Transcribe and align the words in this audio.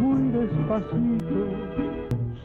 Muy 0.00 0.22
despacito, 0.32 1.40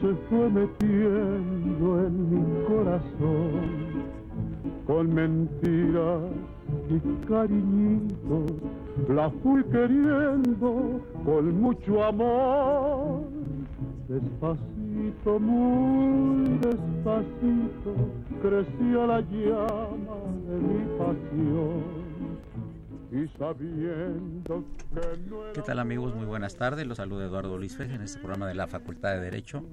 se 0.00 0.14
fue 0.28 0.48
metiendo 0.50 2.06
en 2.06 2.30
mi 2.30 2.64
corazón. 2.66 4.04
Con 4.86 5.14
mentiras 5.14 6.20
y 6.90 7.26
cariñito, 7.26 8.44
la 9.08 9.30
fui 9.42 9.64
queriendo 9.64 11.00
con 11.24 11.60
mucho 11.60 12.04
amor. 12.04 13.22
Despacito, 14.08 15.40
muy 15.40 16.58
despacito, 16.58 17.94
creció 18.42 19.06
la 19.06 19.20
llama 19.22 20.18
de 20.46 20.56
mi 20.60 20.98
pasión 20.98 22.03
¿Qué 25.54 25.62
tal 25.64 25.78
amigos? 25.78 26.16
Muy 26.16 26.26
buenas 26.26 26.56
tardes. 26.56 26.84
Los 26.84 26.96
saluda 26.96 27.26
Eduardo 27.26 27.56
Luis 27.56 27.78
en 27.78 28.00
este 28.02 28.18
programa 28.18 28.48
de 28.48 28.54
la 28.54 28.66
Facultad 28.66 29.12
de 29.12 29.20
Derecho. 29.20 29.64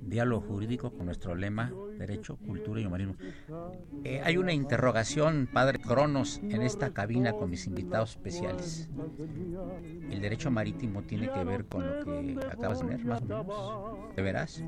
Diálogo 0.00 0.42
jurídico 0.46 0.92
con 0.92 1.06
nuestro 1.06 1.34
lema 1.34 1.72
Derecho, 1.98 2.36
Cultura 2.36 2.80
y 2.80 2.86
Humanismo. 2.86 3.16
Eh, 4.04 4.20
hay 4.22 4.36
una 4.36 4.52
interrogación, 4.52 5.48
Padre 5.52 5.80
Cronos, 5.80 6.38
en 6.38 6.62
esta 6.62 6.92
cabina 6.92 7.32
con 7.32 7.50
mis 7.50 7.66
invitados 7.66 8.10
especiales. 8.10 8.88
¿El 10.10 10.20
derecho 10.20 10.52
marítimo 10.52 11.02
tiene 11.02 11.32
que 11.32 11.42
ver 11.42 11.64
con 11.64 11.84
lo 11.84 12.04
que 12.04 12.38
acabas 12.46 12.78
de 12.78 12.86
ver, 12.86 13.04
más 13.04 13.22
o 13.22 13.24
menos? 13.24 14.14
¿De 14.14 14.22
veras? 14.22 14.62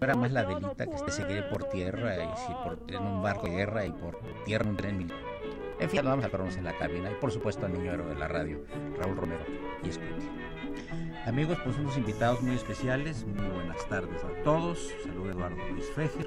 Era 0.00 0.16
más 0.16 0.32
la 0.32 0.44
delita 0.46 0.86
que 0.88 0.98
se 0.98 1.10
seguir 1.10 1.44
por 1.48 1.68
tierra 1.68 2.16
y 2.16 2.36
si 2.38 2.52
por, 2.64 2.82
en 2.88 3.02
un 3.06 3.22
barco 3.22 3.46
de 3.46 3.52
guerra 3.52 3.86
y 3.86 3.92
por 3.92 4.18
tierra 4.44 4.68
un 4.68 4.76
tren 4.76 4.98
militar 4.98 5.34
en 5.80 5.90
fin, 5.90 6.00
vamos 6.04 6.24
a 6.24 6.28
pararnos 6.28 6.56
en 6.56 6.64
la 6.64 6.76
cabina 6.76 7.10
y 7.10 7.14
por 7.14 7.30
supuesto 7.30 7.66
al 7.66 7.72
niño 7.72 7.96
de 7.96 8.14
la 8.14 8.28
radio, 8.28 8.64
Raúl 8.98 9.16
Romero 9.16 9.44
y 9.82 9.88
Escuti. 9.88 10.28
Amigos, 11.26 11.58
pues 11.64 11.76
unos 11.78 11.96
invitados 11.96 12.42
muy 12.42 12.54
especiales, 12.54 13.24
muy 13.26 13.48
buenas 13.48 13.88
tardes 13.88 14.22
a 14.22 14.42
todos. 14.42 14.92
Saludos 15.02 15.34
Eduardo 15.34 15.56
Luis 15.70 15.86
Fejer. 15.94 16.26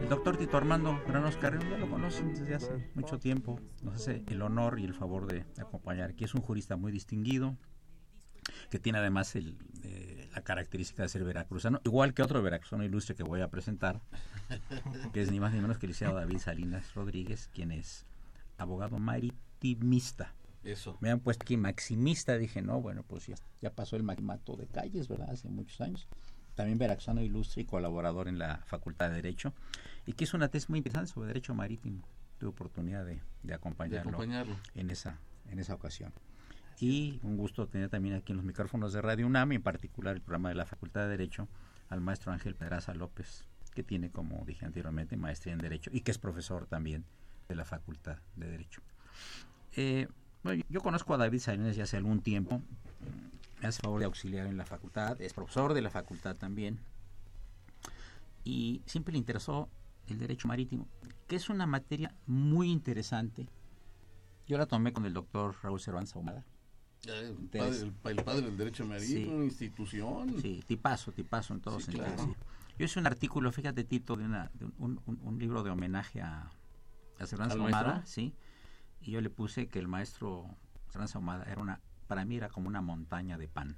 El 0.00 0.08
doctor 0.08 0.38
Tito 0.38 0.56
Armando 0.56 0.98
Granos 1.06 1.36
Carrión, 1.36 1.68
ya 1.68 1.76
lo 1.76 1.90
conocen 1.90 2.32
desde 2.32 2.54
hace 2.54 2.90
mucho 2.94 3.18
tiempo, 3.18 3.60
nos 3.82 3.96
hace 3.96 4.24
el 4.28 4.40
honor 4.40 4.80
y 4.80 4.84
el 4.84 4.94
favor 4.94 5.26
de 5.26 5.44
acompañar, 5.60 6.14
que 6.14 6.24
es 6.24 6.34
un 6.34 6.40
jurista 6.40 6.76
muy 6.76 6.90
distinguido, 6.90 7.58
que 8.68 8.78
tiene 8.78 8.98
además 8.98 9.34
el, 9.36 9.56
eh, 9.82 10.28
la 10.34 10.42
característica 10.42 11.02
de 11.02 11.08
ser 11.08 11.24
veracruzano, 11.24 11.80
igual 11.84 12.14
que 12.14 12.22
otro 12.22 12.42
veracruzano 12.42 12.84
ilustre 12.84 13.14
que 13.14 13.22
voy 13.22 13.40
a 13.40 13.48
presentar, 13.48 14.00
que 15.12 15.22
es 15.22 15.30
ni 15.30 15.40
más 15.40 15.52
ni 15.52 15.60
menos 15.60 15.78
que 15.78 15.86
el 15.86 15.90
licenciado 15.90 16.18
David 16.20 16.38
Salinas 16.38 16.94
Rodríguez, 16.94 17.48
quien 17.52 17.72
es 17.72 18.06
abogado 18.58 18.98
maritimista. 18.98 20.34
Eso. 20.62 20.98
Me 21.00 21.10
han 21.10 21.20
puesto 21.20 21.44
aquí 21.44 21.56
maximista, 21.56 22.36
dije, 22.36 22.60
no, 22.60 22.82
bueno, 22.82 23.02
pues 23.02 23.26
ya, 23.26 23.34
ya 23.62 23.70
pasó 23.70 23.96
el 23.96 24.02
magmato 24.02 24.56
de 24.56 24.66
calles, 24.66 25.08
¿verdad? 25.08 25.30
Hace 25.30 25.48
muchos 25.48 25.80
años. 25.80 26.06
También 26.54 26.76
veracruzano 26.76 27.22
ilustre 27.22 27.62
y 27.62 27.64
colaborador 27.64 28.28
en 28.28 28.38
la 28.38 28.58
Facultad 28.66 29.08
de 29.08 29.16
Derecho, 29.16 29.54
y 30.04 30.12
que 30.12 30.24
es 30.24 30.34
una 30.34 30.48
tesis 30.48 30.68
muy 30.68 30.78
interesante 30.78 31.10
sobre 31.10 31.28
derecho 31.28 31.54
marítimo. 31.54 32.06
Tuve 32.38 32.50
oportunidad 32.50 33.06
de, 33.06 33.20
de 33.42 33.54
acompañarlo, 33.54 34.18
en 34.74 34.90
esa 34.90 35.18
en 35.50 35.58
esa 35.58 35.74
ocasión. 35.74 36.12
Y 36.80 37.20
un 37.22 37.36
gusto 37.36 37.68
tener 37.68 37.90
también 37.90 38.14
aquí 38.14 38.32
en 38.32 38.38
los 38.38 38.44
micrófonos 38.46 38.94
de 38.94 39.02
Radio 39.02 39.26
UNAM, 39.26 39.52
en 39.52 39.62
particular 39.62 40.16
el 40.16 40.22
programa 40.22 40.48
de 40.48 40.54
la 40.54 40.64
Facultad 40.64 41.02
de 41.02 41.08
Derecho, 41.08 41.46
al 41.90 42.00
maestro 42.00 42.32
Ángel 42.32 42.54
Pedraza 42.54 42.94
López, 42.94 43.44
que 43.74 43.82
tiene, 43.82 44.10
como 44.10 44.42
dije 44.46 44.64
anteriormente, 44.64 45.18
maestría 45.18 45.52
en 45.52 45.60
Derecho 45.60 45.90
y 45.92 46.00
que 46.00 46.10
es 46.10 46.18
profesor 46.18 46.66
también 46.66 47.04
de 47.48 47.54
la 47.54 47.66
Facultad 47.66 48.16
de 48.34 48.50
Derecho. 48.50 48.80
Eh, 49.76 50.08
bueno, 50.42 50.64
yo 50.70 50.80
conozco 50.80 51.12
a 51.12 51.18
David 51.18 51.40
Salinas 51.40 51.76
ya 51.76 51.82
hace 51.82 51.98
algún 51.98 52.22
tiempo, 52.22 52.62
me 53.60 53.68
hace 53.68 53.82
favor 53.82 54.00
de 54.00 54.06
auxiliar 54.06 54.46
en 54.46 54.56
la 54.56 54.64
facultad, 54.64 55.20
es 55.20 55.34
profesor 55.34 55.74
de 55.74 55.82
la 55.82 55.90
facultad 55.90 56.36
también, 56.36 56.80
y 58.42 58.82
siempre 58.86 59.12
le 59.12 59.18
interesó 59.18 59.68
el 60.08 60.18
derecho 60.18 60.48
marítimo, 60.48 60.88
que 61.28 61.36
es 61.36 61.50
una 61.50 61.66
materia 61.66 62.14
muy 62.26 62.70
interesante. 62.70 63.48
Yo 64.46 64.56
la 64.56 64.64
tomé 64.64 64.94
con 64.94 65.04
el 65.04 65.12
doctor 65.12 65.54
Raúl 65.62 65.78
Cervantes 65.78 66.16
Ahumada, 66.16 66.44
el, 67.06 68.22
padre, 68.24 68.42
del 68.42 68.56
derecho 68.56 68.84
marítimo, 68.84 69.42
institución. 69.42 70.40
Sí, 70.40 70.62
tipazo, 70.66 71.12
tipazo 71.12 71.54
en 71.54 71.60
todo 71.60 71.80
sentido. 71.80 72.06
Yo 72.78 72.84
hice 72.86 72.98
un 72.98 73.06
artículo, 73.06 73.52
fíjate 73.52 73.84
Tito, 73.84 74.16
de, 74.16 74.24
una, 74.24 74.50
un, 74.78 75.36
libro 75.38 75.62
de 75.62 75.70
homenaje 75.70 76.22
a, 76.22 76.50
a 77.18 77.44
Ahumada, 77.50 78.04
sí, 78.06 78.34
y 79.00 79.10
yo 79.12 79.20
le 79.20 79.30
puse 79.30 79.68
que 79.68 79.78
el 79.78 79.88
maestro 79.88 80.46
Cervantes 80.90 81.14
Ahumada 81.16 81.44
era 81.44 81.60
una, 81.60 81.80
para 82.06 82.24
mí 82.24 82.36
era 82.36 82.48
como 82.48 82.68
una 82.68 82.80
montaña 82.80 83.38
de 83.38 83.48
pan, 83.48 83.76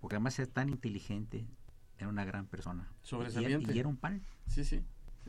porque 0.00 0.16
además 0.16 0.38
era 0.38 0.50
tan 0.50 0.68
inteligente, 0.68 1.46
era 1.98 2.08
una 2.08 2.24
gran 2.24 2.46
persona. 2.46 2.88
Sobresaliente. 3.02 3.72
Y, 3.72 3.78
era 3.78 3.88
un 3.88 3.96
pan. 3.96 4.22
Sí, 4.46 4.64
sí 4.64 4.82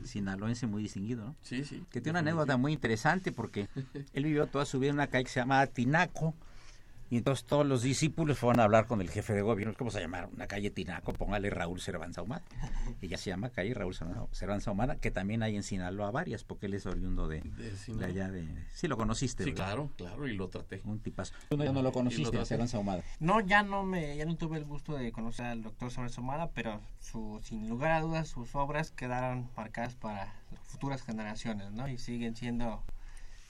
sinaloense 0.04 0.66
muy 0.66 0.82
distinguido, 0.82 1.24
¿no? 1.24 1.36
Sí, 1.42 1.64
sí. 1.64 1.84
Que 1.90 2.00
tiene 2.00 2.20
una 2.20 2.30
anécdota 2.30 2.56
muy 2.56 2.72
interesante 2.72 3.32
porque 3.32 3.68
él 4.12 4.24
vivió 4.24 4.46
toda 4.46 4.64
su 4.64 4.78
vida 4.78 4.90
en 4.90 4.96
una 4.96 5.08
calle 5.08 5.24
que 5.24 5.30
se 5.30 5.40
llamaba 5.40 5.66
Tinaco, 5.66 6.34
y 7.10 7.16
entonces 7.16 7.44
todos 7.46 7.66
los 7.66 7.82
discípulos 7.82 8.38
fueron 8.38 8.60
a 8.60 8.64
hablar 8.64 8.86
con 8.86 9.00
el 9.00 9.10
jefe 9.10 9.32
de 9.32 9.42
gobierno, 9.42 9.74
¿cómo 9.76 9.90
se 9.90 10.00
llama? 10.00 10.28
Una 10.32 10.46
calle 10.46 10.70
Tinaco, 10.70 11.12
póngale 11.12 11.48
Raúl 11.50 11.80
Cervanza 11.80 12.20
Ahumada. 12.20 12.42
Ella 13.00 13.16
se 13.16 13.30
llama 13.30 13.50
calle 13.50 13.72
Raúl 13.74 13.94
Cervanza 14.32 14.70
Ahumada, 14.70 14.96
que 14.96 15.10
también 15.10 15.42
hay 15.42 15.56
en 15.56 15.62
Sinaloa 15.62 16.10
varias, 16.10 16.44
porque 16.44 16.66
él 16.66 16.74
es 16.74 16.86
oriundo 16.86 17.28
de, 17.28 17.40
de, 17.40 18.04
allá 18.04 18.30
de... 18.30 18.46
Sí, 18.74 18.88
lo 18.88 18.96
conociste, 18.96 19.44
Sí, 19.44 19.52
claro, 19.52 19.90
claro, 19.96 20.26
y 20.28 20.34
lo 20.34 20.48
traté. 20.48 20.80
Un 20.84 21.00
tipazo. 21.00 21.32
Tú 21.48 21.56
no, 21.56 21.64
ya 21.64 21.72
no 21.72 21.82
lo 21.82 21.92
conociste, 21.92 22.44
Cervanza 22.44 22.76
Ahumada. 22.76 23.02
No, 23.20 23.40
ya 23.40 23.62
no 23.62 23.84
me, 23.84 24.16
ya 24.16 24.26
no 24.26 24.36
tuve 24.36 24.58
el 24.58 24.64
gusto 24.64 24.94
de 24.94 25.10
conocer 25.12 25.46
al 25.46 25.62
doctor 25.62 25.90
Cervanza 25.90 26.20
Ahumada, 26.20 26.50
pero 26.50 26.80
su, 27.00 27.40
sin 27.42 27.68
lugar 27.68 27.92
a 27.92 28.00
dudas 28.00 28.28
sus 28.28 28.54
obras 28.54 28.90
quedaron 28.90 29.48
marcadas 29.56 29.94
para 29.94 30.34
futuras 30.64 31.02
generaciones, 31.02 31.72
¿no? 31.72 31.88
Y 31.88 31.98
siguen 31.98 32.36
siendo 32.36 32.82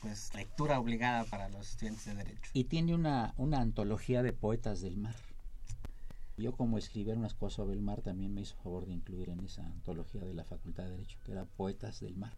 pues 0.00 0.34
lectura 0.34 0.78
obligada 0.78 1.24
para 1.24 1.48
los 1.48 1.70
estudiantes 1.70 2.04
de 2.06 2.14
derecho. 2.14 2.50
Y 2.52 2.64
tiene 2.64 2.94
una, 2.94 3.34
una 3.36 3.60
antología 3.60 4.22
de 4.22 4.32
poetas 4.32 4.80
del 4.80 4.96
mar. 4.96 5.14
Yo 6.36 6.52
como 6.52 6.78
escribir 6.78 7.16
unas 7.16 7.34
cosas 7.34 7.56
sobre 7.56 7.74
el 7.74 7.82
mar 7.82 8.00
también 8.02 8.32
me 8.32 8.42
hizo 8.42 8.54
favor 8.56 8.86
de 8.86 8.92
incluir 8.92 9.28
en 9.28 9.40
esa 9.40 9.66
antología 9.66 10.24
de 10.24 10.34
la 10.34 10.44
Facultad 10.44 10.84
de 10.84 10.92
Derecho, 10.92 11.18
que 11.24 11.32
era 11.32 11.44
Poetas 11.44 11.98
del 12.00 12.16
Mar. 12.16 12.32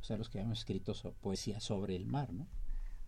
O 0.00 0.04
sea, 0.04 0.16
los 0.16 0.28
que 0.28 0.38
habíamos 0.38 0.60
escrito 0.60 0.94
poesía 1.20 1.60
sobre 1.60 1.96
el 1.96 2.06
mar, 2.06 2.32
¿no? 2.32 2.46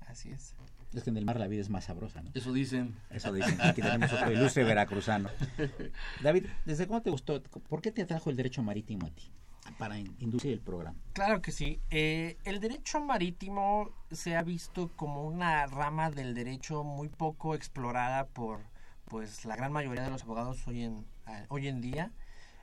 Así 0.00 0.31
es. 0.31 0.55
Es 0.93 1.05
que 1.05 1.10
en 1.10 1.16
el 1.16 1.25
mar 1.25 1.38
la 1.38 1.46
vida 1.46 1.62
es 1.62 1.70
más 1.70 1.84
sabrosa, 1.84 2.22
¿no? 2.22 2.31
Eso 2.34 2.52
dicen. 2.52 2.94
Eso 3.10 3.32
dicen. 3.32 3.58
Aquí 3.62 3.81
tenemos 3.81 4.12
otro 4.12 4.31
ilustre 4.31 4.64
veracruzano. 4.64 5.31
David, 6.22 6.46
¿desde 6.66 6.87
cuándo 6.87 7.05
te 7.05 7.10
gustó? 7.10 7.43
¿Por 7.43 7.81
qué 7.81 7.93
te 7.93 8.02
atrajo 8.02 8.28
el 8.28 8.37
derecho 8.37 8.62
marítimo 8.62 9.06
a 9.06 9.10
ti? 9.10 9.31
Para 9.79 9.99
inducir 9.99 10.53
el 10.53 10.61
programa. 10.61 10.99
Claro 11.12 11.41
que 11.41 11.53
sí. 11.53 11.81
Eh, 11.91 12.37
el 12.44 12.61
derecho 12.61 13.00
marítimo 13.00 13.91
se 14.11 14.37
ha 14.37 14.43
visto 14.43 14.91
como 14.97 15.25
una 15.25 15.67
rama 15.67 16.11
del 16.11 16.35
derecho 16.35 16.82
muy 16.85 17.09
poco 17.09 17.55
explorada 17.55 18.26
por 18.26 18.61
pues 19.05 19.44
la 19.44 19.56
gran 19.56 19.73
mayoría 19.73 20.03
de 20.03 20.11
los 20.11 20.23
abogados 20.23 20.67
hoy 20.67 20.82
en, 20.82 21.06
hoy 21.49 21.69
en 21.69 21.81
día. 21.81 22.12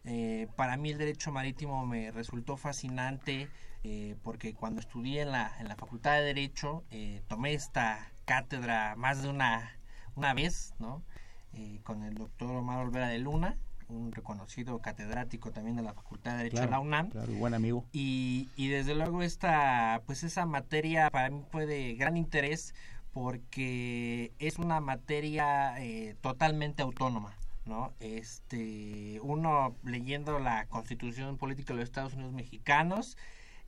Eh, 0.03 0.47
para 0.55 0.77
mí 0.77 0.91
el 0.91 0.97
derecho 0.97 1.31
marítimo 1.31 1.85
me 1.85 2.11
resultó 2.11 2.57
fascinante 2.57 3.49
eh, 3.83 4.15
porque 4.23 4.53
cuando 4.53 4.81
estudié 4.81 5.21
en 5.21 5.31
la, 5.31 5.53
en 5.59 5.67
la 5.67 5.75
Facultad 5.75 6.15
de 6.15 6.23
Derecho 6.23 6.83
tomé 7.27 7.53
esta 7.53 8.11
cátedra 8.25 8.95
más 8.95 9.21
de 9.21 9.29
una, 9.29 9.77
una 10.15 10.33
vez, 10.33 10.73
¿no? 10.79 11.03
con 11.83 12.03
el 12.03 12.13
doctor 12.13 12.55
Omar 12.55 12.85
Olvera 12.85 13.07
de 13.07 13.17
Luna, 13.19 13.57
un 13.89 14.11
reconocido 14.11 14.79
catedrático 14.79 15.51
también 15.51 15.75
de 15.75 15.83
la 15.83 15.93
Facultad 15.93 16.31
de 16.31 16.37
Derecho 16.37 16.61
de 16.61 16.69
la 16.69 16.79
UNAM. 16.79 17.09
Claro, 17.09 17.33
buen 17.33 17.53
amigo. 17.53 17.85
Y, 17.91 18.49
y 18.55 18.69
desde 18.69 18.95
luego 18.95 19.21
esta, 19.21 20.01
pues 20.05 20.23
esa 20.23 20.45
materia 20.45 21.09
para 21.09 21.29
mí 21.29 21.43
fue 21.51 21.65
de 21.65 21.95
gran 21.95 22.17
interés 22.17 22.73
porque 23.11 24.31
es 24.39 24.59
una 24.59 24.79
materia 24.79 25.75
totalmente 26.21 26.83
autónoma. 26.83 27.35
¿no? 27.65 27.93
Este, 27.99 29.19
uno 29.21 29.75
leyendo 29.83 30.39
la 30.39 30.65
Constitución 30.65 31.37
Política 31.37 31.73
de 31.73 31.79
los 31.79 31.89
Estados 31.89 32.13
Unidos 32.15 32.33
Mexicanos 32.33 33.15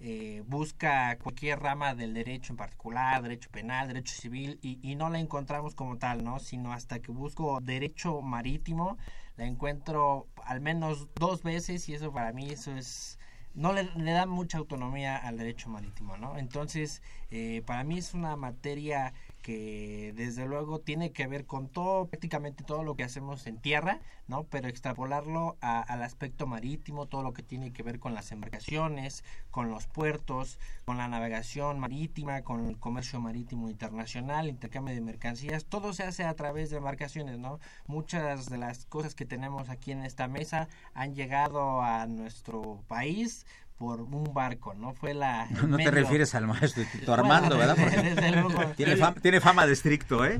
eh, 0.03 0.41
busca 0.47 1.15
cualquier 1.19 1.59
rama 1.59 1.93
del 1.93 2.15
derecho 2.15 2.53
en 2.53 2.57
particular, 2.57 3.21
derecho 3.21 3.51
penal, 3.51 3.87
derecho 3.87 4.15
civil 4.15 4.57
y, 4.63 4.79
y, 4.81 4.95
no 4.95 5.11
la 5.11 5.19
encontramos 5.19 5.75
como 5.75 5.99
tal, 5.99 6.23
¿no? 6.23 6.39
Sino 6.39 6.73
hasta 6.73 6.99
que 6.99 7.11
busco 7.11 7.59
derecho 7.61 8.19
marítimo 8.21 8.97
la 9.41 9.47
encuentro 9.47 10.27
al 10.45 10.61
menos 10.61 11.07
dos 11.15 11.41
veces 11.41 11.89
y 11.89 11.95
eso 11.95 12.13
para 12.13 12.31
mí 12.31 12.51
eso 12.51 12.71
es 12.75 13.17
no 13.55 13.73
le, 13.73 13.89
le 13.95 14.11
da 14.11 14.27
mucha 14.27 14.59
autonomía 14.59 15.17
al 15.17 15.37
derecho 15.37 15.67
marítimo, 15.67 16.15
¿no? 16.15 16.37
Entonces, 16.37 17.01
eh, 17.31 17.63
para 17.65 17.83
mí 17.83 17.97
es 17.97 18.13
una 18.13 18.35
materia 18.37 19.13
que 19.41 20.13
desde 20.15 20.45
luego 20.45 20.79
tiene 20.79 21.11
que 21.11 21.27
ver 21.27 21.45
con 21.45 21.67
todo, 21.67 22.07
prácticamente 22.07 22.63
todo 22.63 22.83
lo 22.83 22.95
que 22.95 23.03
hacemos 23.03 23.47
en 23.47 23.57
tierra, 23.57 23.99
¿no? 24.27 24.43
Pero 24.43 24.67
extrapolarlo 24.67 25.57
al 25.61 26.03
aspecto 26.03 26.47
marítimo, 26.47 27.07
todo 27.07 27.23
lo 27.23 27.33
que 27.33 27.43
tiene 27.43 27.73
que 27.73 27.83
ver 27.83 27.99
con 27.99 28.13
las 28.13 28.31
embarcaciones, 28.31 29.23
con 29.49 29.69
los 29.69 29.87
puertos, 29.87 30.59
con 30.85 30.97
la 30.97 31.07
navegación 31.07 31.79
marítima, 31.79 32.43
con 32.43 32.67
el 32.67 32.77
comercio 32.77 33.19
marítimo 33.19 33.69
internacional, 33.69 34.47
intercambio 34.47 34.93
de 34.93 35.01
mercancías, 35.01 35.65
todo 35.65 35.93
se 35.93 36.03
hace 36.03 36.23
a 36.23 36.35
través 36.35 36.69
de 36.69 36.77
embarcaciones, 36.77 37.37
¿no? 37.37 37.59
Muchas 37.87 38.49
de 38.49 38.57
las 38.57 38.85
cosas 38.85 39.15
que 39.15 39.25
tenemos 39.25 39.69
aquí 39.69 39.91
en 39.91 40.05
esta 40.05 40.27
mesa 40.27 40.67
han 40.93 41.15
llegado 41.15 41.81
a 41.81 42.05
nuestro 42.07 42.83
país 42.87 43.45
por 43.81 43.99
un 43.99 44.31
barco, 44.31 44.75
¿no? 44.75 44.93
Fue 44.93 45.15
la... 45.15 45.47
No, 45.67 45.77
te 45.77 45.89
refieres 45.89 46.35
al 46.35 46.45
maestro 46.45 46.83
Tito 46.91 47.13
Armando, 47.15 47.57
¿verdad? 47.57 47.75
tiene, 48.77 48.95
fama, 48.95 49.15
tiene, 49.19 49.41
fama, 49.41 49.65
de 49.65 49.73
estricto, 49.73 50.23
¿eh? 50.23 50.39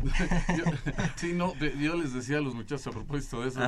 Yo, 0.55 0.63
sí, 1.15 1.33
no, 1.33 1.55
yo 1.55 1.95
les 1.95 2.13
decía 2.13 2.37
a 2.37 2.41
los 2.41 2.53
muchachos 2.53 2.85
a 2.85 2.91
propósito 2.91 3.41
de 3.41 3.49
eso, 3.49 3.59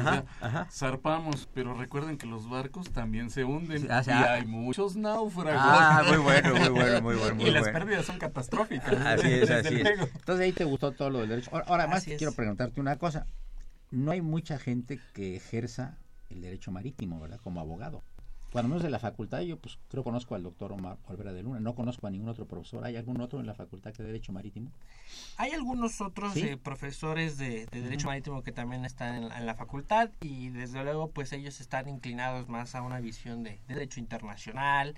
zarpamos, 0.72 1.50
pero 1.56 1.74
recuerden 1.74 2.20
que 2.20 2.28
los 2.28 2.48
barcos 2.48 2.92
también 2.92 3.32
se 3.32 3.44
hunden 3.44 3.88
ah, 3.90 4.04
y 4.06 4.12
ah. 4.12 4.34
hay 4.34 4.46
muchos 4.46 4.96
náufragos. 4.96 5.60
Ah, 5.60 6.04
muy 6.08 6.18
bueno, 6.18 6.56
muy 6.56 6.70
bueno, 6.70 7.02
muy 7.02 7.16
bueno. 7.16 7.36
Muy 7.36 7.46
y 7.46 7.50
las 7.50 7.68
pérdidas 7.70 8.06
son 8.06 8.20
catastróficas. 8.20 8.94
Así 8.94 9.32
es, 9.32 9.50
así 9.50 9.82
es. 9.82 10.00
Entonces 10.00 10.46
ahí 10.46 10.52
te 10.52 10.66
gustó 10.66 10.92
todo 10.92 11.10
lo 11.10 11.20
del 11.22 11.30
derecho. 11.30 11.50
Ahora, 11.66 11.88
más 11.88 12.04
quiero 12.06 12.34
preguntarte 12.34 12.80
una 12.80 12.98
cosa. 12.98 13.26
No 13.90 14.12
hay 14.12 14.22
mucha 14.22 14.60
gente 14.60 15.00
que 15.14 15.36
ejerza 15.36 15.98
el 16.30 16.42
derecho 16.42 16.72
marítimo, 16.72 17.20
¿verdad? 17.20 17.40
Como 17.44 17.60
abogado. 17.60 18.04
Cuando 18.54 18.70
menos 18.70 18.84
de 18.84 18.92
la 18.92 19.00
facultad, 19.00 19.42
yo 19.42 19.58
pues 19.58 19.80
creo 19.90 20.04
conozco 20.04 20.36
al 20.36 20.44
doctor 20.44 20.74
Omar 20.74 21.00
Olvera 21.08 21.34
de 21.34 21.42
Luna, 21.42 21.60
no 21.60 21.74
conozco 21.74 22.06
a 22.06 22.12
ningún 22.12 22.30
otro 22.30 22.46
profesor. 22.46 22.86
¿Hay 22.86 22.96
algún 22.96 23.20
otro 23.20 23.40
en 23.40 23.48
la 23.48 23.56
facultad 23.56 23.92
de 23.96 24.04
Derecho 24.04 24.32
Marítimo? 24.32 24.72
Hay 25.38 25.54
algunos 25.54 26.02
otros 26.02 26.38
eh, 26.38 26.56
profesores 26.62 27.40
de, 27.40 27.66
Derecho 27.72 28.06
Marítimo 28.06 28.44
que 28.44 28.52
también 28.52 28.86
están 28.86 29.32
en 29.32 29.46
la, 29.48 29.56
facultad 29.56 30.12
y 30.22 30.50
desde 30.50 30.84
luego 30.84 31.10
pues 31.10 31.34
ellos 31.34 31.62
están 31.62 31.90
inclinados 31.90 32.48
más 32.48 32.76
a 32.76 32.84
una 32.84 33.00
visión 33.00 33.42
de, 33.42 33.60
de 33.68 33.74
Derecho 33.74 34.00
Internacional, 34.00 34.94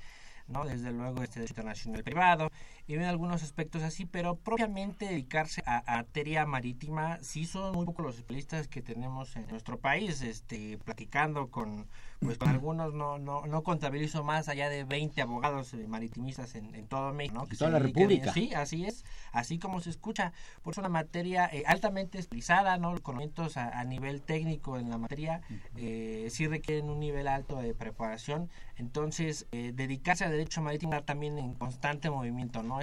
¿no? 0.50 0.66
Desde 0.66 0.92
luego 0.92 1.24
este 1.24 1.40
Derecho 1.40 1.54
Internacional 1.54 2.04
Privado 2.04 2.52
y 2.88 2.96
ven 2.96 3.06
algunos 3.06 3.44
aspectos 3.44 3.84
así, 3.84 4.06
pero 4.06 4.36
propiamente 4.36 5.06
dedicarse 5.06 5.64
a, 5.66 5.84
a, 5.92 6.06
materia 6.16 6.46
marítima, 6.46 7.18
sí 7.22 7.46
son 7.46 7.74
muy 7.74 7.86
pocos 7.86 8.06
los 8.06 8.16
especialistas 8.18 8.68
que 8.68 8.82
tenemos 8.82 9.36
en 9.36 9.48
nuestro 9.48 9.80
país, 9.80 10.22
este, 10.22 10.78
platicando 10.78 11.50
con, 11.50 11.88
pues 12.20 12.38
con 12.38 12.50
algunos 12.50 12.94
no, 12.94 13.18
no, 13.18 13.46
no 13.48 13.64
contabilizo 13.64 14.24
más 14.24 14.48
allá 14.48 14.70
de 14.70 14.84
20 14.84 15.22
abogados 15.22 15.74
eh, 15.74 15.88
maritimistas 15.88 16.56
en, 16.56 16.74
en, 16.76 16.88
todo 16.88 17.12
México. 17.14 17.48
toda 17.58 17.72
la 17.72 17.80
República. 17.80 18.32
Sí, 18.34 18.54
así 18.54 18.86
es, 18.86 19.04
así 19.32 19.58
como 19.58 19.82
se 19.82 19.90
escucha, 19.90 20.32
por 20.62 20.74
eso 20.74 20.82
una 20.82 20.90
materia 20.90 21.50
eh, 21.52 21.64
altamente 21.66 22.20
especializada, 22.20 22.78
¿no? 22.78 22.92
Los 22.92 23.02
conocimientos 23.02 23.58
a, 23.58 23.80
a, 23.80 23.84
nivel 23.84 24.22
técnico 24.22 24.78
en 24.78 24.90
la 24.90 24.98
materia 24.98 25.42
eh, 25.76 26.28
sí 26.30 26.48
requieren 26.48 26.90
un 26.90 27.00
nivel 27.00 27.28
alto 27.28 27.58
de 27.62 27.74
preparación, 27.74 28.50
entonces 28.78 29.48
eh, 29.52 29.72
dedicarse 29.74 30.24
al 30.24 30.32
derecho 30.32 30.62
marítimo 30.62 31.02
también 31.04 31.38
en 31.38 31.54
constante 31.54 32.10
movimiento, 32.10 32.64
¿no? 32.64 32.75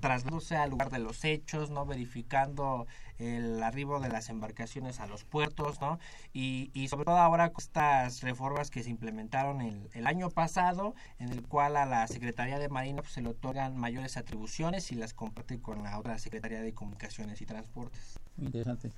Trasladándose 0.00 0.56
al 0.56 0.70
lugar 0.70 0.90
de 0.90 0.98
los 0.98 1.24
hechos, 1.24 1.70
¿no? 1.70 1.86
Verificando 1.86 2.86
el 3.18 3.62
arribo 3.62 4.00
de 4.00 4.08
las 4.08 4.28
embarcaciones 4.28 5.00
a 5.00 5.06
los 5.06 5.24
puertos, 5.24 5.80
¿no? 5.80 5.98
Y, 6.32 6.70
y 6.74 6.88
sobre 6.88 7.04
todo 7.04 7.18
ahora 7.18 7.50
con 7.50 7.62
estas 7.62 8.22
reformas 8.22 8.70
que 8.70 8.82
se 8.82 8.90
implementaron 8.90 9.60
el, 9.60 9.88
el, 9.92 10.06
año 10.06 10.30
pasado, 10.30 10.94
en 11.18 11.30
el 11.30 11.42
cual 11.42 11.76
a 11.76 11.86
la 11.86 12.06
Secretaría 12.08 12.58
de 12.58 12.68
Marina 12.68 13.02
pues, 13.02 13.14
se 13.14 13.22
le 13.22 13.28
otorgan 13.28 13.76
mayores 13.76 14.16
atribuciones 14.16 14.90
y 14.92 14.96
las 14.96 15.14
comparte 15.14 15.60
con 15.60 15.82
la 15.82 15.98
otra 15.98 16.18
Secretaría 16.18 16.60
de 16.60 16.74
Comunicaciones 16.74 17.40
y 17.40 17.46
Transportes. 17.46 18.18
Interesante. 18.38 18.90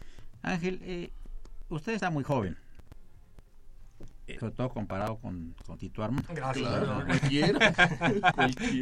Ángel, 0.43 0.81
eh, 0.83 1.11
usted 1.69 1.93
está 1.93 2.11
muy 2.11 2.25
joven 2.25 2.57
sobre 4.39 4.53
todo 4.53 4.69
comparado 4.71 5.17
con, 5.19 5.55
con 5.67 5.79
Tito 5.79 6.03
Armando. 6.03 6.33
Gracias. 6.35 6.67
Claro, 6.67 7.05
cualquiera. 7.07 7.75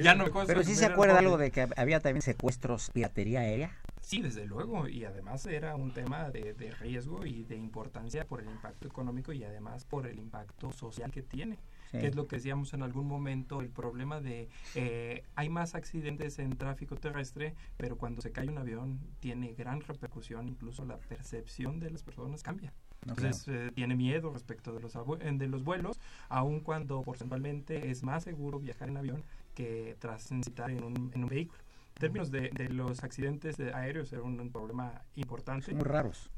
ya 0.02 0.14
no 0.14 0.24
Pero 0.46 0.62
sí 0.62 0.74
se 0.74 0.86
acuerda 0.86 1.18
algo 1.18 1.36
de 1.36 1.50
que 1.50 1.68
había 1.76 2.00
también 2.00 2.22
secuestros, 2.22 2.90
piratería 2.90 3.40
aérea. 3.40 3.76
Sí, 4.00 4.20
desde 4.20 4.46
luego, 4.46 4.88
y 4.88 5.04
además 5.04 5.46
era 5.46 5.76
un 5.76 5.92
tema 5.92 6.28
de, 6.30 6.54
de, 6.54 6.72
riesgo 6.72 7.24
y 7.24 7.44
de 7.44 7.56
importancia 7.56 8.26
por 8.26 8.40
el 8.40 8.48
impacto 8.48 8.88
económico 8.88 9.32
y 9.32 9.44
además 9.44 9.84
por 9.84 10.06
el 10.06 10.18
impacto 10.18 10.72
social 10.72 11.10
que 11.12 11.22
tiene. 11.22 11.58
Sí. 11.90 11.98
Que 11.98 12.08
es 12.08 12.16
lo 12.16 12.26
que 12.26 12.36
decíamos 12.36 12.74
en 12.74 12.82
algún 12.82 13.06
momento, 13.06 13.60
el 13.60 13.68
problema 13.68 14.20
de 14.20 14.48
eh, 14.74 15.24
hay 15.36 15.48
más 15.48 15.74
accidentes 15.74 16.38
en 16.38 16.56
tráfico 16.56 16.96
terrestre, 16.96 17.54
pero 17.76 17.96
cuando 17.96 18.22
se 18.22 18.32
cae 18.32 18.48
un 18.48 18.58
avión 18.58 18.98
tiene 19.20 19.54
gran 19.54 19.80
repercusión, 19.80 20.48
incluso 20.48 20.84
la 20.84 20.98
percepción 20.98 21.78
de 21.78 21.90
las 21.90 22.02
personas 22.02 22.42
cambia. 22.42 22.72
Entonces 23.02 23.42
okay. 23.42 23.54
eh, 23.54 23.70
tiene 23.74 23.96
miedo 23.96 24.32
respecto 24.32 24.72
de 24.72 24.80
los, 24.80 24.92
de 24.94 25.48
los 25.48 25.64
vuelos, 25.64 26.00
aun 26.28 26.60
cuando 26.60 27.02
porcentualmente 27.02 27.90
es 27.90 28.02
más 28.02 28.24
seguro 28.24 28.60
viajar 28.60 28.88
en 28.88 28.96
avión 28.96 29.24
que 29.54 29.96
transitar 29.98 30.70
en 30.70 30.84
un, 30.84 31.10
en 31.14 31.24
un 31.24 31.28
vehículo. 31.28 31.60
En 31.94 32.00
términos 32.00 32.30
de, 32.30 32.50
de 32.50 32.68
los 32.68 33.04
accidentes 33.04 33.58
aéreos 33.60 34.12
era 34.12 34.22
un, 34.22 34.40
un, 34.40 34.50
problema 34.50 35.02
importante. 35.14 35.74
Muy 35.74 35.84
raros. 35.84 36.30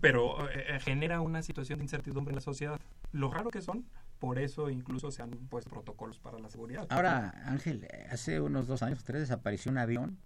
Pero 0.00 0.48
eh, 0.50 0.78
genera 0.80 1.20
una 1.20 1.42
situación 1.42 1.78
de 1.78 1.84
incertidumbre 1.84 2.32
en 2.32 2.36
la 2.36 2.40
sociedad. 2.40 2.80
Lo 3.12 3.30
raro 3.30 3.50
que 3.50 3.62
son, 3.62 3.86
por 4.18 4.38
eso 4.38 4.70
incluso 4.70 5.10
se 5.10 5.22
han 5.22 5.30
puesto 5.30 5.70
protocolos 5.70 6.18
para 6.18 6.38
la 6.38 6.50
seguridad. 6.50 6.86
Ahora, 6.90 7.34
Ángel, 7.46 7.86
hace 8.10 8.40
unos 8.40 8.66
dos 8.66 8.82
años, 8.82 9.04
tres, 9.04 9.20
desapareció 9.20 9.70
un 9.70 9.78
avión 9.78 10.18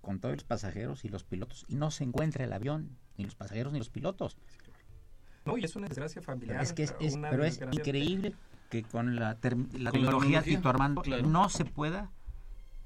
con 0.00 0.20
todos 0.20 0.34
los 0.36 0.44
pasajeros 0.44 1.04
y 1.04 1.08
los 1.08 1.24
pilotos 1.24 1.64
y 1.68 1.76
no 1.76 1.90
se 1.90 2.04
encuentra 2.04 2.44
el 2.44 2.52
avión, 2.52 2.96
ni 3.16 3.24
los 3.24 3.34
pasajeros 3.34 3.72
ni 3.72 3.78
los 3.78 3.90
pilotos. 3.90 4.38
Sí. 4.48 4.59
No, 5.44 5.56
y 5.56 5.64
es 5.64 5.74
una 5.76 5.88
desgracia 5.88 6.22
familiar. 6.22 6.62
Es 6.62 6.72
que 6.72 6.84
es, 6.84 6.94
es 7.00 7.16
pero 7.16 7.44
es 7.44 7.60
increíble 7.72 8.34
que 8.68 8.82
con 8.84 9.16
la, 9.16 9.36
la 9.78 9.90
tecnología, 9.90 10.42
Tito 10.42 10.68
Armando, 10.68 11.02
claro. 11.02 11.26
no 11.26 11.48
se 11.48 11.64
pueda 11.64 12.10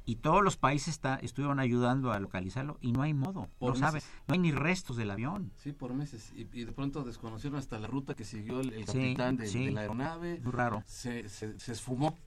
y 0.07 0.17
todos 0.17 0.43
los 0.43 0.57
países 0.57 0.89
está, 0.89 1.17
estuvieron 1.17 1.61
ayudando 1.61 2.13
a 2.13 2.19
localizarlo 2.19 2.79
y 2.81 2.93
no 2.93 3.03
hay 3.03 3.15
modo, 3.15 3.49
por 3.59 3.71
no 3.71 3.77
sabe, 3.77 4.03
no 4.27 4.35
hay 4.35 4.39
ni 4.39 4.53
restos 4.53 4.97
del 4.97 5.11
avión. 5.11 5.51
Sí, 5.57 5.73
por 5.73 5.95
meses. 5.95 6.33
Y, 6.37 6.43
y, 6.53 6.65
de 6.65 6.73
pronto 6.73 7.05
desconocieron 7.05 7.59
hasta 7.59 7.79
la 7.79 7.87
ruta 7.87 8.15
que 8.15 8.25
siguió 8.25 8.61
el, 8.61 8.73
el 8.75 8.85
capitán 8.85 9.37
sí, 9.37 9.43
de, 9.43 9.49
sí. 9.49 9.65
de, 9.67 9.73
la 9.73 9.81
aeronave. 9.83 10.41
Muy 10.41 10.53
raro. 10.53 10.83
Se, 10.87 11.29
se, 11.29 11.59
se 11.59 11.73
esfumó 11.73 12.19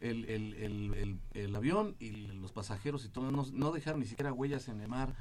el, 0.00 0.24
el, 0.24 0.54
el, 0.54 1.18
el, 1.34 1.56
avión 1.56 1.94
y 2.00 2.10
los 2.10 2.50
pasajeros 2.50 3.04
y 3.04 3.08
todo. 3.08 3.30
No, 3.30 3.44
no, 3.52 3.70
dejaron 3.70 4.00
ni 4.00 4.06
siquiera 4.06 4.32
huellas 4.32 4.68
en 4.68 4.80
el 4.80 4.88
mar 4.88 5.14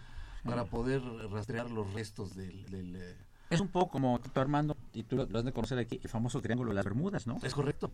para 0.44 0.66
poder 0.66 1.02
rastrear 1.32 1.70
los 1.70 1.94
restos 1.94 2.36
del... 2.36 2.66
del 2.66 2.96
eh, 2.96 3.18
es 3.54 3.62
un 3.62 3.68
poco 3.70 3.90
como 3.92 4.20
Tito 4.20 4.42
Armando, 4.42 4.76
y 4.94 5.04
tú 5.04 5.16
lo 5.30 5.40
has 5.40 5.46
de 5.46 5.52
conocer 5.52 5.78
aquí, 5.80 6.00
el 6.04 6.10
famoso 6.10 6.42
Triángulo 6.42 6.70
de 6.72 6.76
las 6.76 6.86
Bermudas, 6.86 7.28
¿no? 7.28 7.38
Es 7.44 7.54
correcto. 7.54 7.92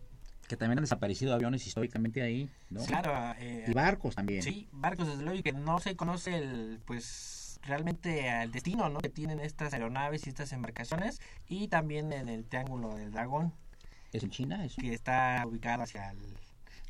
Que 0.48 0.56
también 0.56 0.78
han 0.78 0.84
desaparecido 0.84 1.32
aviones 1.34 1.66
históricamente 1.66 2.22
ahí, 2.22 2.50
¿no? 2.70 2.84
Claro. 2.84 3.34
eh, 3.38 3.66
Y 3.68 3.72
barcos 3.72 4.16
también. 4.16 4.42
Sí, 4.42 4.68
barcos 4.72 5.06
desde 5.06 5.22
luego 5.22 5.38
y 5.38 5.42
que 5.42 5.52
no 5.52 5.78
se 5.78 5.94
conoce 5.96 6.36
el, 6.36 6.80
pues 6.84 7.60
realmente 7.62 8.28
el 8.42 8.50
destino 8.50 8.88
¿no? 8.88 9.00
que 9.00 9.10
tienen 9.10 9.38
estas 9.38 9.72
aeronaves 9.74 10.26
y 10.26 10.30
estas 10.30 10.52
embarcaciones 10.52 11.20
y 11.46 11.68
también 11.68 12.12
en 12.12 12.28
el 12.28 12.44
Triángulo 12.46 12.94
del 12.96 13.12
Dragón 13.12 13.52
¿Es 14.12 14.22
en 14.24 14.30
China 14.30 14.64
eso? 14.64 14.80
que 14.80 14.92
está 14.94 15.44
ubicado 15.46 15.82
hacia 15.84 16.10
el, 16.10 16.18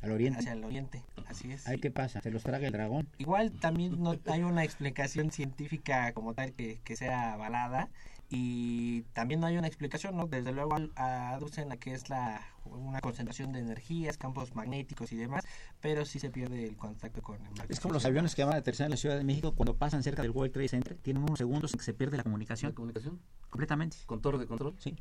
Al 0.01 0.11
oriente. 0.11 0.39
hacia 0.39 0.53
el 0.53 0.63
oriente, 0.63 1.03
así 1.27 1.51
es. 1.51 1.67
Ahí, 1.67 1.77
¿qué 1.79 1.91
pasa? 1.91 2.21
¿Se 2.21 2.31
los 2.31 2.41
traga 2.41 2.65
el 2.65 2.73
dragón? 2.73 3.07
Igual 3.19 3.51
también 3.51 4.01
no 4.01 4.15
hay 4.27 4.41
una 4.43 4.63
explicación 4.63 5.29
científica 5.29 6.13
como 6.13 6.33
tal 6.33 6.53
que, 6.53 6.79
que 6.83 6.95
sea 6.95 7.33
avalada 7.33 7.89
y 8.33 9.01
también 9.13 9.41
no 9.41 9.47
hay 9.47 9.57
una 9.57 9.67
explicación, 9.67 10.15
¿no? 10.15 10.25
Desde 10.25 10.53
luego 10.53 10.73
aducen 10.95 11.67
la 11.67 11.75
que 11.75 11.93
es 11.93 12.09
la 12.09 12.41
una 12.63 13.01
concentración 13.01 13.51
de 13.51 13.59
energías, 13.59 14.17
campos 14.17 14.55
magnéticos 14.55 15.11
y 15.11 15.17
demás, 15.17 15.43
pero 15.81 16.05
sí 16.05 16.17
se 16.19 16.29
pierde 16.29 16.63
el 16.65 16.77
contacto 16.77 17.21
con 17.21 17.39
Es 17.67 17.81
como 17.81 17.93
los 17.93 18.05
aviones 18.05 18.33
que 18.33 18.45
van 18.45 18.53
a 18.53 18.57
aterrizar 18.57 18.85
en 18.85 18.91
la 18.91 18.97
Ciudad 18.97 19.17
de 19.17 19.25
México 19.25 19.53
cuando 19.53 19.75
pasan 19.75 20.01
cerca 20.01 20.21
del 20.21 20.31
World 20.31 20.53
Trade 20.53 20.69
Center, 20.69 20.97
tienen 20.97 21.23
unos 21.23 21.39
segundos 21.39 21.73
en 21.73 21.79
que 21.79 21.85
se 21.85 21.93
pierde 21.93 22.15
la 22.15 22.21
¿La 22.21 22.23
comunicación 22.23 22.71
comunicación? 22.71 23.19
completamente. 23.49 23.97
¿Con 24.05 24.21
torre 24.21 24.37
de 24.37 24.47
control? 24.47 24.75
Sí. 24.79 24.95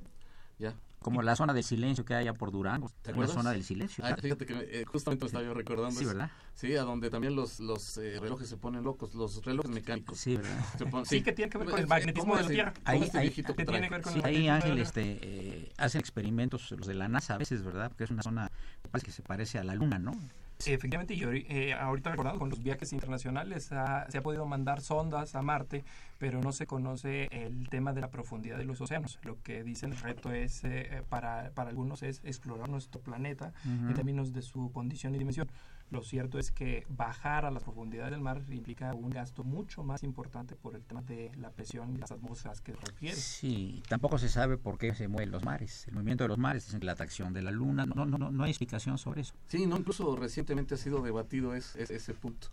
Ya. 0.61 0.75
Como 0.99 1.23
la 1.23 1.35
zona 1.35 1.55
del 1.55 1.65
silencio 1.65 2.05
que 2.05 2.13
hay 2.15 2.29
allá 2.29 2.35
por 2.35 2.51
Durango. 2.53 2.91
¿Te 3.01 3.09
La 3.09 3.13
acuerdas? 3.15 3.35
zona 3.35 3.53
del 3.53 3.65
silencio. 3.65 4.05
Ah, 4.07 4.15
fíjate 4.21 4.45
que 4.45 4.53
eh, 4.71 4.85
justamente 4.85 5.25
me 5.25 5.27
estaba 5.29 5.43
yo 5.43 5.55
recordando. 5.55 5.93
Sí, 5.99 6.05
eso. 6.05 6.09
¿verdad? 6.13 6.31
Sí, 6.55 6.77
a 6.77 6.83
donde 6.83 7.09
también 7.09 7.35
los, 7.35 7.59
los 7.59 7.97
eh, 7.97 8.21
relojes 8.21 8.47
se 8.51 8.59
ponen 8.59 8.85
locos, 8.85 9.15
los 9.15 9.43
relojes 9.43 9.71
mecánicos. 9.71 10.19
Sí, 10.19 10.37
¿verdad? 10.37 10.63
Se 10.79 10.85
ponen- 10.85 11.07
Sí, 11.07 11.23
que 11.23 11.33
tiene 11.33 11.51
que 11.51 11.57
ver 11.57 11.69
con 11.71 11.79
el 11.79 11.85
Eh, 11.85 11.89
magnetismo 11.89 12.25
¿cómo 12.25 12.37
de 12.37 12.43
la 12.43 12.49
Tierra. 12.51 12.73
Ahí- 12.85 12.99
es 12.99 13.07
este 13.07 13.19
ahí- 13.19 13.31
que 13.31 13.43
tiene 13.65 13.81
que 13.81 13.89
ver 13.89 14.03
con 14.03 14.13
Sí, 14.13 14.19
el 14.19 14.25
ahí 14.27 14.39
de 14.43 14.45
la 14.49 14.55
Ángel 14.57 14.79
este, 14.79 15.19
eh, 15.23 15.73
hacen 15.79 16.01
experimentos 16.01 16.71
los 16.73 16.87
de 16.87 16.93
la 16.95 17.09
NASA 17.09 17.35
a 17.35 17.39
veces, 17.39 17.63
¿verdad? 17.63 17.89
Porque 17.89 18.05
es 18.05 18.11
una 18.11 18.23
zona 18.23 18.51
parece 18.91 19.07
que 19.07 19.13
se 19.13 19.23
parece 19.23 19.59
a 19.59 19.65
la 19.65 19.75
Luna, 19.75 19.99
¿no? 19.99 20.13
Sí, 20.61 20.75
efectivamente, 20.75 21.15
y 21.15 21.23
eh, 21.25 21.73
ahorita 21.73 22.11
recordado 22.11 22.39
con 22.39 22.51
los 22.51 22.63
viajes 22.63 22.93
internacionales 22.93 23.73
ha- 23.73 24.05
se 24.11 24.19
ha 24.19 24.23
podido 24.23 24.45
mandar 24.45 24.83
sondas 24.83 25.35
a 25.35 25.41
Marte, 25.41 25.85
pero 26.19 26.43
no 26.43 26.53
se 26.53 26.67
conoce 26.67 27.29
el 27.33 27.71
tema 27.71 27.95
de 27.95 28.03
la 28.03 28.11
profundidad 28.11 28.59
de 28.59 28.67
los 28.67 28.79
océanos. 28.83 29.19
Lo 29.25 29.41
que 29.43 29.65
dicen 29.65 29.93
el 29.93 29.99
reto 29.99 30.31
es, 30.33 30.63
eh, 30.65 30.87
eh, 30.99 31.03
para, 31.09 31.51
para 31.55 31.71
algunos, 31.71 32.03
es 32.03 32.21
explorar 32.25 32.69
nuestro 32.69 33.01
planeta 33.01 33.55
en 33.65 33.95
términos 33.95 34.35
de 34.35 34.43
su 34.43 34.71
condición 34.71 35.15
y 35.15 35.19
dimensión. 35.19 35.49
Lo 35.91 36.03
cierto 36.03 36.39
es 36.39 36.53
que 36.53 36.87
bajar 36.89 37.45
a 37.45 37.51
la 37.51 37.59
profundidad 37.59 38.11
del 38.11 38.21
mar 38.21 38.43
implica 38.51 38.95
un 38.95 39.11
gasto 39.11 39.43
mucho 39.43 39.83
más 39.83 40.05
importante 40.05 40.55
por 40.55 40.77
el 40.77 40.83
tema 40.85 41.03
de 41.03 41.33
la 41.37 41.51
presión 41.51 41.93
y 41.95 41.99
las 41.99 42.13
atmósferas 42.13 42.61
que 42.61 42.75
requiere. 42.75 43.17
Sí, 43.17 43.83
tampoco 43.89 44.17
se 44.19 44.29
sabe 44.29 44.57
por 44.57 44.79
qué 44.79 44.95
se 44.95 45.09
mueven 45.09 45.33
los 45.33 45.45
mares. 45.45 45.89
El 45.89 45.95
movimiento 45.95 46.23
de 46.25 46.29
los 46.29 46.39
mares, 46.39 46.65
dicen 46.67 46.79
que 46.79 46.87
la 46.87 46.93
atracción 46.93 47.33
de 47.33 47.43
la 47.43 47.51
Luna, 47.51 47.87
no, 47.87 48.07
no, 48.07 48.19
no, 48.19 48.31
no 48.31 48.45
hay 48.45 48.51
explicación 48.51 48.99
sobre 48.99 49.23
eso. 49.23 49.35
Sí, 49.49 49.67
no, 49.67 49.77
incluso 49.79 50.15
recientemente 50.15 50.75
ha 50.75 50.79
sido 50.79 51.03
debatido 51.03 51.55
es, 51.55 51.75
es- 51.75 51.91
ese 51.91 52.15
punto. 52.15 52.49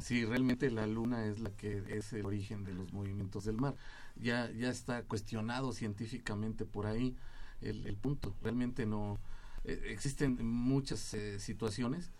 Si 0.00 0.26
realmente 0.26 0.70
la 0.70 0.86
luna 0.86 1.24
es 1.24 1.40
la 1.40 1.48
que 1.50 1.82
es 1.88 2.12
el 2.12 2.26
origen 2.26 2.62
de 2.64 2.74
los 2.74 2.92
movimientos 2.92 3.44
del 3.46 3.56
mar. 3.56 3.74
Ya, 4.16 4.50
ya 4.50 4.68
está 4.68 5.02
cuestionado 5.04 5.72
científicamente 5.72 6.66
por 6.66 6.84
ahí 6.86 7.16
el, 7.62 7.86
el 7.86 7.96
punto. 7.96 8.34
Realmente 8.42 8.84
no. 8.84 9.18
eh, 9.64 9.80
existen 9.88 10.44
muchas 10.44 11.14
eh, 11.14 11.40
situaciones 11.40 12.10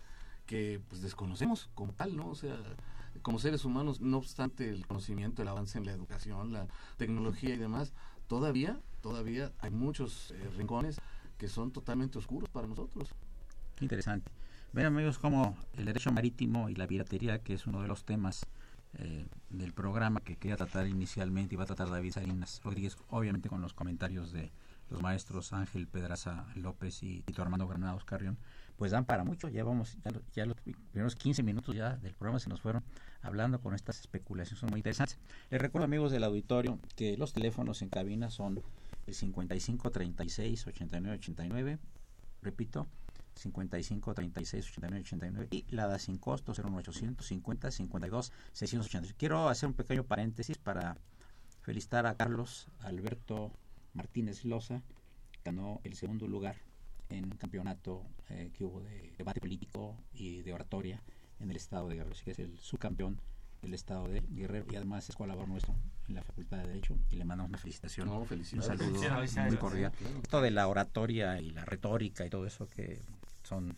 que 0.45 0.81
pues 0.89 1.01
desconocemos 1.01 1.69
como 1.73 1.93
tal, 1.93 2.15
¿no? 2.15 2.29
O 2.29 2.35
sea, 2.35 2.57
como 3.21 3.39
seres 3.39 3.65
humanos, 3.65 4.01
no 4.01 4.17
obstante 4.17 4.69
el 4.69 4.85
conocimiento, 4.85 5.41
el 5.41 5.47
avance 5.47 5.77
en 5.77 5.85
la 5.85 5.91
educación, 5.91 6.51
la 6.51 6.67
tecnología 6.97 7.53
y 7.53 7.57
demás, 7.57 7.93
todavía, 8.27 8.81
todavía 9.01 9.51
hay 9.59 9.71
muchos 9.71 10.31
eh, 10.31 10.49
rincones 10.57 10.99
que 11.37 11.47
son 11.47 11.71
totalmente 11.71 12.17
oscuros 12.17 12.49
para 12.49 12.67
nosotros. 12.67 13.09
Interesante. 13.79 14.31
Ven 14.73 14.85
amigos 14.85 15.19
como 15.19 15.55
el 15.73 15.85
derecho 15.85 16.11
marítimo 16.11 16.69
y 16.69 16.75
la 16.75 16.87
piratería, 16.87 17.39
que 17.39 17.53
es 17.53 17.67
uno 17.67 17.81
de 17.81 17.87
los 17.87 18.05
temas 18.05 18.45
eh, 18.95 19.25
del 19.49 19.73
programa 19.73 20.19
que 20.21 20.35
quería 20.35 20.57
tratar 20.57 20.87
inicialmente, 20.87 21.55
iba 21.55 21.63
a 21.63 21.67
tratar 21.67 21.89
David 21.89 22.11
Salinas 22.11 22.61
Rodríguez, 22.63 22.97
obviamente 23.09 23.49
con 23.49 23.61
los 23.61 23.73
comentarios 23.73 24.31
de 24.31 24.51
los 24.93 25.01
maestros 25.01 25.51
Ángel 25.53 25.87
Pedraza 25.87 26.45
López 26.55 27.01
y 27.03 27.21
Tito 27.23 27.41
Armando 27.41 27.67
Granados 27.67 28.05
Carrión, 28.05 28.37
pues 28.77 28.91
dan 28.91 29.05
para 29.05 29.23
mucho, 29.23 29.49
ya 29.49 29.63
vamos, 29.63 29.97
ya, 30.05 30.11
lo- 30.11 30.21
ya 30.33 30.45
los 30.45 30.55
primeros 30.61 31.15
15 31.15 31.41
minutos 31.43 31.75
ya 31.75 31.97
del 31.97 32.13
programa 32.13 32.39
se 32.39 32.49
nos 32.49 32.61
fueron 32.61 32.83
hablando 33.21 33.59
con 33.59 33.73
estas 33.73 33.99
especulaciones, 33.99 34.59
son 34.59 34.69
muy 34.69 34.79
interesantes. 34.79 35.17
Les 35.49 35.59
recuerdo 35.61 35.85
amigos 35.85 36.11
del 36.11 36.23
auditorio 36.23 36.79
que 36.95 37.17
los 37.17 37.33
teléfonos 37.33 37.81
en 37.81 37.89
cabina 37.89 38.29
son 38.29 38.61
el 39.07 39.13
55 39.15 39.89
36 39.91 40.67
89 40.67 41.17
89, 41.17 41.79
repito, 42.41 42.87
55 43.35 44.13
36 44.13 44.69
89 44.69 45.01
89 45.05 45.47
y 45.51 45.65
la 45.75 45.87
da 45.87 45.97
sin 45.97 46.17
costo 46.19 46.53
01800 46.53 47.25
50 47.25 47.71
52 47.71 48.31
680. 48.53 49.15
Quiero 49.17 49.49
hacer 49.49 49.67
un 49.67 49.73
pequeño 49.73 50.03
paréntesis 50.03 50.57
para 50.59 50.97
felicitar 51.61 52.05
a 52.05 52.15
Carlos 52.15 52.67
Alberto 52.81 53.51
Martínez 53.93 54.43
Loza, 54.45 54.81
ganó 55.43 55.81
el 55.83 55.95
segundo 55.95 56.27
lugar 56.27 56.55
en 57.09 57.25
un 57.25 57.37
campeonato 57.37 58.03
eh, 58.29 58.51
que 58.53 58.63
hubo 58.63 58.81
de 58.81 59.13
debate 59.17 59.39
político 59.39 59.95
y 60.13 60.41
de 60.41 60.53
oratoria 60.53 61.01
en 61.39 61.49
el 61.49 61.55
estado 61.57 61.89
de 61.89 61.95
Guerrero, 61.95 62.15
así 62.15 62.23
que 62.23 62.31
es 62.31 62.39
el 62.39 62.57
subcampeón 62.59 63.19
del 63.61 63.73
estado 63.73 64.07
de 64.07 64.21
Guerrero 64.21 64.65
y 64.71 64.75
además 64.75 65.07
es 65.09 65.15
colaborador 65.15 65.49
nuestro 65.49 65.75
en 66.07 66.15
la 66.15 66.23
Facultad 66.23 66.57
de 66.57 66.67
Derecho 66.67 66.97
y 67.11 67.15
le 67.15 67.25
mandamos 67.25 67.49
una 67.49 67.57
felicitación, 67.57 68.07
No, 68.07 68.19
un 68.19 68.27
saludo 68.27 68.99
Felicidades. 68.99 69.37
muy 69.37 69.57
cordial. 69.57 69.91
Claro. 69.91 70.19
Esto 70.21 70.41
de 70.41 70.51
la 70.51 70.67
oratoria 70.67 71.39
y 71.39 71.51
la 71.51 71.63
retórica 71.65 72.25
y 72.25 72.29
todo 72.29 72.45
eso 72.45 72.67
que 72.67 72.99
son 73.43 73.75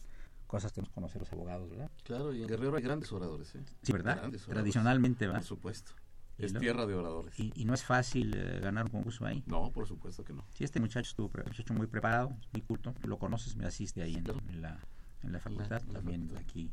cosas 0.48 0.72
que 0.72 0.82
nos 0.82 0.90
conocer 0.90 1.22
los 1.22 1.32
abogados, 1.34 1.70
¿verdad? 1.70 1.90
Claro, 2.04 2.34
y 2.34 2.42
en 2.42 2.48
Guerrero 2.48 2.78
hay 2.78 2.84
grandes 2.84 3.12
oradores, 3.12 3.54
¿eh? 3.56 3.64
Sí, 3.84 3.92
¿verdad? 3.92 4.14
Oradores. 4.14 4.46
Tradicionalmente, 4.46 5.26
¿verdad? 5.28 5.42
Por 5.42 5.48
supuesto. 5.48 5.92
Es 6.38 6.54
tierra 6.54 6.86
de 6.86 6.94
oradores. 6.96 7.40
Y, 7.40 7.52
y 7.56 7.66
no 7.66 7.74
es 7.74 7.84
fácil 7.84 8.34
eh, 8.36 8.60
ganar 8.62 8.86
un 8.86 8.92
concurso 8.92 9.26
ahí. 9.26 9.44
No, 9.48 9.72
por 9.72 9.88
supuesto 9.88 10.24
que 10.24 10.34
no. 10.34 10.46
Sí, 10.54 10.64
este 10.64 10.80
muchacho 10.80 11.10
estuvo 11.10 11.32
muchacho 11.46 11.74
muy 11.74 11.88
preparado, 11.88 12.36
muy 12.52 12.62
culto. 12.62 12.94
Tú 13.02 13.08
lo 13.08 13.18
conoces, 13.18 13.56
me 13.56 13.66
asiste 13.66 14.02
ahí 14.02 14.16
en, 14.16 14.24
Claro. 14.24 14.42
en 14.50 14.62
la, 14.62 14.80
en 15.24 15.32
la 15.32 15.40
facultad. 15.40 15.82
la 15.84 15.94
también 15.94 16.32
aquí 16.38 16.70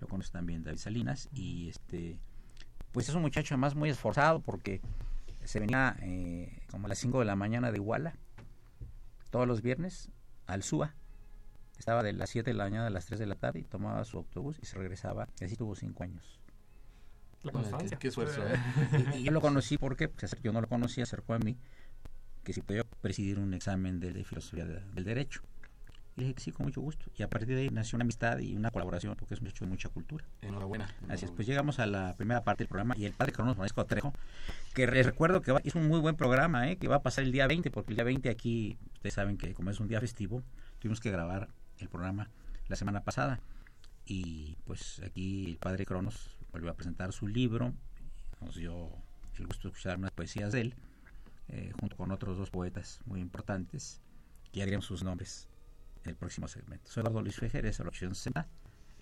lo 0.00 0.08
conoce 0.08 0.32
también 0.32 0.64
David 0.64 0.78
Salinas. 0.78 1.28
Y 1.32 1.68
este, 1.68 2.18
pues 2.92 3.08
es 3.08 3.14
un 3.14 3.22
muchacho 3.22 3.54
además 3.54 3.74
muy 3.76 3.88
esforzado 3.88 4.40
porque 4.40 4.80
se 5.44 5.60
venía 5.60 5.96
eh, 6.02 6.62
como 6.70 6.86
a 6.86 6.88
las 6.88 6.98
5 6.98 7.20
de 7.20 7.24
la 7.24 7.36
mañana 7.36 7.70
de 7.70 7.76
Iguala, 7.78 8.14
todos 9.30 9.46
los 9.46 9.62
viernes, 9.62 10.10
al 10.46 10.62
SUA. 10.62 10.94
Estaba 11.78 12.02
de 12.02 12.12
las 12.12 12.30
7 12.30 12.50
de 12.50 12.54
la 12.56 12.64
mañana 12.64 12.86
a 12.86 12.90
las 12.90 13.06
3 13.06 13.18
de 13.18 13.26
la 13.26 13.34
tarde 13.34 13.60
y 13.60 13.64
tomaba 13.64 14.04
su 14.04 14.16
autobús 14.18 14.58
y 14.62 14.66
se 14.66 14.76
regresaba. 14.78 15.28
Y 15.40 15.44
así 15.44 15.56
tuvo 15.56 15.74
5 15.74 16.02
años. 16.02 16.40
La 17.44 17.52
constancia. 17.52 17.90
qué, 17.90 18.02
qué 18.02 18.08
esfuerzo, 18.08 18.42
¿eh? 18.46 18.56
Y, 19.14 19.18
y 19.18 19.22
yo 19.24 19.30
lo 19.32 19.40
conocí 19.40 19.78
porque 19.78 20.08
pues, 20.08 20.34
yo 20.42 20.52
no 20.52 20.60
lo 20.60 20.66
conocía, 20.68 21.04
acercó 21.04 21.34
a 21.34 21.38
mí 21.38 21.56
que 22.42 22.52
si 22.52 22.60
podía 22.62 22.84
presidir 23.00 23.38
un 23.38 23.54
examen 23.54 24.00
de, 24.00 24.12
de 24.12 24.24
filosofía 24.24 24.64
de- 24.66 24.80
del 24.92 25.04
derecho. 25.04 25.40
Y 26.16 26.20
dije 26.20 26.34
que 26.34 26.40
sí, 26.42 26.52
con 26.52 26.66
mucho 26.66 26.80
gusto. 26.80 27.06
Y 27.16 27.22
a 27.24 27.28
partir 27.28 27.56
de 27.56 27.62
ahí 27.62 27.68
nació 27.70 27.96
una 27.96 28.04
amistad 28.04 28.38
y 28.38 28.54
una 28.54 28.70
colaboración 28.70 29.16
porque 29.16 29.34
es 29.34 29.40
un 29.40 29.48
hecho 29.48 29.64
de 29.64 29.70
mucha 29.70 29.88
cultura. 29.88 30.24
Enhorabuena. 30.42 30.84
Así 30.84 30.94
es, 30.94 31.02
enhorabuena. 31.08 31.34
pues 31.36 31.46
llegamos 31.48 31.78
a 31.80 31.86
la 31.86 32.14
primera 32.16 32.44
parte 32.44 32.62
del 32.62 32.68
programa 32.68 32.96
y 32.96 33.04
el 33.06 33.12
padre 33.14 33.32
Cronos 33.32 33.56
Francisco 33.56 33.84
Trejo, 33.86 34.12
que 34.74 34.86
les 34.86 35.04
recuerdo 35.06 35.40
que 35.42 35.50
va- 35.52 35.60
es 35.64 35.74
un 35.74 35.88
muy 35.88 35.98
buen 36.00 36.14
programa, 36.16 36.70
¿eh? 36.70 36.76
que 36.76 36.86
va 36.86 36.96
a 36.96 37.02
pasar 37.02 37.24
el 37.24 37.32
día 37.32 37.46
20, 37.48 37.70
porque 37.72 37.90
el 37.92 37.96
día 37.96 38.04
20 38.04 38.28
aquí, 38.30 38.78
ustedes 38.94 39.14
saben 39.14 39.36
que 39.38 39.54
como 39.54 39.70
es 39.70 39.80
un 39.80 39.88
día 39.88 40.00
festivo, 40.00 40.42
tuvimos 40.78 41.00
que 41.00 41.10
grabar 41.10 41.48
el 41.78 41.88
programa 41.88 42.30
la 42.68 42.76
semana 42.76 43.02
pasada. 43.02 43.40
Y 44.06 44.56
pues 44.66 45.00
aquí 45.04 45.46
el 45.46 45.56
padre 45.56 45.84
Cronos 45.86 46.30
volvió 46.54 46.70
a 46.70 46.74
presentar 46.74 47.12
su 47.12 47.26
libro, 47.26 47.74
nos 48.40 48.54
dio 48.54 48.88
el 49.38 49.46
gusto 49.48 49.66
de 49.66 49.72
escuchar 49.72 49.98
unas 49.98 50.12
poesías 50.12 50.52
de 50.52 50.60
él, 50.60 50.74
eh, 51.48 51.72
junto 51.80 51.96
con 51.96 52.12
otros 52.12 52.38
dos 52.38 52.50
poetas 52.50 53.00
muy 53.06 53.20
importantes, 53.20 54.00
que 54.52 54.60
ya 54.60 54.64
diremos 54.64 54.86
sus 54.86 55.02
nombres 55.02 55.48
en 56.04 56.10
el 56.10 56.16
próximo 56.16 56.46
segmento. 56.46 56.88
Soy 56.88 57.00
Eduardo 57.00 57.22
Luis 57.22 57.34
Fejer, 57.34 57.66
es 57.66 57.80
la 57.80 57.88
opción 57.88 58.14
Sena, 58.14 58.46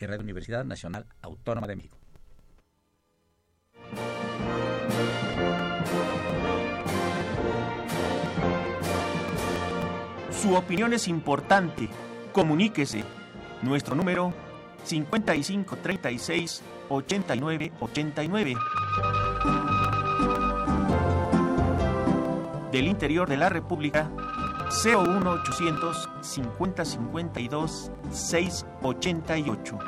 y 0.00 0.06
Radio 0.06 0.22
Universidad 0.22 0.64
Nacional 0.64 1.04
Autónoma 1.20 1.66
de 1.66 1.76
México. 1.76 1.98
Su 10.30 10.54
opinión 10.54 10.94
es 10.94 11.06
importante. 11.06 11.90
Comuníquese. 12.32 13.04
Nuestro 13.60 13.94
número 13.94 14.32
5536 14.84 16.62
8989. 16.88 18.54
Del 22.70 22.88
interior 22.88 23.28
de 23.28 23.36
la 23.36 23.48
República 23.48 24.10
01800 24.84 26.08
5052 26.22 27.90
688. 28.10 29.78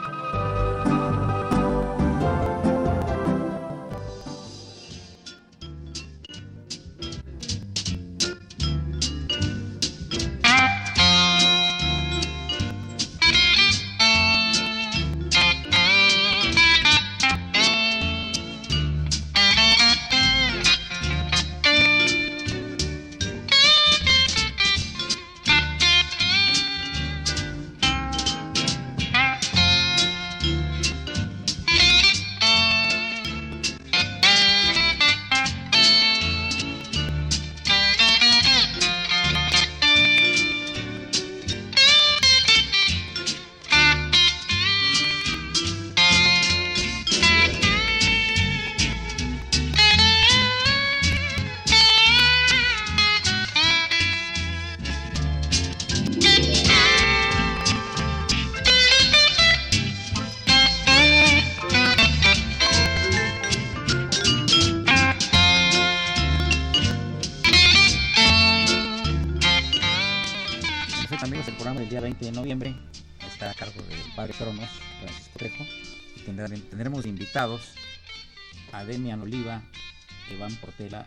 Iván 80.79 81.07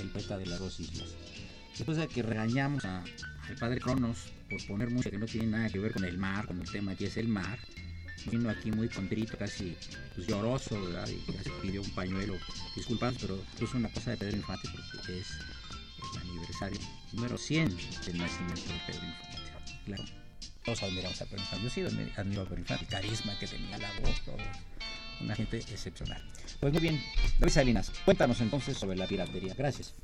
el 0.00 0.08
poeta 0.08 0.38
de 0.38 0.46
las 0.46 0.58
dos 0.58 0.80
islas. 0.80 1.08
Después 1.76 1.96
de 1.96 2.06
que 2.06 2.22
regañamos 2.22 2.84
al 2.84 3.04
padre 3.58 3.80
Cronos 3.80 4.18
por 4.48 4.64
poner 4.66 4.90
música 4.90 5.10
que 5.10 5.18
no 5.18 5.26
tiene 5.26 5.48
nada 5.48 5.68
que 5.68 5.78
ver 5.78 5.92
con 5.92 6.04
el 6.04 6.18
mar, 6.18 6.46
con 6.46 6.60
el 6.60 6.70
tema 6.70 6.94
que 6.94 7.06
es 7.06 7.16
el 7.16 7.28
mar, 7.28 7.58
vino 8.30 8.48
aquí 8.48 8.70
muy 8.70 8.88
contrito, 8.88 9.36
casi 9.36 9.76
pues, 10.14 10.26
lloroso, 10.26 10.80
¿verdad? 10.80 11.08
Y 11.08 11.32
casi 11.32 11.50
pidió 11.60 11.82
un 11.82 11.90
pañuelo. 11.90 12.34
Disculpas, 12.76 13.14
pero 13.20 13.36
puso 13.58 13.76
una 13.76 13.88
cosa 13.90 14.12
de 14.12 14.16
Pedro 14.16 14.36
Infante 14.36 14.68
porque 14.72 15.18
es 15.18 15.26
el 16.12 16.20
aniversario 16.20 16.80
número 17.12 17.36
100 17.36 17.76
del 18.06 18.18
nacimiento 18.18 18.62
de 18.62 18.80
Pedro 18.86 19.04
Infante. 19.04 19.82
Claro, 19.84 20.04
todos 20.64 20.82
admiramos 20.84 21.20
a 21.20 21.24
Pedro 21.26 21.42
Infante. 21.42 21.64
Yo 21.64 21.70
sí 21.70 22.10
admiro 22.16 22.42
a 22.42 22.44
Pedro 22.44 22.60
Infante, 22.60 22.84
el 22.84 22.90
carisma 22.90 23.38
que 23.38 23.48
tenía, 23.48 23.78
la 23.78 23.90
voz, 24.00 24.24
todo. 24.24 24.36
Una 25.20 25.34
gente 25.34 25.58
excepcional. 25.58 26.22
Pues 26.60 26.72
muy 26.72 26.82
bien, 26.82 27.02
David 27.38 27.52
Salinas, 27.52 27.92
cuéntanos 28.04 28.40
entonces 28.40 28.76
sobre 28.76 28.96
la 28.96 29.06
piratería. 29.06 29.54
Gracias. 29.54 29.94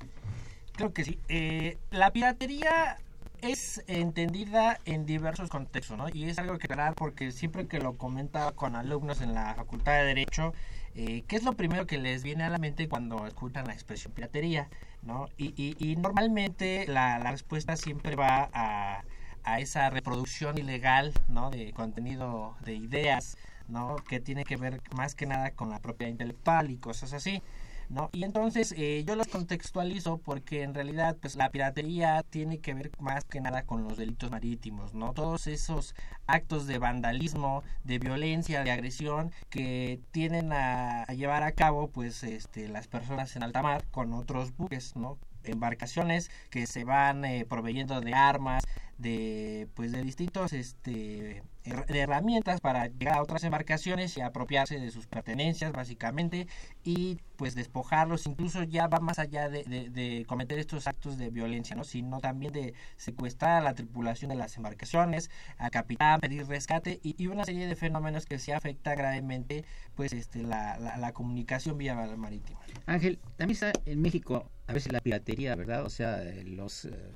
Creo 0.72 0.92
que 0.92 1.04
sí. 1.04 1.18
Eh, 1.28 1.78
la 1.90 2.12
piratería 2.12 2.98
es 3.42 3.82
entendida 3.86 4.78
en 4.84 5.06
diversos 5.06 5.48
contextos, 5.48 5.96
¿no? 5.96 6.08
Y 6.12 6.24
es 6.24 6.38
algo 6.38 6.58
que 6.58 6.66
aclarar 6.66 6.94
porque 6.94 7.32
siempre 7.32 7.66
que 7.66 7.78
lo 7.78 7.96
comenta 7.96 8.52
con 8.52 8.76
alumnos 8.76 9.20
en 9.20 9.34
la 9.34 9.54
Facultad 9.54 9.92
de 9.92 10.04
Derecho, 10.04 10.52
eh, 10.94 11.22
¿qué 11.26 11.36
es 11.36 11.44
lo 11.44 11.54
primero 11.54 11.86
que 11.86 11.98
les 11.98 12.22
viene 12.22 12.44
a 12.44 12.50
la 12.50 12.58
mente 12.58 12.88
cuando 12.88 13.26
escuchan 13.26 13.66
la 13.66 13.72
expresión 13.72 14.12
piratería? 14.12 14.68
¿no? 15.02 15.28
Y, 15.38 15.54
y, 15.56 15.96
normalmente 15.96 16.86
la, 16.86 17.18
la, 17.18 17.30
respuesta 17.30 17.76
siempre 17.76 18.16
va 18.16 18.50
a, 18.52 19.04
a, 19.44 19.60
esa 19.60 19.88
reproducción 19.90 20.58
ilegal 20.58 21.12
¿no? 21.28 21.50
de 21.50 21.72
contenido 21.72 22.56
de 22.64 22.74
ideas, 22.74 23.38
¿no? 23.70 23.96
que 23.96 24.20
tiene 24.20 24.44
que 24.44 24.56
ver 24.56 24.80
más 24.94 25.14
que 25.14 25.26
nada 25.26 25.52
con 25.52 25.70
la 25.70 25.80
propiedad 25.80 26.10
intelectual 26.10 26.70
y 26.70 26.76
cosas 26.76 27.12
así. 27.12 27.42
¿no? 27.90 28.08
Y 28.12 28.22
entonces 28.22 28.72
eh, 28.76 29.02
yo 29.04 29.16
los 29.16 29.26
contextualizo 29.26 30.18
porque 30.18 30.62
en 30.62 30.74
realidad 30.74 31.16
pues 31.20 31.34
la 31.34 31.50
piratería 31.50 32.22
tiene 32.22 32.60
que 32.60 32.72
ver 32.72 32.92
más 33.00 33.24
que 33.24 33.40
nada 33.40 33.64
con 33.64 33.82
los 33.82 33.98
delitos 33.98 34.30
marítimos, 34.30 34.94
¿no? 34.94 35.12
Todos 35.12 35.48
esos 35.48 35.96
actos 36.28 36.68
de 36.68 36.78
vandalismo, 36.78 37.64
de 37.82 37.98
violencia, 37.98 38.62
de 38.62 38.70
agresión 38.70 39.32
que 39.50 40.00
tienen 40.12 40.52
a, 40.52 41.04
llevar 41.06 41.42
a 41.42 41.52
cabo 41.52 41.88
pues 41.88 42.22
este 42.22 42.68
las 42.68 42.86
personas 42.86 43.34
en 43.34 43.42
alta 43.42 43.60
mar 43.60 43.84
con 43.90 44.12
otros 44.12 44.56
buques, 44.56 44.94
¿no? 44.94 45.18
embarcaciones 45.42 46.30
que 46.50 46.66
se 46.66 46.84
van 46.84 47.24
eh, 47.24 47.46
proveyendo 47.48 48.00
de 48.02 48.14
armas, 48.14 48.62
de 48.98 49.68
pues 49.74 49.90
de 49.90 50.02
distintos 50.02 50.52
este 50.52 51.42
de 51.70 51.98
herramientas 51.98 52.60
para 52.60 52.86
llegar 52.86 53.16
a 53.18 53.22
otras 53.22 53.44
embarcaciones 53.44 54.16
y 54.16 54.20
apropiarse 54.20 54.78
de 54.78 54.90
sus 54.90 55.06
pertenencias 55.06 55.72
básicamente 55.72 56.46
y 56.84 57.18
pues 57.36 57.54
despojarlos. 57.54 58.26
Incluso 58.26 58.62
ya 58.64 58.86
va 58.86 59.00
más 59.00 59.18
allá 59.18 59.48
de, 59.48 59.64
de, 59.64 60.24
cometer 60.26 60.58
estos 60.58 60.86
actos 60.86 61.16
de 61.18 61.30
violencia 61.30 61.74
no 61.74 61.84
sino 61.84 62.20
también 62.20 62.52
de 62.52 62.74
secuestrar 62.96 63.56
a 63.56 63.60
la 63.60 63.74
tripulación 63.74 64.30
de 64.30 64.36
las 64.36 64.56
embarcaciones 64.56 65.30
al 65.58 65.70
capitán 65.70 66.20
pedir 66.20 66.46
rescate 66.46 67.00
y, 67.02 67.26
una 67.26 67.44
serie 67.44 67.66
de 67.66 67.76
fenómenos 67.76 68.26
que 68.26 68.38
se 68.38 68.52
afecta 68.52 68.94
gravemente 68.94 69.64
pues 69.94 70.12
este 70.12 70.42
la, 70.42 70.78
la, 70.78 71.12
comunicación 71.12 71.78
vía 71.78 71.94
marítima. 71.94 72.58
Ángel 72.86 73.18
también 73.36 73.54
está 73.54 73.72
en 73.86 74.02
México 74.02 74.50
a 74.66 74.72
veces 74.72 74.92
la 74.92 75.00
piratería 75.00 75.54
verdad 75.54 75.84
o 75.84 75.90
sea 75.90 76.22
los 76.44 76.86
eh, 76.86 77.12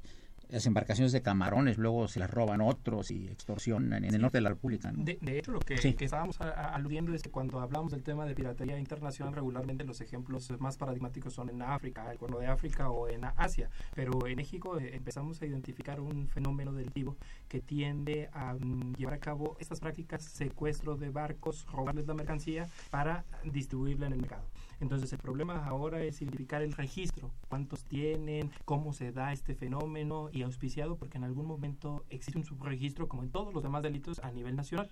las 0.48 0.66
embarcaciones 0.66 1.12
de 1.12 1.22
camarones 1.22 1.78
luego 1.78 2.08
se 2.08 2.20
las 2.20 2.30
roban 2.30 2.60
otros 2.60 3.10
y 3.10 3.26
extorsionan 3.28 4.04
en 4.04 4.14
el 4.14 4.20
norte 4.20 4.38
de 4.38 4.42
la 4.42 4.50
República. 4.50 4.92
De, 4.94 5.18
hecho, 5.38 5.52
lo 5.52 5.60
que, 5.60 5.74
estábamos 5.74 6.40
aludiendo 6.40 7.14
es 7.14 7.22
que 7.22 7.30
cuando 7.30 7.60
hablamos 7.60 7.92
del 7.92 8.02
tema 8.02 8.26
de 8.26 8.34
piratería 8.34 8.78
internacional, 8.78 9.34
regularmente 9.34 9.84
los 9.84 10.00
ejemplos 10.00 10.50
más 10.60 10.76
paradigmáticos 10.76 11.34
son 11.34 11.50
en 11.50 11.62
África, 11.62 12.10
el 12.10 12.18
Cuerno 12.18 12.38
de 12.38 12.46
África 12.46 12.90
o 12.90 13.08
en 13.08 13.24
Asia, 13.36 13.70
pero 13.94 14.26
en 14.26 14.36
México 14.36 14.78
eh, 14.78 14.94
empezamos 14.94 15.40
a 15.40 15.46
identificar 15.46 16.00
un 16.00 16.28
fenómeno 16.28 16.72
delictivo 16.72 17.16
que 17.48 17.60
tiende 17.60 18.28
a 18.32 18.54
mm, 18.54 18.94
llevar 18.94 19.14
a 19.14 19.18
cabo 19.18 19.56
estas 19.58 19.80
prácticas, 19.80 20.22
secuestro 20.22 20.96
de 20.96 21.10
barcos, 21.10 21.66
robarles 21.66 22.06
la 22.06 22.14
mercancía 22.14 22.68
para 22.90 23.24
distribuirla 23.44 24.06
en 24.06 24.12
el 24.14 24.20
mercado. 24.20 24.44
Entonces 24.84 25.10
el 25.14 25.18
problema 25.18 25.64
ahora 25.64 26.02
es 26.02 26.20
identificar 26.20 26.60
el 26.60 26.74
registro, 26.74 27.30
cuántos 27.48 27.84
tienen, 27.84 28.50
cómo 28.66 28.92
se 28.92 29.12
da 29.12 29.32
este 29.32 29.54
fenómeno 29.54 30.28
y 30.30 30.42
auspiciado, 30.42 30.96
porque 30.98 31.16
en 31.16 31.24
algún 31.24 31.46
momento 31.46 32.04
existe 32.10 32.38
un 32.38 32.44
subregistro 32.44 33.08
como 33.08 33.22
en 33.22 33.30
todos 33.30 33.54
los 33.54 33.62
demás 33.62 33.82
delitos 33.82 34.18
a 34.18 34.30
nivel 34.30 34.56
nacional. 34.56 34.90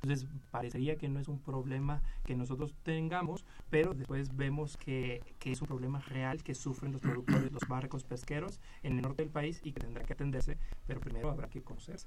Entonces 0.00 0.26
parecería 0.50 0.96
que 0.96 1.10
no 1.10 1.20
es 1.20 1.28
un 1.28 1.40
problema 1.40 2.00
que 2.24 2.34
nosotros 2.34 2.74
tengamos, 2.84 3.44
pero 3.68 3.92
después 3.92 4.34
vemos 4.34 4.78
que, 4.78 5.20
es 5.44 5.60
un 5.60 5.68
problema 5.68 6.00
real 6.00 6.42
que 6.42 6.54
sufren 6.54 6.92
los 6.92 7.02
productores, 7.02 7.52
los 7.52 7.68
barcos 7.68 8.02
pesqueros 8.02 8.62
en 8.82 8.96
el 8.96 9.02
norte 9.02 9.24
del 9.24 9.30
país 9.30 9.60
y 9.62 9.72
que 9.72 9.80
tendrá 9.80 10.04
que 10.04 10.14
atenderse, 10.14 10.56
pero 10.86 11.00
primero 11.00 11.30
habrá 11.30 11.50
que 11.50 11.60
conocerse. 11.60 12.06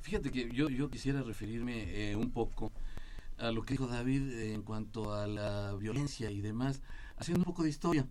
Fíjate 0.00 0.30
que 0.30 0.50
yo, 0.50 0.70
yo 0.70 0.88
quisiera 0.88 1.22
referirme 1.22 2.12
eh, 2.12 2.16
un 2.16 2.30
poco 2.30 2.72
a 3.40 3.50
lo 3.50 3.62
que 3.62 3.74
dijo 3.74 3.86
David 3.86 4.32
en 4.52 4.62
cuanto 4.62 5.14
a 5.14 5.26
la 5.26 5.74
violencia 5.74 6.30
y 6.30 6.40
demás, 6.40 6.82
haciendo 7.16 7.40
un 7.40 7.44
poco 7.44 7.62
de 7.62 7.70
historia. 7.70 8.06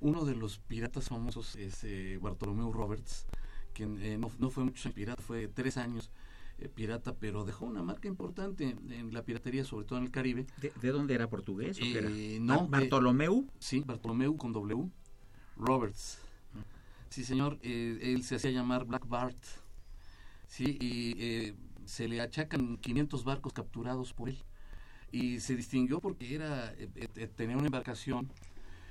Uno 0.00 0.24
de 0.24 0.34
los 0.34 0.58
piratas 0.58 1.08
famosos 1.08 1.56
es 1.56 1.84
eh, 1.84 2.18
Bartolomeu 2.20 2.72
Roberts, 2.72 3.26
quien 3.74 4.00
eh, 4.02 4.16
no, 4.16 4.30
no, 4.38 4.50
fue 4.50 4.64
mucho 4.64 4.90
pirata, 4.92 5.22
fue 5.22 5.46
tres 5.48 5.76
años 5.76 6.10
eh, 6.58 6.68
pirata, 6.68 7.14
pero 7.14 7.44
dejó 7.44 7.66
una 7.66 7.82
marca 7.82 8.08
importante 8.08 8.76
en 8.88 9.12
la 9.12 9.22
piratería, 9.22 9.64
sobre 9.64 9.84
todo 9.84 9.98
en 9.98 10.06
el 10.06 10.10
Caribe. 10.10 10.46
¿De, 10.80 10.90
dónde 10.90 11.14
era 11.14 11.28
portugués? 11.28 11.78
No, 12.40 12.66
Bartolomeu. 12.66 13.46
sí, 13.58 13.80
Bartolomeu 13.80 14.36
con 14.38 14.54
W. 14.54 14.88
Roberts. 15.56 16.18
Sí, 17.10 17.24
señor, 17.24 17.58
él 17.62 18.22
se 18.22 18.36
hacía 18.36 18.52
llamar 18.52 18.86
Black 18.86 19.06
Bart. 19.06 19.36
Sí, 20.46 20.78
y 20.80 21.54
se 21.84 22.08
le 22.08 22.20
achacan 22.20 22.78
500 22.78 23.24
barcos 23.24 23.52
capturados 23.52 24.14
por 24.14 24.30
él 24.30 24.42
y 25.12 25.40
se 25.40 25.56
distinguió 25.56 26.00
porque 26.00 26.34
era 26.34 26.72
eh, 26.78 26.88
eh, 27.16 27.28
tenía 27.34 27.56
una 27.56 27.66
embarcación 27.66 28.30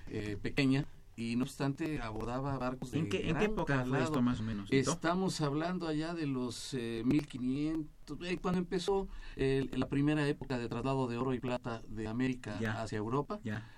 eh, 0.10 0.38
pequeña 0.42 0.86
y 1.16 1.36
no 1.36 1.44
obstante 1.44 2.02
abordaba 2.02 2.58
barcos 2.58 2.92
de 2.92 3.00
¿En 3.00 3.10
qué, 3.10 3.30
¿en 3.30 3.38
qué 3.38 3.46
época 3.46 3.86
fue 3.86 4.02
esto 4.02 4.22
más 4.22 4.40
o 4.40 4.44
menos? 4.44 4.72
Estamos 4.72 5.42
hablando 5.42 5.88
allá 5.88 6.14
de 6.14 6.26
los 6.26 6.74
1500, 6.74 8.18
cuando 8.42 8.60
empezó 8.60 9.10
la 9.36 9.90
primera 9.90 10.26
época 10.30 10.58
de 10.58 10.70
traslado 10.70 11.08
de 11.08 11.18
oro 11.18 11.34
y 11.34 11.40
plata 11.42 11.82
de 11.90 12.08
América 12.08 12.58
hacia 12.82 12.98
Europa. 12.98 13.42
Ya. 13.44 13.70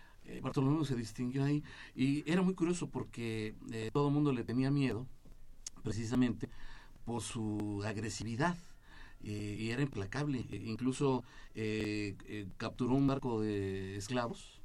Bartolomé 0.44 0.86
se 0.86 0.96
distinguió 0.96 1.44
ahí 1.44 1.64
y 1.96 2.30
era 2.32 2.44
muy 2.44 2.54
curioso 2.54 2.88
porque 2.92 3.56
todo 3.92 4.10
el 4.10 4.14
mundo 4.14 4.32
le 4.34 4.44
tenía 4.44 4.70
miedo 4.70 5.08
precisamente 5.82 6.48
por 7.06 7.24
su 7.24 7.82
agresividad 7.84 8.56
eh, 9.24 9.58
y 9.60 9.70
era 9.72 9.82
implacable. 9.82 10.46
E 10.52 10.56
incluso 10.58 11.24
eh, 11.56 12.16
eh, 12.28 12.48
capturó 12.58 12.96
un 12.96 13.08
barco 13.08 13.42
de 13.42 13.98
esclavos 13.98 14.60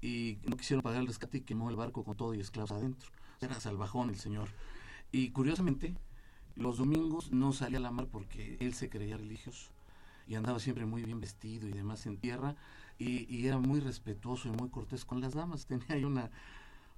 y 0.00 0.38
no 0.44 0.56
quisieron 0.56 0.82
pagar 0.82 1.00
el 1.00 1.06
rescate 1.06 1.38
y 1.38 1.40
quemó 1.42 1.70
el 1.70 1.76
barco 1.76 2.04
con 2.04 2.16
todo 2.16 2.34
y 2.34 2.40
esclavos 2.40 2.72
adentro. 2.72 3.08
Era 3.40 3.60
salvajón 3.60 4.10
el 4.10 4.16
señor. 4.16 4.48
Y 5.12 5.30
curiosamente, 5.30 5.94
los 6.56 6.78
domingos 6.78 7.32
no 7.32 7.52
salía 7.52 7.78
a 7.78 7.82
la 7.82 7.90
mar 7.90 8.08
porque 8.10 8.56
él 8.60 8.74
se 8.74 8.88
creía 8.88 9.16
religioso 9.16 9.70
y 10.26 10.34
andaba 10.34 10.58
siempre 10.58 10.86
muy 10.86 11.02
bien 11.02 11.20
vestido 11.20 11.68
y 11.68 11.72
demás 11.72 12.06
en 12.06 12.16
tierra 12.16 12.56
y, 12.98 13.46
era 13.46 13.58
muy 13.58 13.80
respetuoso 13.80 14.48
y 14.48 14.52
muy 14.52 14.68
cortés 14.68 15.04
con 15.04 15.20
las 15.20 15.34
damas. 15.34 15.66
Tenía 15.68 15.86
ahí 15.90 16.04
una, 16.04 16.30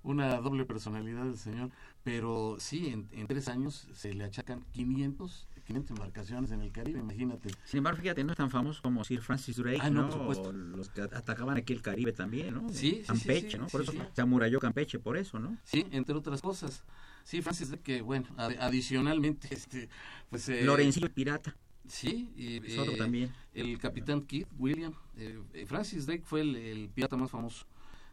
una 0.02 0.37
doble 0.40 0.64
personalidad 0.64 1.24
del 1.24 1.38
señor, 1.38 1.70
pero 2.02 2.57
sí, 2.59 2.88
en, 2.88 3.09
en 3.12 3.26
tres 3.26 3.48
años 3.48 3.88
se 3.94 4.12
le 4.14 4.24
achacan 4.24 4.64
500 4.72 5.48
500 5.64 5.96
embarcaciones 5.96 6.50
en 6.50 6.61
el 6.61 6.72
Caribe, 6.72 7.00
imagínate. 7.00 7.50
Sin 7.64 7.79
embargo, 7.79 8.00
fíjate, 8.00 8.22
no 8.22 8.33
es 8.33 8.37
tan 8.37 8.50
famoso 8.50 8.83
como 8.83 9.03
Sir 9.05 9.20
Francis 9.22 9.57
Drake, 9.57 9.81
ah, 9.81 9.90
no, 9.90 10.09
los 10.53 10.90
que 10.90 11.03
atacaban 11.03 11.57
aquí 11.57 11.72
el 11.72 11.83
Caribe 11.83 12.12
también, 12.12 12.55
¿no? 12.55 12.68
Sí, 12.70 13.03
Campeche, 13.07 13.59
¿no? 13.59 13.66
Por 13.68 13.83
eso 13.83 13.92
se 14.12 14.20
amuralló 14.20 14.61
Campeche, 14.61 14.98
por 14.98 15.16
eso, 15.16 15.38
¿no? 15.38 15.57
Sí, 15.64 15.87
entre 15.90 16.14
otras 16.14 16.42
cosas. 16.42 16.85
Sí, 17.24 17.40
Francis 17.40 17.68
Drake, 17.68 17.83
que 17.83 18.03
bueno, 18.03 18.29
adicionalmente, 18.37 19.48
este, 19.55 19.88
pues... 20.29 20.48
Eh, 20.48 20.62
Lorencillo 20.64 21.11
Pirata. 21.12 21.57
Sí, 21.87 22.33
y, 22.37 22.57
eh, 22.57 22.96
también. 22.96 23.33
El 23.53 23.79
capitán 23.79 24.22
Kidd, 24.22 24.46
William. 24.59 24.94
Eh, 25.16 25.64
Francis 25.66 26.07
Drake 26.07 26.22
fue 26.24 26.40
el, 26.40 26.90
pirata 26.94 27.16
más 27.16 27.31
famoso 27.31 27.66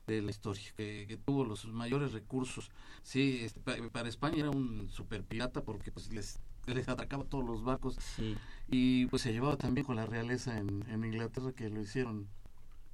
de 0.07 0.21
la 0.21 0.31
historia, 0.31 0.63
que, 0.75 1.17
tuvo 1.25 1.45
los 1.45 1.65
mayores 1.65 2.11
recursos. 2.11 2.69
Sí, 3.01 3.39
este, 3.43 3.59
para 3.61 4.09
España 4.09 4.39
era 4.39 4.49
un 4.49 4.89
super 4.89 5.23
pirata 5.23 5.63
porque 5.63 5.91
pues 5.91 6.11
les 6.11 6.39
les 6.67 6.87
atracaba 6.87 7.23
todos 7.23 7.45
los 7.45 7.63
barcos 7.63 7.97
y 8.67 9.05
pues 9.07 9.21
se 9.21 9.33
llevaba 9.33 9.57
también 9.57 9.85
con 9.85 9.95
la 9.95 10.05
realeza 10.05 10.57
en, 10.57 11.03
Inglaterra 11.03 11.51
que 11.53 11.69
lo 11.69 11.81
hicieron 11.81 12.27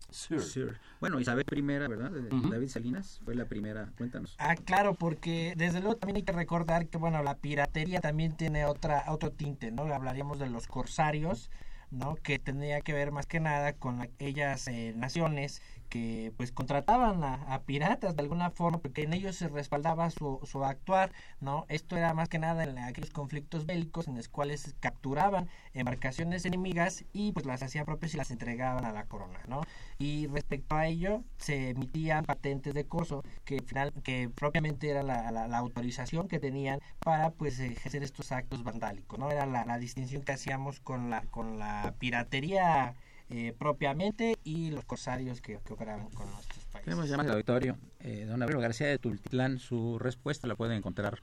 Sir. 0.09 0.79
Bueno, 1.01 1.19
Isabel 1.19 1.43
I, 1.51 1.61
¿verdad? 1.61 2.11
David 2.49 2.69
Salinas 2.69 3.19
fue 3.25 3.35
la 3.35 3.43
primera. 3.43 3.91
Cuéntanos. 3.97 4.35
Ah, 4.39 4.55
claro, 4.55 4.93
porque 4.93 5.53
desde 5.57 5.81
luego 5.81 5.97
también 5.97 6.17
hay 6.17 6.23
que 6.23 6.31
recordar 6.31 6.87
que, 6.87 6.97
bueno, 6.97 7.21
la 7.23 7.35
piratería 7.35 7.99
también 7.99 8.31
tiene 8.31 8.65
otra 8.65 9.03
otro 9.09 9.31
tinte, 9.31 9.69
¿no? 9.69 9.83
Hablaríamos 9.93 10.39
de 10.39 10.49
los 10.49 10.67
corsarios, 10.67 11.49
¿no? 11.91 12.15
Que 12.15 12.39
tendría 12.39 12.79
que 12.79 12.93
ver 12.93 13.11
más 13.11 13.25
que 13.25 13.41
nada 13.41 13.73
con 13.73 14.01
aquellas 14.01 14.69
eh, 14.69 14.93
naciones 14.95 15.61
que 15.89 16.33
pues 16.37 16.51
contrataban 16.51 17.23
a, 17.23 17.61
piratas 17.65 18.15
de 18.15 18.21
alguna 18.21 18.51
forma 18.51 18.79
porque 18.79 19.03
en 19.03 19.13
ellos 19.13 19.35
se 19.35 19.47
respaldaba 19.47 20.09
su, 20.09 20.39
su 20.43 20.63
actuar, 20.63 21.11
¿no? 21.41 21.65
Esto 21.69 21.97
era 21.97 22.13
más 22.13 22.29
que 22.29 22.39
nada 22.39 22.63
en 22.63 22.77
aquellos 22.77 23.09
conflictos 23.09 23.65
bélicos 23.65 24.07
en 24.07 24.15
los 24.15 24.29
cuales 24.29 24.75
capturaban 24.79 25.49
embarcaciones 25.73 26.45
enemigas 26.45 27.05
y 27.13 27.31
pues 27.31 27.45
las 27.45 27.63
hacían 27.63 27.85
propias 27.85 28.13
y 28.13 28.17
las 28.17 28.31
entregaban 28.31 28.85
a 28.85 28.91
la 28.91 29.05
corona, 29.05 29.39
¿no? 29.47 29.61
Y 29.97 30.27
respecto 30.27 30.75
a 30.75 30.87
ello 30.87 31.23
se 31.37 31.69
emitían 31.69 32.25
patentes 32.25 32.73
de 32.73 32.85
corso 32.85 33.23
que 33.45 33.61
final 33.61 33.93
que 34.03 34.29
propiamente 34.29 34.89
era 34.89 35.03
la, 35.03 35.31
la, 35.31 35.57
autorización 35.57 36.27
que 36.27 36.39
tenían 36.39 36.79
para 36.99 37.31
pues 37.31 37.59
ejercer 37.59 38.03
estos 38.03 38.31
actos 38.31 38.63
vandálicos, 38.63 39.17
¿no? 39.19 39.31
Era 39.31 39.45
la, 39.45 39.65
la 39.65 39.77
distinción 39.79 40.21
que 40.23 40.33
hacíamos 40.33 40.79
con 40.79 41.09
la 41.09 41.23
con 41.23 41.59
la 41.59 41.95
piratería 41.99 42.95
eh, 43.29 43.53
propiamente 43.57 44.37
y 44.43 44.71
los 44.71 44.85
corsarios 44.85 45.41
que, 45.41 45.59
que, 45.65 45.73
operaban 45.73 46.09
con 46.11 46.31
nuestros 46.31 46.63
países. 46.65 46.85
Tenemos 46.85 47.09
llamada 47.09 47.29
al 47.29 47.35
auditorio. 47.35 47.77
Eh, 47.99 48.25
don 48.25 48.41
Abril 48.41 48.61
García 48.61 48.87
de 48.87 48.99
Tultitlán, 48.99 49.59
su 49.59 49.99
respuesta 49.99 50.47
la 50.47 50.55
pueden 50.55 50.77
encontrar 50.77 51.21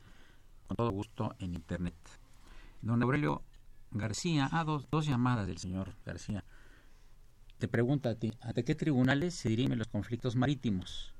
con 0.67 0.77
todo 0.77 0.91
gusto 0.91 1.35
en 1.39 1.55
internet. 1.55 1.95
Don 2.83 3.03
Aurelio 3.03 3.43
García, 3.91 4.49
ah, 4.53 4.65
dos, 4.65 4.87
dos 4.91 5.07
llamadas 5.07 5.47
del 5.47 5.59
señor 5.59 5.95
García. 6.05 6.45
Te 7.59 7.69
pregunta 7.69 8.11
a 8.11 8.15
ti, 8.17 8.33
¿ante 8.41 8.65
qué 8.65 8.75
tribunales 8.75 9.35
se 9.35 9.49
dirimen 9.49 9.79
los 9.79 9.89
conflictos 9.89 10.37
marítimos? 10.37 11.15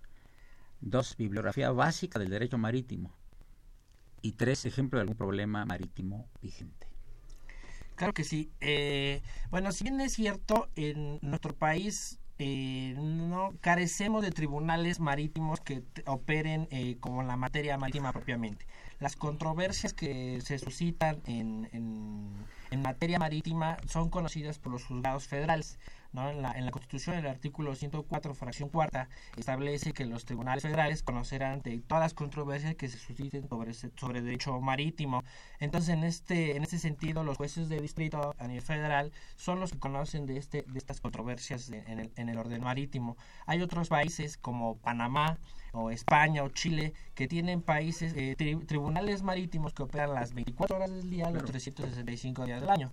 Dos, 0.81 1.17
bibliografía 1.17 1.71
básica 1.71 2.19
del 2.19 2.29
derecho 2.29 2.59
marítimo. 2.59 3.15
Y 4.21 4.33
tres, 4.33 4.67
ejemplo 4.67 4.99
de 4.99 5.03
algún 5.03 5.17
problema 5.17 5.65
marítimo 5.65 6.29
vigente. 6.43 6.94
Claro 7.97 8.13
que 8.13 8.25
sí. 8.25 8.51
Eh, 8.61 9.23
bueno, 9.51 9.73
si 9.73 9.85
bien 9.85 10.01
es 10.01 10.15
cierto, 10.15 10.69
en 10.77 11.19
nuestro 11.23 11.55
país 11.55 12.19
eh, 12.39 12.95
no 12.99 13.53
carecemos 13.61 14.23
de 14.23 14.33
tribunales 14.33 14.99
marítimos 14.99 15.61
que 15.61 15.85
operen 16.07 16.67
eh, 16.73 16.97
como 16.99 17.23
la 17.23 17.37
materia 17.37 17.79
marítima 17.79 18.13
propiamente. 18.13 18.67
Las 18.99 19.15
controversias 19.15 19.93
que 19.93 20.41
se 20.41 20.59
suscitan 20.59 21.23
en, 21.27 21.69
en, 21.73 22.33
en 22.75 22.83
materia 22.83 23.21
marítima 23.21 23.77
son 23.87 24.11
conocidas 24.11 24.59
por 24.59 24.73
los 24.73 24.85
juzgados 24.85 25.29
federales. 25.29 25.79
En, 26.13 26.43
la, 26.43 26.53
en 26.53 26.65
la 26.65 26.71
Constitución, 26.73 27.17
el 27.17 27.27
artículo 27.27 27.75
104, 27.75 28.35
fracción 28.35 28.69
cuarta, 28.69 29.09
establece 29.37 29.93
que 29.93 30.07
los 30.07 30.25
tribunales 30.25 30.63
federales 30.63 31.03
conocerán 31.03 31.63
de 31.63 31.79
todas 31.79 32.03
las 32.03 32.15
controversias 32.15 32.75
que 32.75 32.89
se 32.89 32.99
susciten 32.99 33.49
sobre, 33.49 33.75
sobre 33.75 34.23
derecho 34.23 34.61
marítimo. 34.61 35.23
Entonces, 35.59 35.91
en 35.91 36.05
este, 36.05 36.57
en 36.57 36.63
este 36.63 36.79
sentido, 36.79 37.25
los 37.25 37.37
jueces 37.37 37.69
de 37.69 37.81
distrito 37.81 38.35
a 38.39 38.47
nivel 38.47 38.63
federal 38.63 39.13
son 39.37 39.61
los 39.61 39.73
que 39.73 39.79
conocen 39.79 40.27
de, 40.27 40.37
este, 40.37 40.63
de 40.67 40.79
estas 40.79 41.01
controversias 41.01 41.69
en, 41.71 41.99
el, 42.01 42.13
en 42.17 42.29
el 42.29 42.39
orden 42.39 42.63
marítimo. 42.63 43.17
Hay 43.47 43.63
otros 43.63 43.89
países 43.89 44.37
como 44.37 44.77
Panamá, 44.79 45.39
o 45.75 45.91
España 45.91 46.43
o 46.43 46.49
Chile, 46.49 46.95
que 47.15 47.29
tienen 47.29 47.61
países, 47.61 48.15
eh, 48.17 48.37
tribunales 48.67 49.23
marítimos 49.23 49.75
que 49.75 49.83
operan 49.83 50.15
las 50.15 50.33
24 50.35 50.77
horas 50.77 50.91
del 50.91 51.11
día, 51.11 51.31
los 51.31 51.45
365 51.45 52.47
días 52.47 52.61
del 52.61 52.71
año. 52.71 52.91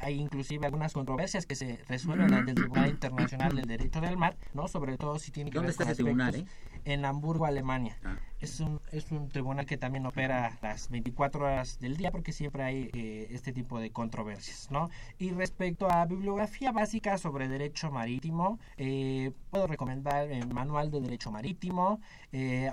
Hay 0.00 0.14
inclusive 0.14 0.64
algunas 0.66 0.92
controversias 0.92 1.46
que 1.46 1.54
se 1.54 1.78
resuelven 1.88 2.32
ante 2.32 2.52
el 2.52 2.56
Tribunal 2.56 2.88
Internacional 2.90 3.54
del 3.54 3.66
Derecho 3.66 4.00
del 4.00 4.16
Mar, 4.16 4.36
¿no? 4.54 4.68
Sobre 4.68 4.96
todo 4.96 5.18
si 5.18 5.30
tiene 5.30 5.50
que 5.50 5.58
ver 5.58 5.74
con 5.74 5.94
tribunal, 5.94 6.34
eh? 6.34 6.44
En 6.84 7.04
Hamburgo, 7.04 7.44
Alemania. 7.44 7.98
Ah. 8.04 8.16
Es, 8.40 8.60
un, 8.60 8.80
es 8.92 9.10
un 9.10 9.28
tribunal 9.28 9.66
que 9.66 9.76
también 9.76 10.06
opera 10.06 10.56
las 10.62 10.88
24 10.88 11.44
horas 11.44 11.80
del 11.80 11.96
día 11.96 12.12
porque 12.12 12.32
siempre 12.32 12.62
hay 12.62 12.90
eh, 12.94 13.26
este 13.30 13.52
tipo 13.52 13.80
de 13.80 13.90
controversias, 13.90 14.70
¿no? 14.70 14.88
Y 15.18 15.30
respecto 15.32 15.90
a 15.90 16.06
bibliografía 16.06 16.72
básica 16.72 17.18
sobre 17.18 17.48
derecho 17.48 17.90
marítimo, 17.90 18.58
eh, 18.76 19.32
puedo 19.50 19.66
recomendar 19.66 20.30
el 20.30 20.48
Manual 20.48 20.90
de 20.90 21.00
Derecho 21.00 21.30
Marítimo 21.30 22.00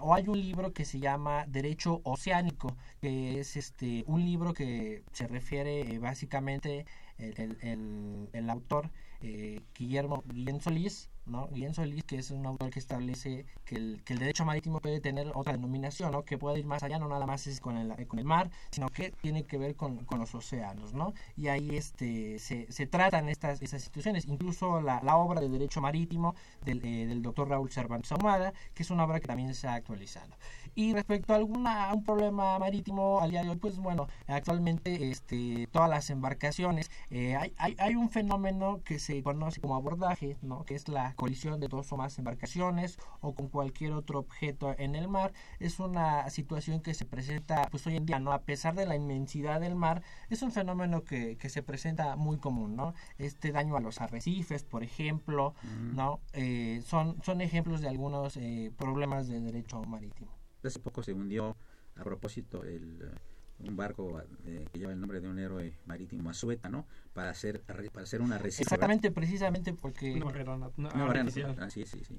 o 0.01 0.13
hay 0.13 0.27
un 0.27 0.39
libro 0.39 0.71
que 0.71 0.85
se 0.85 0.99
llama 0.99 1.45
Derecho 1.47 2.01
Oceánico, 2.03 2.75
que 3.05 3.39
es 3.39 3.55
este 3.55 4.03
un 4.07 4.25
libro 4.25 4.55
que 4.55 5.03
se 5.11 5.27
refiere 5.27 5.99
básicamente 5.99 6.87
el, 7.19 7.55
el, 7.61 8.29
el, 8.33 8.49
autor 8.49 8.89
eh, 9.21 9.61
Guillermo 9.75 10.23
Guillén 10.25 10.59
Solís, 10.59 11.11
¿no? 11.27 11.47
Guillén 11.49 11.75
Solís, 11.75 12.03
que 12.03 12.17
es 12.17 12.31
un 12.31 12.45
autor 12.47 12.71
que 12.71 12.79
establece 12.79 13.45
que 13.63 13.75
el, 13.75 14.01
que 14.03 14.13
el 14.13 14.19
derecho 14.19 14.43
marítimo 14.43 14.79
puede 14.79 15.01
tener 15.01 15.31
otra 15.35 15.53
denominación, 15.53 16.11
¿no? 16.11 16.25
Que 16.25 16.39
puede 16.39 16.57
ir 16.57 16.65
más 16.65 16.81
allá, 16.81 16.97
no 16.97 17.07
nada 17.07 17.27
más 17.27 17.45
es 17.45 17.61
con 17.61 17.77
el, 17.77 18.07
con 18.07 18.17
el 18.17 18.25
mar, 18.25 18.49
sino 18.71 18.89
que 18.89 19.11
tiene 19.21 19.43
que 19.43 19.59
ver 19.59 19.75
con, 19.75 20.03
con 20.05 20.17
los 20.17 20.33
océanos, 20.33 20.93
¿no? 20.95 21.13
Y 21.37 21.47
ahí 21.47 21.75
este, 21.75 22.39
se, 22.39 22.71
se 22.71 22.87
tratan 22.87 23.29
estas, 23.29 23.61
estas 23.61 23.83
situaciones, 23.83 24.25
incluso 24.25 24.81
la, 24.81 24.99
la 25.03 25.15
obra 25.15 25.41
de 25.41 25.49
derecho 25.49 25.79
marítimo 25.79 26.33
del, 26.63 26.83
eh, 26.83 27.05
del 27.05 27.21
doctor 27.21 27.49
Raúl 27.49 27.69
Cervantes 27.69 28.11
Ahumada, 28.11 28.51
que 28.73 28.81
es 28.81 28.89
una 28.89 29.05
obra 29.05 29.19
que 29.19 29.27
también 29.27 29.53
se 29.53 29.67
ha 29.67 29.75
actualizado. 29.75 30.35
Y 30.75 30.93
respecto 30.93 31.31
a 31.33 31.37
alguna 31.37 31.93
un 31.93 32.03
problema 32.03 32.59
marítimo 32.59 33.21
al 33.21 33.31
día 33.31 33.43
de 33.43 33.49
hoy, 33.49 33.55
pues 33.55 33.77
bueno, 33.77 34.07
actualmente 34.27 35.09
este, 35.09 35.67
todas 35.71 35.89
las 35.89 36.09
embarcaciones, 36.09 36.91
eh, 37.09 37.37
hay, 37.37 37.53
hay, 37.57 37.75
hay, 37.79 37.95
un 37.95 38.09
fenómeno 38.09 38.81
que 38.83 38.99
se 38.99 39.23
conoce 39.23 39.61
como 39.61 39.75
abordaje, 39.75 40.35
¿no? 40.41 40.65
que 40.65 40.75
es 40.75 40.89
la 40.89 41.13
colisión 41.15 41.61
de 41.61 41.69
dos 41.69 41.91
o 41.93 41.97
más 41.97 42.17
embarcaciones 42.19 42.99
o 43.21 43.33
con 43.33 43.47
cualquier 43.47 43.93
otro 43.93 44.19
objeto 44.19 44.75
en 44.77 44.95
el 44.95 45.07
mar. 45.07 45.31
Es 45.59 45.79
una 45.79 46.29
situación 46.29 46.81
que 46.81 46.93
se 46.93 47.05
presenta 47.05 47.69
pues 47.71 47.87
hoy 47.87 47.95
en 47.95 48.05
día, 48.05 48.19
¿no? 48.19 48.33
A 48.33 48.41
pesar 48.41 48.75
de 48.75 48.85
la 48.85 48.95
inmensidad 48.95 49.61
del 49.61 49.75
mar, 49.75 50.03
es 50.29 50.41
un 50.41 50.51
fenómeno 50.51 51.03
que, 51.05 51.37
que 51.37 51.49
se 51.49 51.63
presenta 51.63 52.17
muy 52.17 52.37
común, 52.37 52.75
¿no? 52.75 52.93
Este 53.17 53.51
daño 53.53 53.77
a 53.77 53.79
los 53.79 54.01
arrecifes, 54.01 54.63
por 54.65 54.83
ejemplo, 54.83 55.53
¿no? 55.93 56.19
Eh, 56.33 56.81
son, 56.85 57.21
son 57.23 57.41
ejemplos 57.41 57.81
de 57.81 57.87
algunos 57.87 58.37
eh, 58.37 58.71
problemas 58.77 59.27
de 59.27 59.39
derecho 59.39 59.81
marítimo. 59.83 60.44
Hace 60.67 60.79
poco 60.79 61.03
se 61.03 61.13
hundió 61.13 61.55
a 61.95 62.03
propósito 62.03 62.63
el, 62.63 63.01
eh, 63.01 63.15
un 63.59 63.75
barco 63.75 64.21
eh, 64.45 64.67
que 64.71 64.79
lleva 64.79 64.91
el 64.91 64.99
nombre 64.99 65.21
de 65.21 65.29
un 65.29 65.39
héroe 65.39 65.77
marítimo, 65.85 66.29
Azueta, 66.29 66.69
¿no? 66.69 66.85
Para 67.13 67.29
hacer, 67.29 67.61
para 67.61 67.81
hacer 68.03 68.21
una 68.21 68.35
arrecife. 68.35 68.63
Exactamente, 68.63 69.11
precisamente 69.11 69.73
porque... 69.73 70.15
No, 70.15 70.31
no, 70.31 70.71
no, 70.77 70.89
ah, 70.89 71.69
sí, 71.69 71.85
sí, 71.85 72.03
sí. 72.03 72.17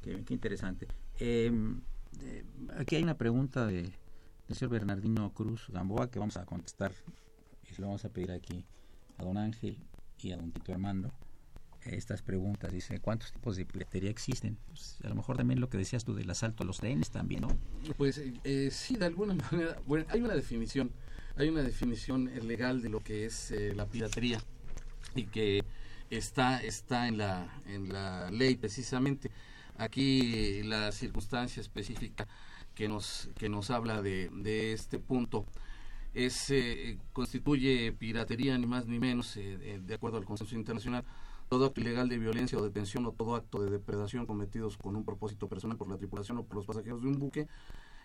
Qué, 0.00 0.24
qué, 0.24 0.34
interesante. 0.34 0.86
Em, 1.18 1.80
eh, 2.20 2.44
aquí 2.76 2.96
hay 2.96 3.02
una 3.02 3.16
pregunta 3.16 3.66
de, 3.66 3.82
del 3.82 4.56
señor 4.56 4.70
Bernardino 4.72 5.32
Cruz 5.32 5.68
Gamboa 5.70 6.10
que 6.10 6.18
vamos 6.18 6.36
a 6.36 6.44
contestar 6.44 6.92
y 7.68 7.74
se 7.74 7.80
lo 7.80 7.88
vamos 7.88 8.04
a 8.04 8.10
pedir 8.10 8.30
aquí 8.32 8.64
a 9.18 9.24
don 9.24 9.36
Ángel 9.36 9.78
y 10.18 10.32
a 10.32 10.36
don 10.36 10.52
Tito 10.52 10.72
Armando 10.72 11.12
estas 11.84 12.22
preguntas. 12.22 12.72
Dice, 12.72 13.00
¿cuántos 13.00 13.32
tipos 13.32 13.56
de 13.56 13.64
piratería 13.64 14.10
existen? 14.10 14.58
Pues, 14.66 14.98
a 15.04 15.08
lo 15.08 15.14
mejor 15.14 15.36
también 15.36 15.60
lo 15.60 15.68
que 15.68 15.78
decías 15.78 16.04
tú 16.04 16.14
del 16.14 16.30
asalto 16.30 16.62
a 16.62 16.66
los 16.66 16.78
trenes 16.78 17.10
también, 17.10 17.42
¿no? 17.42 17.48
Pues 17.96 18.18
eh, 18.18 18.34
eh, 18.44 18.68
sí, 18.72 18.96
de 18.96 19.06
alguna 19.06 19.34
manera. 19.52 19.80
Bueno, 19.86 20.06
hay 20.08 20.20
una 20.20 20.34
definición, 20.34 20.90
hay 21.36 21.48
una 21.48 21.62
definición 21.62 22.26
legal 22.46 22.82
de 22.82 22.88
lo 22.88 23.00
que 23.00 23.26
es 23.26 23.50
eh, 23.50 23.74
la 23.74 23.86
piratería 23.86 24.42
y 25.14 25.24
que 25.24 25.64
está 26.10 26.58
está 26.62 27.08
en 27.08 27.18
la 27.18 27.62
en 27.66 27.92
la 27.92 28.30
ley 28.30 28.56
precisamente. 28.56 29.30
Aquí 29.78 30.62
la 30.64 30.92
circunstancia 30.92 31.60
específica 31.60 32.28
que 32.74 32.88
nos 32.88 33.30
que 33.38 33.48
nos 33.48 33.70
habla 33.70 34.02
de, 34.02 34.28
de 34.30 34.72
este 34.72 34.98
punto 34.98 35.46
es 36.12 36.52
constituye 37.12 37.92
piratería 37.92 38.58
ni 38.58 38.66
más 38.66 38.86
ni 38.86 38.98
menos 38.98 39.36
de 39.36 39.94
acuerdo 39.94 40.18
al 40.18 40.24
consenso 40.24 40.56
internacional 40.56 41.04
todo 41.50 41.66
acto 41.66 41.80
ilegal 41.80 42.08
de 42.08 42.16
violencia 42.16 42.56
o 42.56 42.62
detención 42.62 43.04
o 43.06 43.12
todo 43.12 43.34
acto 43.34 43.60
de 43.60 43.70
depredación 43.70 44.24
cometidos 44.24 44.78
con 44.78 44.94
un 44.94 45.04
propósito 45.04 45.48
personal 45.48 45.76
por 45.76 45.88
la 45.88 45.98
tripulación 45.98 46.38
o 46.38 46.44
por 46.44 46.54
los 46.54 46.64
pasajeros 46.64 47.02
de 47.02 47.08
un 47.08 47.18
buque 47.18 47.48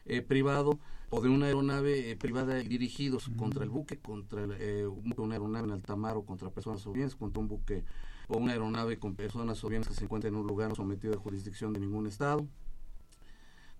eh, 0.05 0.23
privado 0.23 0.79
o 1.11 1.21
de 1.21 1.29
una 1.29 1.45
aeronave 1.45 2.09
eh, 2.09 2.15
privada 2.15 2.55
dirigidos 2.55 3.29
contra 3.37 3.63
el 3.63 3.69
buque, 3.69 3.99
contra 3.99 4.47
eh, 4.57 4.87
una 4.87 5.35
aeronave 5.35 5.67
en 5.67 5.73
alta 5.73 5.95
mar 5.95 6.17
o 6.17 6.25
contra 6.25 6.49
personas 6.49 6.87
o 6.87 6.91
bienes, 6.91 7.15
contra 7.15 7.39
un 7.39 7.47
buque 7.47 7.83
o 8.27 8.37
una 8.37 8.53
aeronave 8.53 8.97
con 8.97 9.15
personas 9.15 9.63
o 9.63 9.69
bienes 9.69 9.87
que 9.87 9.93
se 9.93 10.05
encuentren 10.05 10.33
en 10.33 10.39
un 10.39 10.47
lugar 10.47 10.69
no 10.69 10.75
sometido 10.75 11.13
a 11.13 11.17
jurisdicción 11.17 11.71
de 11.71 11.81
ningún 11.81 12.07
Estado. 12.07 12.47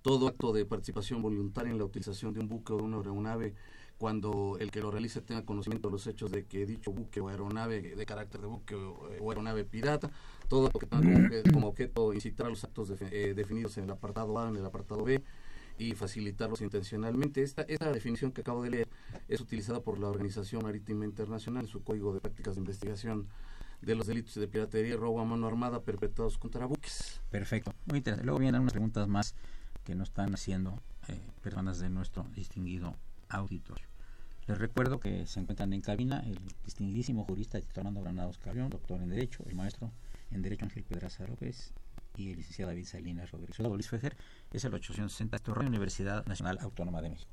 Todo 0.04 0.28
acto 0.28 0.54
de 0.54 0.66
participación 0.66 1.24
voluntaria 1.24 1.72
en 1.72 1.80
la 1.80 1.86
utilización 1.86 2.36
de 2.36 2.40
un 2.40 2.50
buque 2.50 2.72
o 2.72 2.78
de 2.78 2.84
una 2.84 2.98
aeronave 2.98 3.56
cuando 3.98 4.58
el 4.60 4.72
que 4.72 4.82
lo 4.82 4.92
realice 4.92 5.22
tenga 5.22 5.46
conocimiento 5.46 5.88
de 5.88 5.94
los 5.94 6.08
hechos 6.08 6.32
de 6.32 6.46
que 6.46 6.66
dicho 6.66 6.92
buque 6.92 7.22
o 7.22 7.30
aeronave 7.30 7.96
de 7.96 8.06
carácter 8.06 8.42
de 8.42 8.48
buque 8.48 8.76
o, 8.76 9.30
aeronave 9.30 9.64
pirata, 9.64 10.12
todo 10.50 10.70
lo 10.74 10.80
que 10.80 10.86
tenga 10.86 11.30
como 11.54 11.68
objeto, 11.68 12.14
incitar 12.14 12.48
los 12.48 12.64
actos 12.64 12.94
eh, 13.00 13.34
definidos 13.36 13.78
en 13.78 13.86
el 13.86 13.92
apartado 13.92 14.38
A, 14.38 14.50
en 14.50 14.58
el 14.58 14.66
apartado 14.66 15.04
B 15.04 15.24
y 15.78 15.94
facilitarlos 15.94 16.62
intencionalmente. 16.62 17.42
Esta, 17.42 17.64
esta 17.64 17.92
definición 17.92 18.32
que 18.32 18.42
acabo 18.42 18.64
de 18.64 18.70
leer 18.70 18.88
es 19.28 19.42
utilizada 19.42 19.82
por 19.82 20.00
la 20.00 20.08
Organización 20.08 20.64
Marítima 20.64 21.06
Internacional 21.06 21.64
en 21.64 21.70
su 21.70 21.84
Código 21.84 22.14
de 22.14 22.22
Prácticas 22.22 22.56
de 22.56 22.62
Investigación 22.62 23.28
de 23.82 23.96
los 23.96 24.08
delitos 24.08 24.36
de 24.36 24.48
piratería 24.48 24.94
y 24.94 24.98
robo 24.98 25.20
a 25.20 25.26
mano 25.26 25.48
armada 25.48 25.82
perpetrados 25.82 26.38
contra 26.38 26.66
buques. 26.66 27.22
Perfecto, 27.30 27.74
muy 27.86 27.98
interesante. 27.98 28.26
Luego 28.26 28.40
vienen 28.40 28.62
unas 28.62 28.74
preguntas 28.74 29.08
más 29.08 29.36
que 29.84 29.96
nos 29.96 30.10
están 30.10 30.34
haciendo 30.34 30.82
eh, 31.08 31.20
personas 31.42 31.80
de 31.80 31.90
nuestro 31.90 32.26
distinguido 32.34 32.96
auditorio. 33.30 33.88
Les 34.48 34.58
recuerdo 34.58 35.00
que 35.00 35.26
se 35.26 35.40
encuentran 35.40 35.74
en 35.74 35.82
cabina 35.82 36.20
el 36.26 36.40
distinguidísimo 36.64 37.24
jurista 37.24 37.60
Fernando 37.62 38.02
Granados 38.02 38.38
Carrión, 38.38 38.70
doctor 38.70 39.02
en 39.02 39.10
Derecho, 39.10 39.44
el 39.48 39.56
maestro 39.56 39.92
en 40.32 40.42
Derecho 40.42 40.66
Ángel 40.66 40.84
Pedraza 40.84 41.26
López 41.26 41.74
y 42.16 42.30
el 42.30 42.38
licenciado 42.38 42.70
David 42.70 42.86
Salinas 42.86 43.32
Rodríguez. 43.32 43.56
Soy 43.56 43.68
Luis 43.68 43.90
Fejer, 43.90 44.16
es 44.52 44.64
el 44.64 44.74
860 44.74 45.40
Torre 45.40 45.66
Universidad 45.66 46.26
Nacional 46.28 46.60
Autónoma 46.62 47.02
de 47.02 47.10
México. 47.10 47.32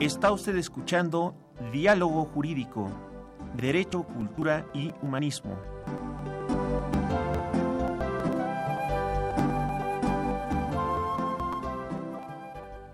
Está 0.00 0.32
usted 0.32 0.56
escuchando 0.56 1.34
Diálogo 1.72 2.24
Jurídico, 2.24 2.90
Derecho, 3.54 4.04
Cultura 4.04 4.66
y 4.72 4.92
Humanismo. 5.02 5.79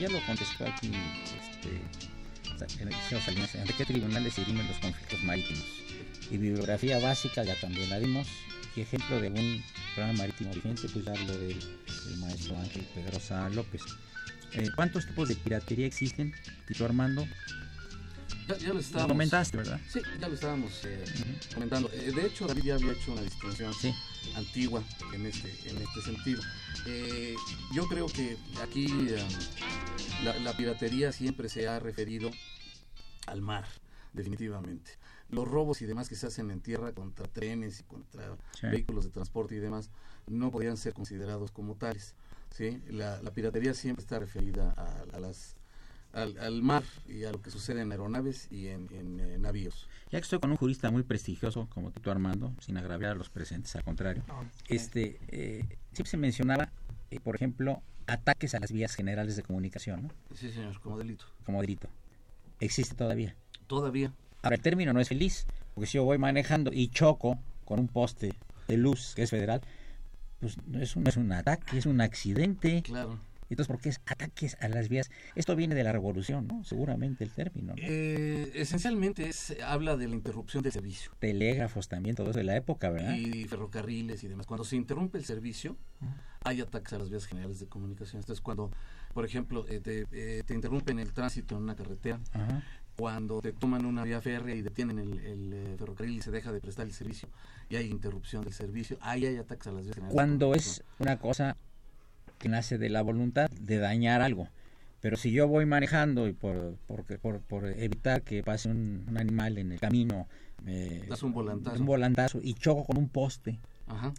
Ya 0.00 0.08
lo 0.08 0.24
contestó 0.26 0.66
aquí 0.66 0.90
este, 1.38 1.80
¿en 2.80 3.76
qué 3.76 3.84
tribunales 3.84 4.34
se 4.34 4.42
dirimen 4.42 4.66
los 4.68 4.78
conflictos 4.78 5.22
marítimos? 5.24 5.64
Y 6.30 6.38
bibliografía 6.38 6.98
básica 6.98 7.44
ya 7.44 7.58
también 7.60 7.88
la 7.90 7.98
dimos. 7.98 8.26
Y 8.74 8.82
ejemplo 8.82 9.20
de 9.20 9.28
un 9.30 9.64
programa 9.94 10.18
marítimo 10.18 10.52
vigente, 10.52 10.88
pues 10.92 11.04
ya 11.04 11.14
lo 11.14 11.36
del, 11.38 11.58
maestro 12.18 12.58
Ángel 12.58 12.86
Pedrosa 12.94 13.48
López. 13.50 13.82
Eh, 14.52 14.68
¿Cuántos 14.74 15.06
tipos 15.06 15.28
de 15.28 15.36
piratería 15.36 15.86
existen, 15.86 16.34
Tito 16.66 16.84
Armando? 16.84 17.26
Ya, 18.46 18.72
lo 18.72 18.78
estábamos. 18.78 19.12
comentaste, 19.12 19.56
¿verdad? 19.56 19.80
Sí, 19.88 20.00
ya 20.20 20.28
lo 20.28 20.34
estábamos 20.34 20.84
eh, 20.84 21.04
comentando. 21.52 21.90
Eh, 21.92 22.12
de 22.14 22.26
hecho, 22.26 22.46
David 22.46 22.62
ya 22.62 22.74
había 22.74 22.92
hecho 22.92 23.12
una 23.12 23.22
distinción 23.22 23.72
antigua 24.36 24.84
en 25.12 25.26
este, 25.26 25.48
en 25.68 25.78
este 25.78 26.02
sentido. 26.02 26.42
Eh, 26.86 27.34
yo 27.74 27.86
creo 27.88 28.06
que 28.06 28.36
aquí 28.62 28.86
la, 30.22 30.56
piratería 30.56 31.10
siempre 31.10 31.48
se 31.48 31.66
ha 31.66 31.80
referido 31.80 32.30
al 33.26 33.42
mar, 33.42 33.66
definitivamente. 34.12 34.92
Los 35.28 35.48
robos 35.48 35.82
y 35.82 35.86
demás 35.86 36.08
que 36.08 36.14
se 36.14 36.28
hacen 36.28 36.52
en 36.52 36.60
tierra 36.60 36.92
contra 36.92 37.26
trenes 37.26 37.80
y 37.80 37.82
contra 37.82 38.36
vehículos 38.62 39.04
de 39.04 39.10
transporte 39.10 39.56
y 39.56 39.58
demás 39.58 39.90
no 40.28 40.52
podrían 40.52 40.76
ser 40.76 40.94
considerados 40.94 41.50
como 41.50 41.74
tales. 41.74 42.14
¿sí? 42.50 42.80
La, 42.90 43.20
piratería 43.34 43.74
siempre 43.74 44.02
está 44.02 44.20
referida 44.20 44.70
a 45.12 45.18
las 45.18 45.55
al, 46.16 46.62
mar 46.62 46.82
y 47.06 47.24
a 47.24 47.32
lo 47.32 47.40
que 47.42 47.50
sucede 47.50 47.82
en 47.82 47.92
aeronaves 47.92 48.48
y 48.50 48.68
en, 48.68 49.42
navíos. 49.42 49.88
Ya 50.10 50.18
que 50.18 50.24
estoy 50.24 50.38
con 50.38 50.50
un 50.50 50.56
jurista 50.56 50.90
muy 50.90 51.02
prestigioso 51.02 51.68
como 51.68 51.90
Tito 51.90 52.10
Armando, 52.10 52.54
sin 52.60 52.76
agraviar 52.76 53.12
a 53.12 53.14
los 53.14 53.28
presentes, 53.28 53.74
al 53.76 53.84
contrario, 53.84 54.22
este 54.68 55.18
eh, 55.28 55.64
siempre 55.92 56.10
se 56.10 56.16
mencionaba, 56.16 56.70
eh, 57.10 57.20
por 57.20 57.36
ejemplo, 57.36 57.82
ataques 58.06 58.54
a 58.54 58.60
las 58.60 58.72
vías 58.72 58.94
generales 58.94 59.36
de 59.36 59.42
comunicación. 59.42 60.04
¿no? 60.04 60.10
Sí, 60.34 60.50
señor, 60.50 60.80
como 60.80 60.98
delito. 60.98 61.26
Como 61.44 61.60
delito. 61.60 61.88
¿Existe 62.60 62.94
todavía? 62.94 63.36
Todavía. 63.66 64.12
Ahora, 64.42 64.56
el 64.56 64.62
término 64.62 64.92
no 64.92 65.00
es 65.00 65.08
feliz, 65.08 65.46
porque 65.74 65.86
si 65.88 65.98
yo 65.98 66.04
voy 66.04 66.18
manejando 66.18 66.72
y 66.72 66.88
choco 66.88 67.38
con 67.64 67.80
un 67.80 67.88
poste 67.88 68.34
de 68.68 68.76
luz 68.76 69.12
que 69.14 69.24
es 69.24 69.30
federal, 69.30 69.60
pues 70.40 70.56
no 70.66 70.80
es 70.80 70.96
un, 70.96 71.06
es 71.06 71.16
un 71.16 71.32
ataque, 71.32 71.78
es 71.78 71.86
un 71.86 72.00
accidente. 72.00 72.82
Claro. 72.82 73.18
Entonces, 73.48 73.68
¿por 73.68 73.80
qué 73.80 73.90
es 73.90 74.00
ataques 74.06 74.56
a 74.60 74.68
las 74.68 74.88
vías? 74.88 75.10
Esto 75.34 75.56
viene 75.56 75.74
de 75.74 75.84
la 75.84 75.92
revolución, 75.92 76.46
¿no? 76.46 76.64
Seguramente 76.64 77.24
el 77.24 77.30
término. 77.30 77.74
Eh, 77.76 78.50
esencialmente 78.54 79.28
es, 79.28 79.56
habla 79.64 79.96
de 79.96 80.08
la 80.08 80.14
interrupción 80.14 80.62
del 80.62 80.72
servicio. 80.72 81.12
Telégrafos 81.18 81.88
también, 81.88 82.16
todo 82.16 82.30
eso 82.30 82.38
de 82.38 82.44
la 82.44 82.56
época, 82.56 82.90
¿verdad? 82.90 83.14
Y 83.14 83.44
ferrocarriles 83.44 84.24
y 84.24 84.28
demás. 84.28 84.46
Cuando 84.46 84.64
se 84.64 84.76
interrumpe 84.76 85.18
el 85.18 85.24
servicio, 85.24 85.76
hay 86.44 86.60
ataques 86.60 86.92
a 86.92 86.98
las 86.98 87.10
vías 87.10 87.26
generales 87.26 87.60
de 87.60 87.66
comunicación. 87.66 88.20
Entonces, 88.20 88.40
cuando, 88.40 88.70
por 89.14 89.24
ejemplo, 89.24 89.66
eh, 89.68 89.80
eh, 89.84 90.42
te, 90.44 90.54
interrumpen 90.54 90.98
el 90.98 91.12
tránsito 91.12 91.56
en 91.56 91.62
una 91.62 91.76
carretera, 91.76 92.20
cuando 92.96 93.42
te 93.42 93.52
toman 93.52 93.84
una 93.84 94.04
vía 94.04 94.20
férrea 94.20 94.54
y 94.54 94.62
detienen 94.62 94.98
el, 94.98 95.76
ferrocarril 95.78 96.16
y 96.16 96.22
se 96.22 96.30
deja 96.30 96.50
de 96.50 96.60
prestar 96.60 96.86
el 96.86 96.92
servicio 96.92 97.28
y 97.68 97.76
hay 97.76 97.90
interrupción 97.90 98.42
del 98.44 98.54
servicio, 98.54 98.96
ahí 99.02 99.26
hay 99.26 99.36
ataques 99.36 99.66
a 99.66 99.72
las 99.72 99.84
vías 99.84 99.94
generales. 99.94 100.14
Cuando 100.14 100.54
es 100.54 100.82
una 100.98 101.18
cosa 101.18 101.56
que 102.38 102.48
nace 102.48 102.78
de 102.78 102.88
la 102.88 103.02
voluntad 103.02 103.50
de 103.50 103.78
dañar 103.78 104.20
algo. 104.22 104.48
Pero 105.00 105.16
si 105.16 105.30
yo 105.30 105.46
voy 105.46 105.66
manejando 105.66 106.26
y 106.26 106.32
por, 106.32 106.76
por, 106.86 107.40
por, 107.40 107.66
evitar 107.66 108.22
que 108.22 108.42
pase 108.42 108.68
un, 108.68 109.04
animal 109.16 109.58
en 109.58 109.72
el 109.72 109.78
camino, 109.78 110.26
me 110.64 111.00
das 111.06 111.22
un 111.22 111.32
volantazo. 111.32 111.78
un 111.78 111.86
volantazo 111.86 112.40
y 112.42 112.54
choco 112.54 112.84
con 112.84 112.96
un 112.96 113.08
poste 113.08 113.58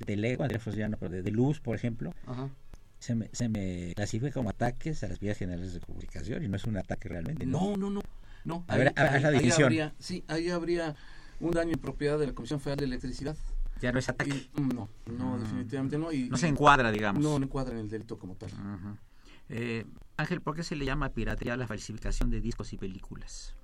de 0.06 0.16
lego, 0.16 0.48
de, 0.48 1.22
de, 1.22 1.32
luz, 1.32 1.60
por 1.60 1.76
ejemplo, 1.76 2.14
Se, 3.00 3.16
me, 3.16 3.30
se 3.34 3.50
me 3.50 3.94
clasifica 3.96 4.32
como 4.32 4.50
ataques 4.50 5.04
a 5.04 5.08
las 5.08 5.20
vías 5.20 5.38
generales 5.38 5.74
de 5.74 5.80
comunicación 5.82 6.44
y 6.44 6.48
no 6.48 6.56
es 6.56 6.64
un 6.64 6.78
ataque 6.78 7.10
realmente. 7.10 7.46
No, 7.46 7.76
no, 7.76 7.90
no. 7.90 8.02
no. 8.46 8.64
A 8.68 8.78
ver, 8.78 8.94
la 8.96 9.32
definición. 9.32 9.66
habría, 9.66 9.94
sí, 10.00 10.24
ahí 10.28 10.50
habría 10.50 10.96
un 11.40 11.52
daño 11.52 11.74
en 11.74 11.80
propiedad 11.80 12.18
de 12.18 12.28
la 12.28 12.34
Comisión 12.34 12.60
Federal 12.60 12.80
de 12.80 12.86
Electricidad 12.86 13.36
ya 13.80 13.92
no 13.92 14.00
es 14.00 14.10
ataque. 14.10 14.50
no, 14.56 14.90
no, 15.06 15.40
definitivamente 15.40 15.98
no. 15.98 16.12
Y, 16.12 16.30
no 16.30 16.38
se 16.38 16.48
encuadra, 16.48 16.92
digamos. 16.92 17.24
No, 17.24 17.40
no 17.40 17.46
encuadra 17.46 17.74
en 17.74 17.80
el 17.80 17.90
delito 17.90 18.18
como 18.18 18.36
tal. 18.36 18.50
Eh, 19.50 19.86
Ángel, 20.18 20.42
¿por 20.42 20.56
qué 20.56 20.64
se 20.64 20.76
le 20.76 20.86
llama 20.86 21.10
piratería 21.10 21.54
a 21.54 21.58
la 21.58 21.68
falsificación 21.68 22.30
de 22.30 22.42
discos 22.42 22.74
y 22.74 22.78
películas? 22.78 23.56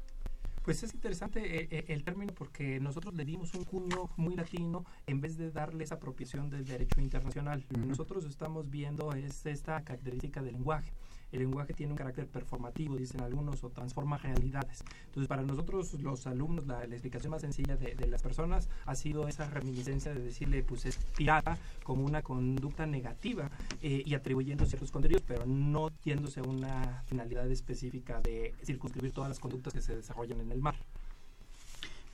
Pues 0.63 0.82
es 0.82 0.93
interesante 0.93 1.60
eh, 1.60 1.67
eh, 1.71 1.86
el, 1.89 2.06
término 2.06 2.34
porque 2.34 2.80
nosotros 2.80 3.13
le 3.15 3.26
dimos 3.26 3.54
un 3.54 3.65
cuño 3.65 4.10
muy 4.15 4.34
latino 4.36 4.86
en 5.08 5.19
vez 5.19 5.36
de 5.38 5.52
darle 5.52 5.84
esa 5.84 5.95
apropiación 5.95 6.49
del 6.49 6.63
derecho 6.63 7.02
internacional. 7.02 7.65
Nosotros 7.86 8.23
estamos 8.23 8.69
viendo 8.69 9.12
es 9.13 9.45
esta 9.45 9.84
característica 9.84 10.41
del 10.41 10.54
lenguaje 10.54 10.93
el 11.34 11.39
lenguaje 11.39 11.74
tiene 11.74 11.91
un 11.91 11.98
carácter 11.98 12.28
performativo, 12.28 12.96
dicen 12.96 13.22
algunos, 13.22 13.63
o 13.63 13.69
transforma 13.69 14.17
realidades. 14.17 14.84
Entonces, 15.08 15.28
para 15.28 15.41
nosotros, 15.41 15.93
los 15.96 16.28
alumnos, 16.28 16.67
la, 16.67 16.84
explicación 16.84 17.32
más 17.32 17.41
sencilla 17.41 17.76
de, 17.76 18.08
las 18.08 18.22
personas 18.22 18.69
ha 18.86 18.96
sido 18.96 19.28
esa 19.28 19.50
reminiscencia 19.50 20.13
de 20.13 20.22
decirle, 20.22 20.63
pues 20.63 20.86
es 20.86 20.98
pirata 21.17 21.58
como 21.84 22.06
una 22.06 22.22
conducta 22.22 22.86
negativa 22.86 23.50
eh, 23.82 24.04
y 24.06 24.13
atribuyendo 24.13 24.65
ciertos 24.65 24.91
contenidos, 24.91 25.24
pero 25.28 25.46
no 25.48 25.89
yéndose 26.04 26.39
a 26.39 26.43
una 26.43 27.04
finalidad 27.08 27.50
específica 27.50 28.22
de 28.22 28.54
circunscribir 28.63 29.12
todas 29.12 29.30
las 29.30 29.39
conductas 29.39 29.74
que 29.74 29.82
se 29.82 29.96
desarrollan 29.96 30.39
en 30.39 30.52
el 30.52 30.62
mar. 30.62 30.76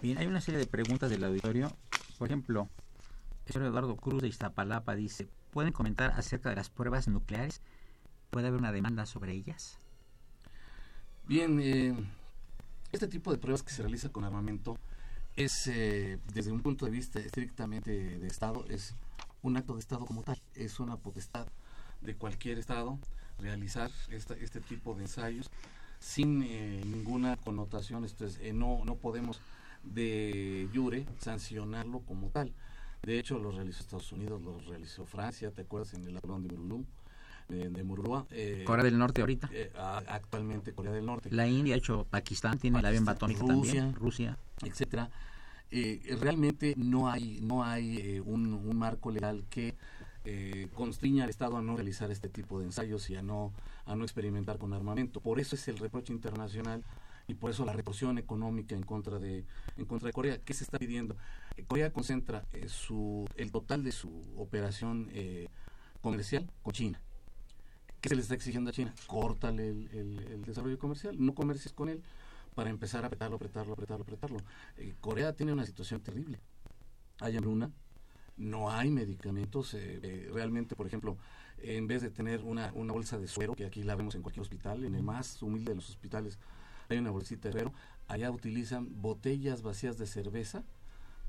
Bien, 0.02 0.18
hay 0.18 0.28
una 0.28 0.40
serie 0.40 0.60
de 0.60 0.66
preguntas 0.66 1.10
del 1.10 1.26
auditorio. 1.26 1.74
Por 2.18 2.30
ejemplo, 2.30 2.70
el 3.48 3.54
señor 3.54 3.68
Eduardo 3.68 3.98
Cruz 3.98 4.22
de 4.22 4.30
Iztapalapa 4.30 4.96
dice, 4.96 5.28
¿pueden 5.52 5.74
comentar 5.74 6.12
acerca 6.12 6.50
de 6.50 6.56
las 6.56 6.70
pruebas 6.70 7.10
nucleares? 7.10 7.62
¿Puede 8.30 8.48
haber 8.48 8.60
una 8.60 8.72
demanda 8.72 9.06
sobre 9.06 9.34
ellas? 9.34 9.78
Bien, 11.28 11.60
eh, 11.62 11.96
este 12.92 13.08
tipo 13.08 13.32
de 13.32 13.38
pruebas 13.38 13.64
que 13.64 13.72
se 13.72 13.82
realiza 13.82 14.10
con 14.10 14.24
armamento 14.24 14.78
es, 15.36 15.68
eh, 15.68 16.20
desde 16.34 16.52
un 16.52 16.62
punto 16.62 16.86
de 16.86 16.92
vista 16.92 17.20
estrictamente 17.20 17.92
de 18.20 18.28
Estado, 18.28 18.66
es 18.70 18.96
un 19.42 19.58
acto 19.58 19.74
de 19.74 19.80
Estado 19.80 20.06
como 20.06 20.24
tal. 20.24 20.40
Es 20.54 20.80
una 20.80 20.98
potestad 20.98 21.48
de 22.02 22.16
cualquier 22.16 22.60
Estado 22.60 23.00
realizar 23.40 23.90
este 24.10 24.60
tipo 24.62 24.96
de 24.96 25.04
ensayos 25.04 25.50
sin 26.00 26.44
eh, 26.44 26.82
ninguna 26.86 27.38
connotación. 27.38 28.06
Esto 28.06 28.26
es, 28.26 28.40
no, 28.54 28.84
no 28.86 28.96
podemos 28.96 29.42
de 29.84 30.70
jure 30.74 31.06
sancionarlo 31.20 32.02
como 32.02 32.30
tal. 32.30 32.54
De 33.02 33.18
hecho, 33.18 33.40
lo 33.40 33.52
realizó 33.52 33.80
Estados 33.80 34.12
Unidos, 34.12 34.42
lo 34.42 34.60
realizó 34.60 35.06
Francia, 35.06 35.52
¿te 35.52 35.62
acuerdas? 35.62 35.94
En 35.94 36.06
el 36.06 36.18
avión 36.18 36.44
de 36.44 36.56
Murulú, 36.56 36.86
de, 37.50 37.70
de. 37.70 37.86
Eh, 38.32 38.64
Corea 38.66 38.84
del 38.84 38.98
Norte 38.98 39.22
ahorita. 39.22 39.50
Eh, 39.52 39.72
actualmente 39.76 40.74
Corea 40.74 40.92
del 40.92 41.06
Norte. 41.06 41.30
La 41.32 41.48
India, 41.48 41.76
hecho 41.76 42.06
Pakistán, 42.10 42.58
tiene 42.60 42.82
batónico 43.02 43.46
también, 43.46 43.94
Rusia. 43.96 44.38
Etcétera. 44.64 45.10
Eh, 45.72 46.18
realmente 46.20 46.74
no 46.78 47.10
hay, 47.10 47.40
no 47.42 47.64
hay 47.64 48.22
un, 48.26 48.54
un, 48.54 48.76
marco 48.78 49.12
legal 49.12 49.46
que 49.50 49.76
eh, 50.26 50.68
constriña 50.74 51.24
al 51.24 51.30
Estado 51.30 51.58
a 51.58 51.62
no 51.62 51.76
realizar 51.76 52.12
este 52.12 52.28
tipo 52.28 52.60
de 52.60 52.66
ensayos 52.66 53.10
y 53.10 53.16
a 53.16 53.22
no, 53.22 53.54
a 53.86 53.96
no 53.96 54.04
experimentar 54.04 54.58
con 54.58 54.74
armamento. 54.74 55.22
Por 55.22 55.40
eso 55.40 55.56
es 55.56 55.68
el 55.68 55.78
reproche 55.78 56.14
internacional 56.14 56.84
y 57.30 57.36
por 57.36 57.52
eso 57.52 57.64
la 57.64 57.74
represión 57.74 58.18
económica 58.18 58.76
en 58.76 58.84
contra 58.84 59.20
de 59.20 59.46
en 59.78 59.86
contra 59.86 60.08
de 60.08 60.14
Corea. 60.14 60.40
¿Qué 60.44 60.54
se 60.54 60.64
está 60.64 60.80
pidiendo? 60.80 61.16
Eh, 61.56 61.64
Corea 61.66 61.94
concentra 61.94 62.46
eh, 62.52 62.68
su 62.68 63.28
el 63.38 63.52
total 63.52 63.84
de 63.84 63.92
su 63.92 64.12
operación 64.36 65.10
eh, 65.12 65.48
comercial 66.02 66.52
con 66.64 66.74
China. 66.74 67.02
¿Qué 68.02 68.10
se 68.10 68.16
le 68.16 68.22
está 68.22 68.34
exigiendo 68.34 68.70
a 68.70 68.74
China? 68.74 68.94
Córtale 69.08 69.70
el, 69.70 69.90
el, 70.32 70.44
desarrollo 70.44 70.80
comercial, 70.80 71.16
no 71.20 71.36
comercies 71.36 71.74
con 71.74 71.90
él 71.90 72.02
para 72.56 72.70
empezar 72.70 73.04
a 73.04 73.08
apretarlo, 73.08 73.36
apretarlo, 73.36 73.74
apretarlo, 73.74 74.04
apretarlo. 74.04 74.38
Corea 75.02 75.34
tiene 75.34 75.54
una 75.54 75.66
situación 75.66 76.02
terrible. 76.02 76.40
Hay 77.20 77.36
hambruna, 77.36 77.72
no 78.38 78.72
hay 78.72 78.90
medicamentos. 78.90 79.76
realmente, 80.32 80.76
por 80.76 80.88
ejemplo, 80.88 81.18
en 81.62 81.88
vez 81.88 82.02
de 82.02 82.10
tener 82.10 82.42
una, 82.44 82.72
una 82.74 82.94
bolsa 82.94 83.18
de 83.18 83.28
suero, 83.28 83.54
que 83.54 83.66
aquí 83.66 83.84
la 83.84 83.96
vemos 83.96 84.16
en 84.16 84.22
cualquier 84.22 84.42
hospital, 84.42 84.86
en 84.86 84.96
el 84.96 85.04
más 85.04 85.42
humilde 85.44 85.72
de 85.72 85.76
los 85.76 85.90
hospitales, 85.90 86.38
hay 86.90 86.98
una 86.98 87.12
bolsita 87.12 87.50
de 87.50 87.54
pero 87.54 87.74
allá 88.08 88.32
utilizan 88.32 89.02
botellas 89.02 89.62
vacías 89.62 89.98
de 89.98 90.08
cerveza 90.08 90.64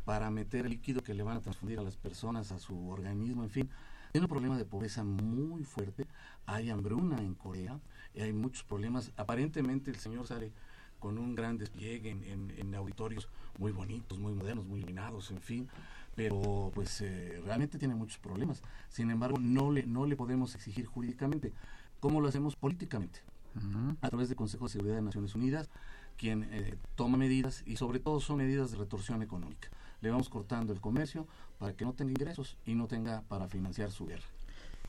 para 0.04 0.30
meter 0.30 0.64
el 0.64 0.72
líquido 0.72 1.02
que 1.02 1.14
le 1.14 1.22
van 1.22 1.36
a 1.36 1.40
transfundir 1.40 1.78
a 1.78 1.82
las 1.82 1.96
personas, 1.96 2.52
a 2.52 2.58
su 2.58 2.88
organismo, 2.88 3.42
en 3.42 3.50
fin. 3.50 3.70
Tiene 4.12 4.24
un 4.24 4.30
problema 4.30 4.58
de 4.58 4.64
pobreza 4.64 5.04
muy 5.04 5.64
fuerte, 5.64 6.06
hay 6.46 6.70
hambruna 6.70 7.18
en 7.18 7.34
Corea, 7.34 7.78
y 8.14 8.20
hay 8.20 8.32
muchos 8.32 8.64
problemas. 8.64 9.12
Aparentemente 9.16 9.90
el 9.90 9.96
señor 9.96 10.26
sale 10.26 10.52
con 10.98 11.18
un 11.18 11.34
gran 11.34 11.56
despliegue 11.56 12.10
en, 12.10 12.52
en, 12.56 12.74
auditorios 12.74 13.28
muy 13.58 13.72
bonitos, 13.72 14.18
muy 14.18 14.34
modernos, 14.34 14.66
muy 14.66 14.80
iluminados, 14.80 15.30
en 15.30 15.40
fin, 15.40 15.68
pero 16.14 16.70
pues 16.74 17.00
eh, 17.00 17.40
realmente 17.44 17.78
tiene 17.78 17.94
muchos 17.94 18.18
problemas. 18.18 18.62
Sin 18.88 19.10
embargo, 19.10 19.38
no 19.40 19.72
le, 19.72 19.86
no 19.86 20.04
le 20.06 20.16
podemos 20.16 20.54
exigir 20.54 20.86
jurídicamente. 20.86 21.52
¿Cómo 22.00 22.20
lo 22.20 22.28
hacemos 22.28 22.56
políticamente? 22.56 23.20
a 24.00 24.08
través 24.08 24.28
del 24.28 24.36
Consejo 24.36 24.66
de 24.66 24.70
Seguridad 24.70 24.94
de 24.94 25.02
Naciones 25.02 25.34
Unidas, 25.34 25.68
quien 26.16 26.44
eh, 26.52 26.76
toma 26.94 27.16
medidas 27.16 27.64
y 27.66 27.78
sobre 27.78 27.98
todo 27.98 28.20
son 28.20 28.36
medidas 28.36 28.70
de 28.70 28.78
retorsión 28.78 29.22
económica. 29.22 29.70
Le 30.00 30.10
vamos 30.10 30.28
cortando 30.28 30.72
el 30.72 30.80
comercio 30.80 31.26
para 31.58 31.74
que 31.74 31.84
no 31.84 31.92
tenga 31.92 32.10
ingresos 32.10 32.56
y 32.66 32.74
no 32.74 32.86
tenga 32.86 33.22
para 33.22 33.48
financiar 33.48 33.90
su 33.90 34.06
guerra. 34.06 34.24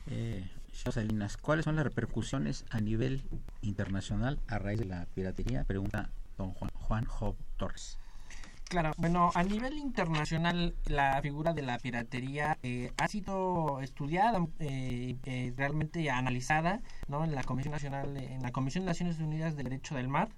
Eh, 0.06 0.48
Salinas, 0.72 1.36
¿cuáles 1.36 1.64
son 1.64 1.76
las 1.76 1.84
repercusiones 1.84 2.64
a 2.70 2.80
nivel 2.80 3.22
internacional 3.60 4.40
a 4.48 4.58
raíz 4.58 4.80
de 4.80 4.86
la 4.86 5.06
piratería? 5.14 5.64
Pregunta 5.64 6.10
don 6.38 6.52
Juan, 6.52 6.70
Juan 6.74 7.04
Job 7.04 7.36
Torres. 7.56 7.98
Claro, 8.72 8.92
bueno, 8.96 9.30
a 9.34 9.42
nivel 9.42 9.76
internacional 9.76 10.74
la 10.86 11.20
figura 11.20 11.52
de 11.52 11.60
la 11.60 11.78
piratería 11.78 12.56
eh, 12.62 12.90
ha 12.96 13.06
sido 13.06 13.82
estudiada, 13.82 14.46
eh, 14.60 15.14
eh, 15.24 15.52
realmente 15.58 16.08
analizada, 16.10 16.80
¿no? 17.06 17.22
En 17.22 17.34
la 17.34 17.44
Comisión 17.44 17.72
Nacional, 17.72 18.16
en 18.16 18.40
la 18.40 18.50
Comisión 18.50 18.84
de 18.84 18.92
Naciones 18.92 19.18
Unidas 19.18 19.56
del 19.56 19.64
Derecho 19.64 19.94
del 19.94 20.08
Mar 20.08 20.30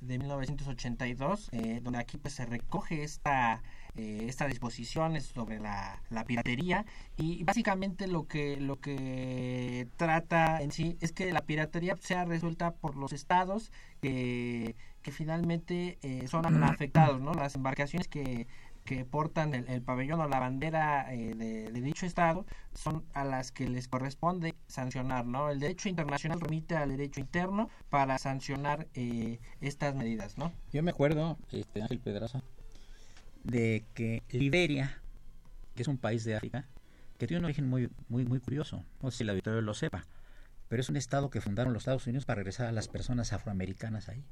de 0.00 0.18
1982, 0.18 1.50
donde 1.82 1.98
aquí 1.98 2.16
pues 2.16 2.32
se 2.32 2.46
recoge 2.46 3.02
esta 3.02 3.62
estas 3.96 4.48
disposiciones 4.48 5.24
sobre 5.24 5.60
la, 5.60 6.02
la, 6.10 6.24
piratería 6.24 6.84
y 7.16 7.44
básicamente 7.44 8.06
lo 8.08 8.26
que 8.26 8.56
lo 8.56 8.80
que 8.80 9.86
trata 9.96 10.62
en 10.62 10.72
sí 10.72 10.96
es 11.00 11.12
que 11.12 11.32
la 11.32 11.42
piratería 11.42 11.96
sea 12.00 12.24
resuelta 12.24 12.74
por 12.74 12.96
los 12.96 13.12
estados 13.12 13.70
que 14.00 14.74
que 15.04 15.12
finalmente 15.12 15.98
eh, 16.02 16.26
son 16.26 16.46
afectados, 16.64 17.20
¿no? 17.20 17.34
Las 17.34 17.54
embarcaciones 17.54 18.08
que, 18.08 18.48
que 18.84 19.04
portan 19.04 19.54
el, 19.54 19.82
pabellón 19.82 20.20
o 20.20 20.26
la 20.26 20.40
bandera 20.40 21.12
eh, 21.14 21.34
de, 21.34 21.80
dicho 21.82 22.06
estado 22.06 22.46
son 22.72 23.04
a 23.12 23.24
las 23.24 23.52
que 23.52 23.68
les 23.68 23.86
corresponde 23.86 24.54
sancionar, 24.66 25.26
¿no? 25.26 25.50
El 25.50 25.60
derecho 25.60 25.90
internacional 25.90 26.40
remite 26.40 26.74
al 26.74 26.88
derecho 26.88 27.20
interno 27.20 27.68
para 27.90 28.16
sancionar 28.18 28.88
eh, 28.94 29.40
estas 29.60 29.94
medidas, 29.94 30.38
¿no? 30.38 30.52
Yo 30.72 30.82
me 30.82 30.90
acuerdo, 30.90 31.36
este, 31.52 31.82
Ángel 31.82 32.00
Pedraza, 32.00 32.42
de 33.44 33.84
que 33.94 34.22
Liberia, 34.30 35.00
que 35.74 35.82
es 35.82 35.88
un 35.88 35.98
país 35.98 36.24
de 36.24 36.36
África, 36.36 36.66
que 37.18 37.26
tiene 37.26 37.38
un 37.38 37.44
origen 37.44 37.68
muy, 37.68 37.90
muy, 38.08 38.24
muy 38.24 38.40
curioso, 38.40 38.84
no 39.02 39.10
sé 39.10 39.18
si 39.18 39.24
la 39.24 39.32
auditorio 39.32 39.60
lo 39.60 39.74
sepa, 39.74 40.04
pero 40.68 40.80
es 40.80 40.88
un 40.88 40.96
estado 40.96 41.30
que 41.30 41.40
fundaron 41.40 41.72
los 41.72 41.82
Estados 41.82 42.06
Unidos 42.06 42.24
para 42.24 42.38
regresar 42.38 42.66
a 42.66 42.72
las 42.72 42.88
personas 42.88 43.32
afroamericanas 43.32 44.08
ahí. 44.08 44.24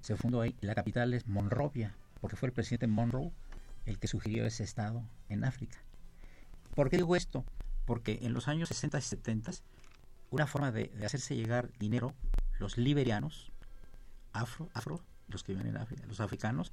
Se 0.00 0.16
fundó 0.16 0.40
ahí. 0.40 0.54
La 0.60 0.74
capital 0.74 1.12
es 1.14 1.26
Monrovia, 1.26 1.96
porque 2.20 2.36
fue 2.36 2.48
el 2.48 2.52
presidente 2.52 2.86
Monroe 2.86 3.32
el 3.84 3.98
que 3.98 4.06
sugirió 4.06 4.46
ese 4.46 4.62
estado 4.62 5.02
en 5.28 5.44
África. 5.44 5.78
¿Por 6.74 6.88
qué 6.88 6.96
digo 6.96 7.16
esto? 7.16 7.44
Porque 7.84 8.20
en 8.22 8.32
los 8.32 8.46
años 8.46 8.68
60 8.68 8.98
y 8.98 9.02
70 9.02 9.52
una 10.30 10.46
forma 10.46 10.72
de, 10.72 10.90
hacerse 11.04 11.36
llegar 11.36 11.70
dinero, 11.78 12.14
los 12.58 12.78
liberianos, 12.78 13.52
afro, 14.32 14.70
afro, 14.72 15.04
los 15.28 15.42
que 15.42 15.52
viven 15.52 15.68
en 15.68 15.76
África, 15.76 16.04
los 16.06 16.20
africanos, 16.20 16.72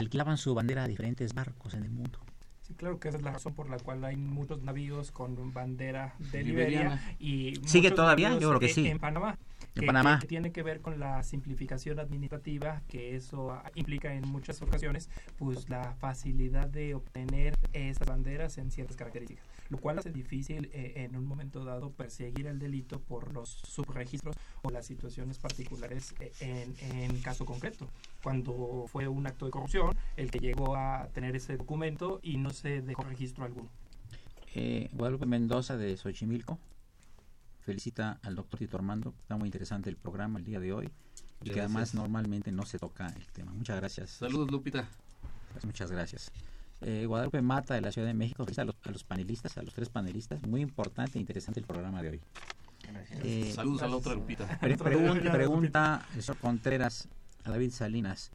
alquilaban 0.00 0.36
su 0.36 0.54
bandera 0.54 0.84
a 0.84 0.88
diferentes 0.88 1.34
barcos 1.34 1.74
en 1.74 1.84
el 1.84 1.90
mundo. 1.90 2.18
Sí, 2.62 2.74
claro 2.74 3.00
que 3.00 3.08
esa 3.08 3.18
es 3.18 3.24
la 3.24 3.32
razón 3.32 3.54
por 3.54 3.68
la 3.68 3.78
cual 3.78 4.04
hay 4.04 4.16
muchos 4.16 4.62
navíos 4.62 5.10
con 5.10 5.52
bandera 5.52 6.14
de 6.18 6.42
Liberia 6.42 7.00
y 7.18 7.60
sigue 7.66 7.90
todavía, 7.90 8.38
yo 8.38 8.48
creo 8.48 8.60
que 8.60 8.68
sí. 8.68 8.86
En 8.86 8.98
Panamá 8.98 9.36
que, 9.74 10.26
tiene 10.26 10.52
que 10.52 10.62
ver 10.62 10.80
con 10.80 10.98
la 10.98 11.22
simplificación 11.22 11.98
administrativa, 11.98 12.82
que 12.88 13.16
eso 13.16 13.60
implica 13.74 14.12
en 14.14 14.28
muchas 14.28 14.60
ocasiones 14.62 15.08
pues 15.38 15.68
la 15.68 15.94
facilidad 15.94 16.68
de 16.68 16.94
obtener 16.94 17.54
esas 17.72 18.08
banderas 18.08 18.58
en 18.58 18.70
ciertas 18.70 18.96
características, 18.96 19.44
lo 19.70 19.78
cual 19.78 19.98
hace 19.98 20.10
difícil 20.10 20.68
eh, 20.72 20.92
en 20.96 21.16
un 21.16 21.24
momento 21.24 21.64
dado 21.64 21.90
perseguir 21.92 22.46
el 22.46 22.58
delito 22.58 23.00
por 23.00 23.32
los 23.32 23.48
subregistros 23.48 24.36
o 24.62 24.70
las 24.70 24.86
situaciones 24.86 25.38
particulares 25.38 26.14
eh, 26.20 26.32
en, 26.40 27.00
en 27.00 27.22
caso 27.22 27.44
concreto. 27.44 27.88
Cuando 28.22 28.86
fue 28.88 29.08
un 29.08 29.26
acto 29.26 29.46
de 29.46 29.52
corrupción 29.52 29.96
el 30.16 30.30
que 30.30 30.40
llegó 30.40 30.76
a 30.76 31.08
tener 31.14 31.34
ese 31.36 31.56
documento 31.56 32.20
y 32.22 32.36
no 32.36 32.50
se 32.50 32.82
dejó 32.82 33.02
registro 33.04 33.44
alguno. 33.44 33.70
Eh, 34.54 34.90
Guadalupe 34.92 35.26
Mendoza 35.26 35.76
de 35.76 35.96
Xochimilco 35.96 36.58
felicita 37.60 38.18
al 38.22 38.34
doctor 38.34 38.58
Tito 38.58 38.76
Armando. 38.76 39.14
Está 39.20 39.36
muy 39.36 39.46
interesante 39.46 39.88
el 39.88 39.96
programa 39.96 40.38
el 40.40 40.44
día 40.44 40.58
de 40.58 40.72
hoy 40.72 40.90
y 41.42 41.50
que 41.50 41.60
además 41.60 41.94
normalmente 41.94 42.50
no 42.50 42.66
se 42.66 42.78
toca 42.78 43.06
el 43.06 43.26
tema. 43.28 43.52
Muchas 43.52 43.76
gracias. 43.76 44.10
Saludos, 44.10 44.50
Lupita. 44.50 44.88
Muchas 45.64 45.90
gracias. 45.90 46.32
Eh, 46.82 47.04
Guadalupe 47.06 47.42
Mata 47.42 47.74
de 47.74 47.80
la 47.80 47.92
Ciudad 47.92 48.08
de 48.08 48.14
México 48.14 48.44
felicita 48.44 48.62
a 48.62 48.90
los, 48.90 49.04
panelistas, 49.04 49.58
a 49.58 49.62
los 49.62 49.74
tres 49.74 49.88
panelistas. 49.88 50.42
Muy 50.46 50.60
importante 50.62 51.18
e 51.18 51.20
interesante 51.20 51.60
el 51.60 51.66
programa 51.66 52.02
de 52.02 52.10
hoy. 52.10 52.20
Eh, 53.22 53.52
Saludos 53.54 53.82
a 53.82 53.88
la 53.88 53.96
otra 53.96 54.14
Lupita. 54.14 54.58
pregunta, 54.58 55.30
pregunta 55.30 56.06
Contreras 56.40 57.08
a 57.44 57.50
David 57.50 57.70
Salinas 57.70 58.30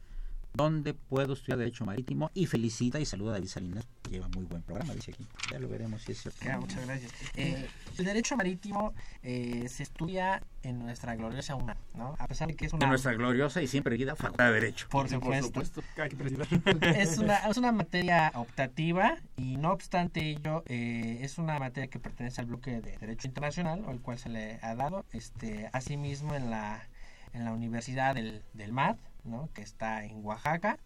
dónde 0.56 0.94
puedo 0.94 1.34
estudiar 1.34 1.58
Derecho 1.58 1.84
Marítimo 1.84 2.30
y 2.34 2.46
felicita 2.46 2.98
y 2.98 3.04
saluda 3.04 3.32
a 3.32 3.34
David 3.34 3.48
Salinas, 3.48 3.86
lleva 4.10 4.28
muy 4.28 4.44
buen 4.44 4.62
programa, 4.62 4.94
dice 4.94 5.12
aquí. 5.12 5.26
Ya 5.52 5.58
lo 5.58 5.68
veremos 5.68 6.02
si 6.02 6.12
es 6.12 6.22
cierto. 6.22 6.60
muchas 6.60 6.86
gracias. 6.86 7.12
Eh, 7.34 7.68
el 7.98 8.04
Derecho 8.04 8.36
Marítimo 8.36 8.94
eh, 9.22 9.66
se 9.68 9.82
estudia 9.82 10.42
en 10.62 10.80
nuestra 10.80 11.14
gloriosa 11.14 11.54
UNAM, 11.54 11.76
¿no? 11.94 12.16
A 12.18 12.26
pesar 12.26 12.48
de 12.48 12.56
que 12.56 12.66
es 12.66 12.72
una... 12.72 12.84
En 12.84 12.90
nuestra 12.90 13.12
gloriosa 13.12 13.62
y 13.62 13.66
siempre 13.66 13.96
guida 13.96 14.16
Facultad 14.16 14.46
de 14.46 14.52
Derecho. 14.52 14.88
Por 14.88 15.08
supuesto. 15.08 15.62
es, 16.80 17.18
una, 17.18 17.36
es 17.48 17.56
una 17.56 17.72
materia 17.72 18.32
optativa 18.34 19.18
y 19.36 19.58
no 19.58 19.72
obstante 19.72 20.30
ello, 20.30 20.64
eh, 20.66 21.18
es 21.20 21.38
una 21.38 21.58
materia 21.58 21.88
que 21.88 21.98
pertenece 21.98 22.40
al 22.40 22.46
bloque 22.46 22.80
de 22.80 22.96
Derecho 22.96 23.28
Internacional, 23.28 23.84
al 23.86 24.00
cual 24.00 24.18
se 24.18 24.30
le 24.30 24.58
ha 24.62 24.74
dado, 24.74 25.04
este 25.12 25.68
asimismo 25.72 26.34
en 26.34 26.50
la, 26.50 26.88
en 27.34 27.44
la 27.44 27.52
Universidad 27.52 28.14
del, 28.14 28.42
del 28.54 28.72
MAD, 28.72 28.96
que 29.52 29.62
está 29.62 30.04
en 30.04 30.24
Oaxaca, 30.24 30.78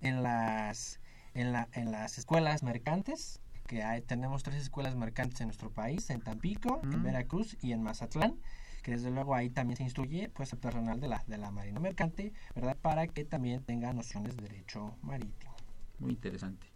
en 0.00 0.22
las, 0.22 1.00
en, 1.34 1.52
la, 1.52 1.68
en 1.72 1.92
las 1.92 2.18
escuelas 2.18 2.62
mercantes 2.62 3.40
que 3.66 3.82
hay, 3.82 4.02
tenemos 4.02 4.42
tres 4.42 4.56
escuelas 4.56 4.94
mercantes 4.94 5.40
en 5.40 5.48
nuestro 5.48 5.70
país, 5.70 6.08
en 6.10 6.20
Tampico, 6.20 6.80
en 6.84 7.02
Veracruz 7.02 7.56
y 7.60 7.72
en 7.72 7.82
Mazatlán 7.82 8.38
que 8.86 8.92
desde 8.92 9.10
luego 9.10 9.34
ahí 9.34 9.50
también 9.50 9.76
se 9.76 9.82
instruye 9.82 10.28
pues 10.28 10.52
el 10.52 10.60
personal 10.60 11.00
de 11.00 11.08
la, 11.08 11.24
de 11.26 11.38
la 11.38 11.50
Marina 11.50 11.80
Mercante, 11.80 12.32
¿verdad? 12.54 12.76
Para 12.80 13.08
que 13.08 13.24
también 13.24 13.64
tenga 13.64 13.92
nociones 13.92 14.36
de 14.36 14.44
derecho 14.44 14.96
marítimo. 15.02 15.52
Muy 15.98 16.12
interesante. 16.12 16.68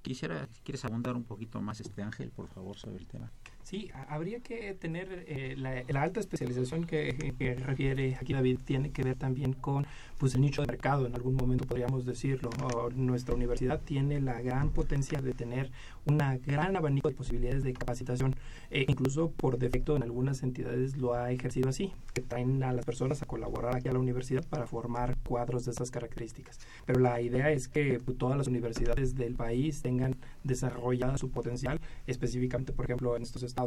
Quisiera, 0.00 0.48
¿quieres 0.64 0.82
abundar 0.86 1.14
un 1.14 1.24
poquito 1.24 1.60
más, 1.60 1.82
este 1.82 2.02
Ángel, 2.02 2.30
por 2.30 2.48
favor, 2.48 2.78
sobre 2.78 2.96
el 2.96 3.06
tema? 3.06 3.30
Sí, 3.68 3.90
habría 4.08 4.40
que 4.40 4.72
tener 4.72 5.26
eh, 5.28 5.54
la, 5.58 6.02
alta 6.02 6.20
especialización 6.20 6.86
que, 6.86 7.34
refiere 7.66 8.16
aquí 8.18 8.32
David 8.32 8.60
tiene 8.64 8.92
que 8.92 9.02
ver 9.02 9.16
también 9.16 9.52
con 9.52 9.86
pues 10.16 10.34
el 10.34 10.40
nicho 10.40 10.62
de 10.62 10.68
mercado, 10.68 11.06
en 11.06 11.14
algún 11.14 11.34
momento 11.34 11.66
podríamos 11.66 12.06
decirlo. 12.06 12.48
nuestra 12.94 13.34
universidad 13.34 13.78
tiene 13.82 14.22
la 14.22 14.40
gran 14.40 14.70
potencia 14.70 15.20
de 15.20 15.34
tener 15.34 15.70
una 16.06 16.38
gran 16.38 16.76
abanico 16.76 17.10
de 17.10 17.14
posibilidades 17.14 17.62
de 17.62 17.74
capacitación, 17.74 18.36
e 18.70 18.86
incluso 18.88 19.30
por 19.32 19.58
defecto 19.58 19.96
en 19.96 20.02
algunas 20.02 20.42
entidades 20.42 20.96
lo 20.96 21.12
ha 21.12 21.30
ejercido 21.30 21.68
así, 21.68 21.92
que 22.14 22.22
traen 22.22 22.62
a 22.62 22.72
las 22.72 22.86
personas 22.86 23.20
a 23.20 23.26
colaborar 23.26 23.76
aquí 23.76 23.88
a 23.88 23.92
la 23.92 23.98
universidad 23.98 24.44
para 24.48 24.66
formar 24.66 25.18
cuadros 25.18 25.66
de 25.66 25.72
esas 25.72 25.90
características. 25.90 26.58
Pero 26.86 27.00
la 27.00 27.20
idea 27.20 27.50
es 27.50 27.68
que 27.68 28.00
pues, 28.02 28.16
todas 28.16 28.38
las 28.38 28.48
universidades 28.48 29.14
del 29.14 29.34
país 29.34 29.82
tengan 29.82 30.16
desarrollada 30.42 31.18
su 31.18 31.30
potencial, 31.30 31.78
específicamente, 32.06 32.72
por 32.72 32.86
ejemplo, 32.86 33.14
en 33.14 33.22
estos 33.22 33.42
estados, 33.42 33.57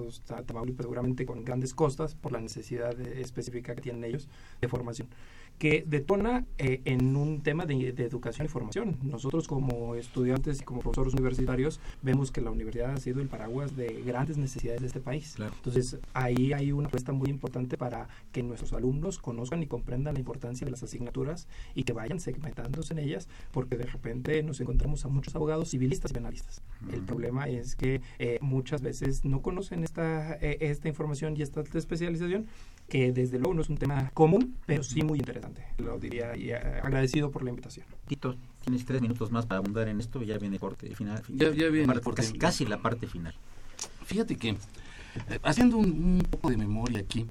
Tamaulipas 0.46 0.84
seguramente 0.84 1.26
con 1.26 1.44
grandes 1.44 1.74
costas 1.74 2.16
por 2.16 2.32
la 2.32 2.39
necesidad 2.39 3.00
específica 3.00 3.76
que 3.76 3.82
tienen 3.82 4.04
ellos 4.04 4.30
de 4.60 4.68
formación 4.68 5.08
que 5.62 5.86
detona 5.86 6.43
eh, 6.57 6.82
en 6.86 7.16
un 7.16 7.41
tema 7.41 7.68
de, 7.68 7.89
educación 7.89 8.45
y 8.45 8.49
formación. 8.49 8.97
Nosotros 9.03 9.47
como 9.47 9.93
estudiantes 9.93 10.59
y 10.59 10.64
como 10.64 10.82
profesores 10.82 11.14
universitarios 11.14 11.80
vemos 12.01 12.32
que 12.32 12.41
la 12.41 12.49
universidad 12.49 12.93
ha 12.93 12.97
sido 12.97 13.22
el 13.22 13.28
paraguas 13.28 13.76
de 13.76 14.01
grandes 14.03 14.39
necesidades 14.39 14.82
de 14.82 14.88
este 14.88 14.99
país. 14.99 15.36
Entonces 15.39 15.99
ahí 16.16 16.51
hay 16.53 16.72
una 16.72 16.88
apuesta 16.88 17.12
muy 17.12 17.30
importante 17.30 17.78
para 17.78 18.07
que 18.32 18.41
nuestros 18.41 18.74
alumnos 18.74 19.20
conozcan 19.20 19.62
y 19.62 19.68
comprendan 19.68 20.16
la 20.16 20.20
importancia 20.20 20.66
de 20.66 20.72
las 20.72 20.82
asignaturas 20.82 21.47
y 21.76 21.84
que 21.84 21.93
vayan 21.93 22.20
segmentándose 22.20 22.93
en 22.93 22.99
ellas 22.99 23.30
porque 23.51 23.78
de 23.78 23.86
repente 23.86 24.41
nos 24.41 24.59
encontramos 24.62 25.05
a 25.05 25.09
muchos 25.09 25.36
abogados 25.36 25.70
civilistas 25.70 26.09
y 26.09 26.16
penalistas. 26.16 26.64
El 26.91 27.03
problema 27.03 27.47
es 27.47 27.76
que 27.76 28.01
eh, 28.18 28.39
muchas 28.41 28.82
veces 28.82 29.26
no 29.26 29.43
conocen 29.43 29.84
esta, 29.84 30.34
eh, 30.41 30.57
esta 30.62 30.88
información 30.88 31.38
y 31.38 31.43
esta 31.43 31.62
especialización 31.62 32.47
que 32.92 33.14
desde 33.14 33.39
luego 33.39 33.54
no 33.54 33.62
es 33.62 33.70
un 33.70 33.78
tema 33.78 34.12
común, 34.14 34.58
pero 34.66 34.84
sí 34.84 35.02
muy 35.02 35.18
interesante, 35.18 35.66
lo 35.78 35.98
diría, 35.98 36.36
y 36.36 36.50
eh, 36.50 36.58
agradecido 36.58 37.32
por 37.32 37.42
la 37.42 37.50
invitación. 37.50 37.86
Tito, 38.06 38.36
tienes 38.66 38.84
tres 38.84 39.02
minutos 39.02 39.32
más 39.32 39.46
para 39.46 39.60
abundar 39.60 39.88
en 39.88 40.02
esto, 40.02 40.22
ya 40.24 40.38
viene 40.38 40.60
corte 40.60 40.94
final. 40.94 41.24
Ya, 41.30 41.52
ya 41.52 41.70
viene 41.70 41.94
casi, 42.38 42.66
la 42.66 42.82
parte 42.82 43.08
final. 43.08 43.34
Fíjate 44.04 44.36
que, 44.36 44.50
eh, 44.50 44.58
haciendo 45.42 45.78
un, 45.78 46.22
poco 46.30 46.50
de 46.50 46.58
memoria 46.58 47.00
aquí, 47.00 47.28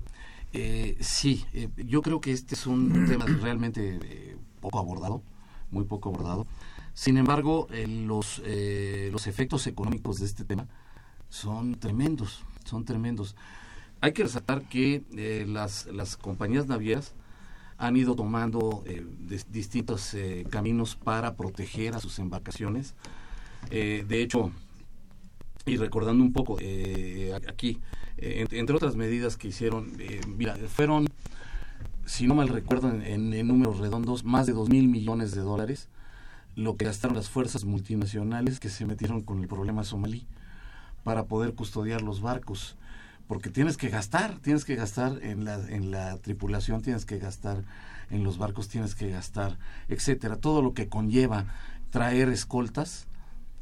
eh, 0.54 0.96
sí, 1.00 1.44
yo 1.76 2.00
creo 2.00 2.22
que 2.22 2.32
este 2.32 2.54
es 2.54 2.66
un 2.66 3.04
tema 3.06 3.26
realmente 3.26 4.00
poco 4.62 4.78
abordado, 4.78 5.20
muy 5.70 5.84
poco 5.84 6.08
abordado. 6.08 6.46
Sin 6.94 7.18
embargo, 7.18 7.68
los, 7.86 8.40
los 9.12 9.26
efectos 9.26 9.66
económicos 9.66 10.20
de 10.20 10.26
este 10.26 10.44
tema 10.44 10.66
son 11.28 11.74
tremendos, 11.74 12.46
son 12.64 12.86
tremendos. 12.86 13.36
Hay 14.01 14.12
que 14.12 14.22
resaltar 14.22 14.62
que 14.62 15.03
eh, 15.16 15.44
las, 15.46 15.86
las 15.86 16.16
compañías 16.16 16.66
navieras 16.66 17.14
han 17.76 17.96
ido 17.96 18.14
tomando 18.14 18.82
eh, 18.86 19.05
distintos 19.51 20.14
eh, 20.14 20.46
caminos 20.51 20.96
para 20.96 21.34
proteger 21.34 21.94
a 21.94 22.01
sus 22.01 22.18
embarcaciones. 22.18 22.94
de 23.70 24.22
hecho, 24.22 24.51
y 25.66 25.76
recordando 25.76 26.24
un 26.24 26.32
poco 26.32 26.57
aquí, 27.46 27.78
entre 28.16 28.74
otras 28.74 28.96
medidas 28.96 29.36
que 29.36 29.48
hicieron, 29.48 29.92
mira, 30.26 30.57
fueron, 30.57 31.07
si 32.07 32.26
no 32.26 32.34
mal 32.34 32.48
recuerdo, 32.48 32.90
en, 32.90 33.32
en, 33.34 33.46
números 33.46 33.78
redondos, 33.78 34.24
más 34.24 34.46
de 34.46 34.55
dos 34.55 34.68
mil 34.68 34.88
millones 34.88 35.32
de 35.32 35.42
dólares 35.42 35.88
lo 36.57 36.76
que 36.76 36.84
gastaron 36.84 37.16
las 37.16 37.30
fuerzas 37.30 37.64
multinacionales 37.64 38.61
que 38.61 38.68
se 38.68 38.84
metieron 38.84 39.22
con 39.22 39.40
el 39.40 39.48
problema 39.48 39.84
somalí 39.84 40.26
para 41.05 41.24
poder 41.24 41.55
custodiar 41.55 42.03
los 42.03 42.20
barcos 42.20 42.76
porque 43.30 43.48
tienes 43.48 43.76
que 43.76 43.90
gastar, 43.90 44.40
tienes 44.40 44.64
que 44.64 44.74
gastar 44.74 45.20
en 45.22 45.44
la, 45.44 45.54
en 45.68 45.92
la 45.92 46.16
tripulación, 46.16 46.82
tienes 46.82 47.06
que 47.06 47.18
gastar 47.18 47.62
en 48.10 48.24
los 48.24 48.38
barcos, 48.38 48.66
tienes 48.66 48.96
que 48.96 49.08
gastar, 49.08 49.56
etcétera. 49.86 50.34
Todo 50.34 50.62
lo 50.62 50.74
que 50.74 50.88
conlleva 50.88 51.46
traer 51.90 52.28
escoltas, 52.28 53.06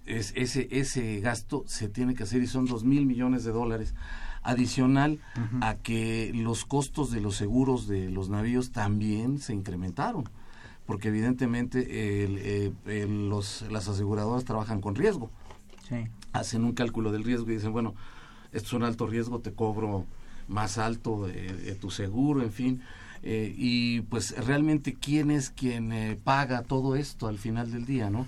es, 0.07 0.33
ese, 0.37 0.69
ese 0.71 1.21
gasto 1.21 1.65
se 1.67 1.91
tiene 1.91 2.15
que 2.15 2.23
hacer 2.23 2.43
y 2.43 2.47
son 2.47 2.65
dos 2.65 2.85
mil 2.85 3.05
millones 3.05 3.45
de 3.45 3.53
dólares 3.53 3.95
adicional 4.43 5.21
a 5.61 5.75
que 5.75 6.33
los 6.35 6.65
costos 6.65 7.11
de 7.11 7.21
los 7.21 7.37
seguros 7.37 7.87
de 7.89 8.09
los 8.09 8.31
navíos 8.31 8.73
también 8.73 9.39
se 9.39 9.53
incrementaron 9.53 10.25
porque 10.87 11.09
evidentemente 11.09 11.87
eh, 11.91 13.07
los, 13.07 13.67
las 13.71 13.87
aseguradoras 13.87 14.47
trabajan 14.47 14.81
con 14.81 14.95
riesgo. 14.95 15.31
Hacen 16.33 16.65
un 16.65 16.73
cálculo 16.73 17.13
del 17.13 17.23
riesgo 17.23 17.51
y 17.51 17.57
dicen 17.57 17.75
bueno 17.75 17.95
esto 18.53 18.69
es 18.69 18.73
un 18.73 18.83
alto 18.83 19.07
riesgo, 19.07 19.41
te 19.41 19.53
cobro 19.53 20.07
más 20.49 20.79
alto 20.79 21.27
de, 21.27 21.75
tu 21.75 21.91
seguro, 21.91 22.43
en 22.43 22.53
fin. 22.53 22.83
Eh, 23.23 23.53
y 23.57 24.03
pues 24.03 24.35
realmente 24.47 24.95
quién 24.95 25.31
es 25.31 25.51
quien 25.51 25.93
eh, 25.93 26.19
paga 26.23 26.63
todo 26.63 26.97
esto 26.97 27.27
al 27.27 27.39
final 27.39 27.71
del 27.71 27.85
día, 27.85 28.11
¿no? 28.11 28.27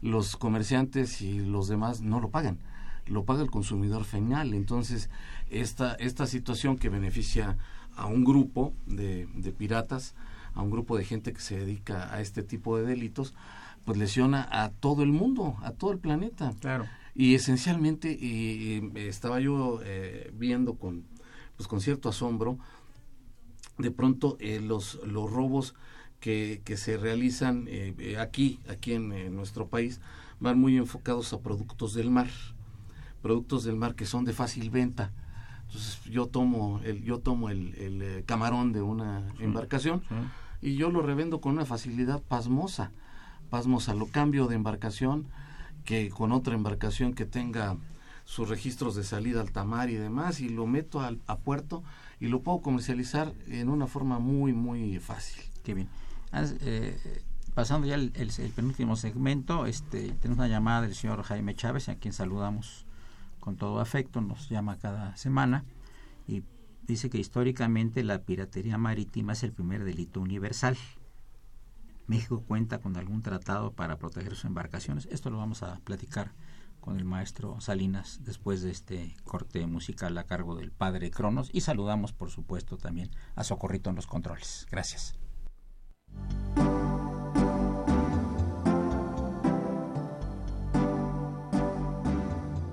Los 0.00 0.36
comerciantes 0.36 1.20
y 1.20 1.38
los 1.38 1.68
demás 1.68 2.00
no 2.00 2.18
lo 2.18 2.30
pagan, 2.30 2.58
lo 3.06 3.24
paga 3.24 3.42
el 3.42 3.50
consumidor 3.50 4.04
final. 4.04 4.54
Entonces, 4.54 5.10
esta, 5.50 5.94
esta 5.94 6.26
situación 6.26 6.76
que 6.76 6.88
beneficia 6.88 7.56
a 7.94 8.06
un 8.06 8.24
grupo 8.24 8.72
de, 8.86 9.28
de 9.34 9.52
piratas, 9.52 10.14
a 10.54 10.62
un 10.62 10.70
grupo 10.70 10.96
de 10.96 11.04
gente 11.04 11.32
que 11.32 11.40
se 11.40 11.58
dedica 11.58 12.12
a 12.12 12.20
este 12.20 12.42
tipo 12.42 12.76
de 12.76 12.84
delitos, 12.84 13.34
pues 13.84 13.98
lesiona 13.98 14.48
a 14.50 14.70
todo 14.70 15.02
el 15.02 15.12
mundo, 15.12 15.56
a 15.62 15.72
todo 15.72 15.92
el 15.92 15.98
planeta. 15.98 16.52
Claro. 16.60 16.86
Y 17.14 17.34
esencialmente 17.34 18.18
estaba 19.08 19.38
yo 19.40 19.80
eh, 19.84 20.32
viendo 20.34 20.74
con, 20.74 21.04
pues, 21.56 21.68
con 21.68 21.80
cierto 21.80 22.08
asombro, 22.08 22.58
de 23.78 23.90
pronto 23.90 24.36
eh, 24.40 24.60
los, 24.60 25.00
los 25.06 25.30
robos 25.30 25.74
que, 26.20 26.62
que 26.64 26.76
se 26.76 26.96
realizan 26.96 27.66
eh, 27.68 28.16
aquí, 28.18 28.60
aquí 28.68 28.94
en, 28.94 29.34
nuestro 29.34 29.66
país, 29.66 30.00
van 30.40 30.58
muy 30.58 30.76
enfocados 30.76 31.32
a 31.32 31.40
productos 31.40 31.94
del 31.94 32.10
mar, 32.10 32.28
productos 33.20 33.64
del 33.64 33.76
mar 33.76 33.94
que 33.94 34.06
son 34.06 34.24
de 34.24 34.32
fácil 34.32 34.70
venta. 34.70 35.12
Entonces 35.66 36.02
yo 36.04 36.26
tomo 36.26 36.80
el, 36.84 37.02
yo 37.02 37.18
tomo 37.18 37.50
el, 37.50 37.74
el 37.74 38.24
camarón 38.24 38.72
de 38.72 38.82
una 38.82 39.26
embarcación 39.38 40.02
y 40.60 40.76
yo 40.76 40.90
lo 40.90 41.02
revendo 41.02 41.40
con 41.40 41.52
una 41.52 41.64
facilidad 41.64 42.22
pasmosa, 42.22 42.92
pasmosa, 43.50 43.94
lo 43.94 44.06
cambio 44.06 44.46
de 44.46 44.54
embarcación 44.54 45.26
que 45.84 46.10
con 46.10 46.32
otra 46.32 46.54
embarcación 46.54 47.14
que 47.14 47.26
tenga 47.26 47.76
sus 48.24 48.48
registros 48.48 48.94
de 48.94 49.04
salida 49.04 49.40
al 49.40 49.52
tamar 49.52 49.90
y 49.90 49.94
demás 49.94 50.40
y 50.40 50.48
lo 50.48 50.66
meto 50.66 51.00
al, 51.00 51.20
a 51.26 51.38
puerto 51.38 51.82
y 52.20 52.28
lo 52.28 52.40
puedo 52.40 52.60
comercializar 52.60 53.32
en 53.48 53.68
una 53.68 53.86
forma 53.86 54.18
muy 54.18 54.52
muy 54.52 54.98
fácil. 54.98 55.42
Qué 55.64 55.74
bien. 55.74 55.88
Eh, 56.32 56.96
pasando 57.54 57.86
ya 57.86 57.94
el, 57.96 58.52
penúltimo 58.54 58.96
segmento, 58.96 59.66
este, 59.66 60.12
tenemos 60.12 60.38
una 60.38 60.48
llamada 60.48 60.82
del 60.82 60.94
señor 60.94 61.22
Jaime 61.22 61.54
Chávez, 61.54 61.88
a 61.88 61.96
quien 61.96 62.14
saludamos 62.14 62.86
con 63.40 63.56
todo 63.56 63.80
afecto, 63.80 64.20
nos 64.20 64.48
llama 64.48 64.78
cada 64.78 65.16
semana 65.16 65.64
y 66.28 66.42
dice 66.86 67.10
que 67.10 67.18
históricamente 67.18 68.04
la 68.04 68.20
piratería 68.20 68.78
marítima 68.78 69.32
es 69.32 69.42
el 69.42 69.52
primer 69.52 69.84
delito 69.84 70.20
universal. 70.20 70.76
México 72.06 72.42
cuenta 72.46 72.78
con 72.78 72.96
algún 72.96 73.22
tratado 73.22 73.72
para 73.72 73.98
proteger 73.98 74.34
sus 74.34 74.44
embarcaciones. 74.44 75.06
Esto 75.10 75.30
lo 75.30 75.38
vamos 75.38 75.62
a 75.62 75.80
platicar 75.80 76.32
con 76.80 76.96
el 76.96 77.04
maestro 77.04 77.60
Salinas 77.60 78.20
después 78.24 78.60
de 78.60 78.72
este 78.72 79.14
corte 79.24 79.66
musical 79.66 80.18
a 80.18 80.24
cargo 80.24 80.56
del 80.56 80.72
padre 80.72 81.10
Cronos 81.10 81.48
y 81.52 81.60
saludamos 81.60 82.12
por 82.12 82.30
supuesto 82.30 82.76
también 82.76 83.10
a 83.36 83.44
Socorrito 83.44 83.90
en 83.90 83.96
los 83.96 84.06
controles. 84.06 84.66
Gracias. 84.70 85.14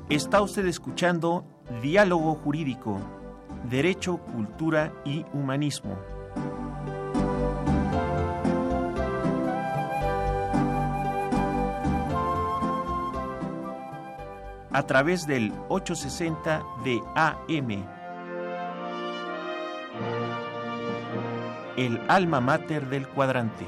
Está 0.09 0.41
usted 0.41 0.65
escuchando 0.65 1.45
Diálogo 1.83 2.33
Jurídico, 2.33 2.99
Derecho, 3.69 4.17
Cultura 4.17 4.91
y 5.05 5.23
Humanismo. 5.33 6.18
a 14.71 14.83
través 14.83 15.25
del 15.25 15.51
860 15.69 16.63
de 16.83 17.01
AM. 17.15 17.85
El 21.77 22.01
alma 22.07 22.41
mater 22.41 22.87
del 22.87 23.07
cuadrante. 23.07 23.65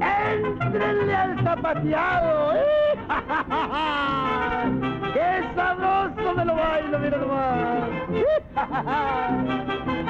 ¡Entrenle 0.00 1.14
al 1.14 1.42
zapateado! 1.42 2.54
¡Eh! 2.54 2.94
¡Ja, 3.08 3.44
ja, 3.48 4.64
¡Qué 5.12 5.44
sabroso 5.54 6.34
me 6.34 6.44
lo 6.44 6.54
bailo, 6.54 6.98
mira 6.98 7.18
nomás! 7.18 7.88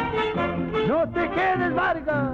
¡No 0.88 1.06
te 1.10 1.28
quedes, 1.32 1.74
Vargas! 1.74 2.32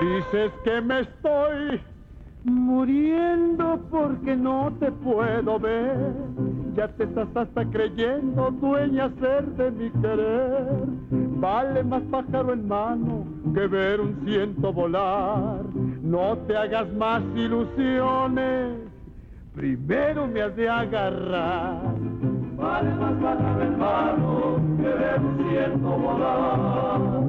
Dices 0.00 0.50
que 0.64 0.80
me 0.80 1.00
estoy 1.02 1.80
muriendo 2.42 3.80
porque 3.88 4.34
no 4.34 4.72
te 4.80 4.90
puedo 4.90 5.60
ver. 5.60 6.12
Ya 6.74 6.88
te 6.88 7.04
estás 7.04 7.28
hasta 7.36 7.64
creyendo 7.66 8.50
dueña 8.50 9.12
ser 9.20 9.46
de 9.52 9.70
mi 9.70 9.90
querer. 10.02 10.86
Vale 11.38 11.84
más 11.84 12.02
pájaro 12.10 12.52
en 12.52 12.66
mano 12.66 13.24
que 13.54 13.68
ver 13.68 14.00
un 14.00 14.24
ciento 14.24 14.72
volar. 14.72 15.62
No 16.02 16.36
te 16.48 16.56
hagas 16.56 16.92
más 16.94 17.22
ilusiones, 17.36 18.89
primero 19.54 20.26
me 20.26 20.42
has 20.42 20.56
de 20.56 20.68
agarrar. 20.68 21.94
Vale 22.56 22.90
más 22.94 23.12
pájaro 23.14 23.62
en 23.62 23.78
mano 23.78 24.60
que. 24.78 25.00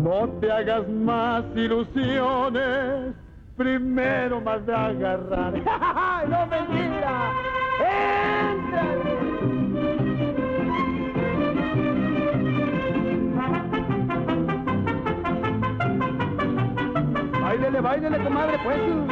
No 0.03 0.29
te 0.39 0.51
hagas 0.51 0.87
más 0.89 1.43
ilusiones 1.55 3.13
primero 3.55 4.41
más 4.41 4.65
de 4.65 4.73
agarrar. 4.73 5.53
¡No 6.29 6.45
mentira! 6.47 7.31
¡Entra! 7.79 8.83
Báilele, 17.41 17.81
báilele, 17.81 18.23
comadre, 18.23 18.59
pues. 18.63 19.10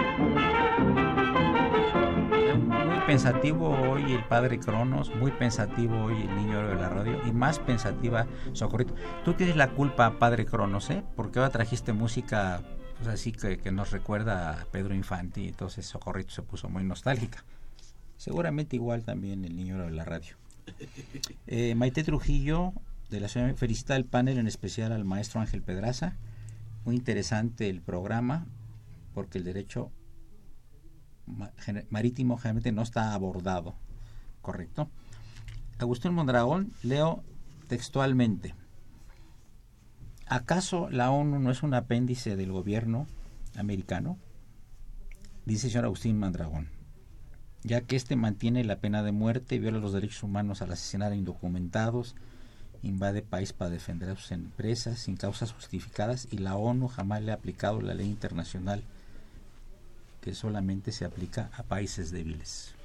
Pensativo 3.09 3.69
hoy 3.69 4.13
el 4.13 4.23
padre 4.23 4.59
Cronos, 4.59 5.09
muy 5.15 5.31
pensativo 5.31 6.03
hoy 6.03 6.21
el 6.21 6.35
niño 6.35 6.67
de 6.67 6.75
la 6.75 6.89
radio 6.89 7.19
y 7.25 7.31
más 7.31 7.57
pensativa 7.57 8.27
Socorrito. 8.53 8.93
Tú 9.25 9.33
tienes 9.33 9.55
la 9.55 9.71
culpa, 9.71 10.19
padre 10.19 10.45
Cronos, 10.45 10.91
¿eh? 10.91 11.03
Porque 11.15 11.39
ahora 11.39 11.51
trajiste 11.51 11.91
música 11.91 12.61
pues 12.97 13.07
así 13.07 13.31
que, 13.31 13.57
que, 13.57 13.71
nos 13.71 13.89
recuerda 13.89 14.51
a 14.61 14.65
Pedro 14.65 14.93
Infante 14.93 15.41
y 15.41 15.47
entonces 15.47 15.87
Socorrito 15.87 16.29
se 16.29 16.43
puso 16.43 16.69
muy 16.69 16.83
nostálgica. 16.83 17.43
Seguramente 18.15 18.75
igual 18.75 19.03
también 19.03 19.43
el 19.43 19.55
niño 19.55 19.79
de 19.79 19.89
la 19.89 20.05
radio. 20.05 20.35
Eh, 21.47 21.73
Maite 21.73 22.03
Trujillo 22.03 22.73
de 23.09 23.21
la 23.21 23.27
ciudad 23.27 23.55
felicita 23.55 23.95
al 23.95 24.05
panel, 24.05 24.37
en 24.37 24.45
especial 24.45 24.91
al 24.91 25.03
maestro 25.03 25.41
Ángel 25.41 25.63
Pedraza. 25.63 26.15
Muy 26.85 26.95
interesante 26.95 27.69
el 27.69 27.81
programa 27.81 28.45
porque 29.15 29.39
el 29.39 29.45
derecho 29.45 29.91
marítimo 31.89 32.37
generalmente 32.37 32.71
no 32.71 32.81
está 32.81 33.13
abordado. 33.13 33.75
Correcto. 34.41 34.89
Agustín 35.77 36.13
Mondragón, 36.13 36.73
leo 36.83 37.23
textualmente. 37.67 38.55
¿Acaso 40.27 40.89
la 40.89 41.09
ONU 41.11 41.39
no 41.39 41.51
es 41.51 41.63
un 41.63 41.73
apéndice 41.73 42.35
del 42.35 42.51
gobierno 42.51 43.07
americano? 43.55 44.17
Dice 45.45 45.67
el 45.67 45.71
señor 45.71 45.85
Agustín 45.85 46.19
Mandragón, 46.19 46.69
ya 47.63 47.81
que 47.81 47.95
éste 47.95 48.15
mantiene 48.15 48.63
la 48.63 48.79
pena 48.79 49.01
de 49.01 49.11
muerte, 49.11 49.57
viola 49.57 49.79
los 49.79 49.93
derechos 49.93 50.21
humanos 50.21 50.61
al 50.61 50.71
asesinar 50.71 51.11
a 51.11 51.15
indocumentados, 51.15 52.15
invade 52.83 53.21
país 53.21 53.53
para 53.53 53.71
defender 53.71 54.09
a 54.09 54.15
sus 54.15 54.31
empresas 54.31 54.99
sin 54.99 55.17
causas 55.17 55.51
justificadas 55.51 56.27
y 56.29 56.37
la 56.37 56.55
ONU 56.55 56.87
jamás 56.87 57.23
le 57.23 57.31
ha 57.31 57.35
aplicado 57.35 57.81
la 57.81 57.93
ley 57.93 58.07
internacional 58.07 58.83
que 60.21 60.33
solamente 60.33 60.91
se 60.91 61.05
aplica 61.05 61.49
a 61.57 61.63
países 61.63 62.11
débiles. 62.11 62.75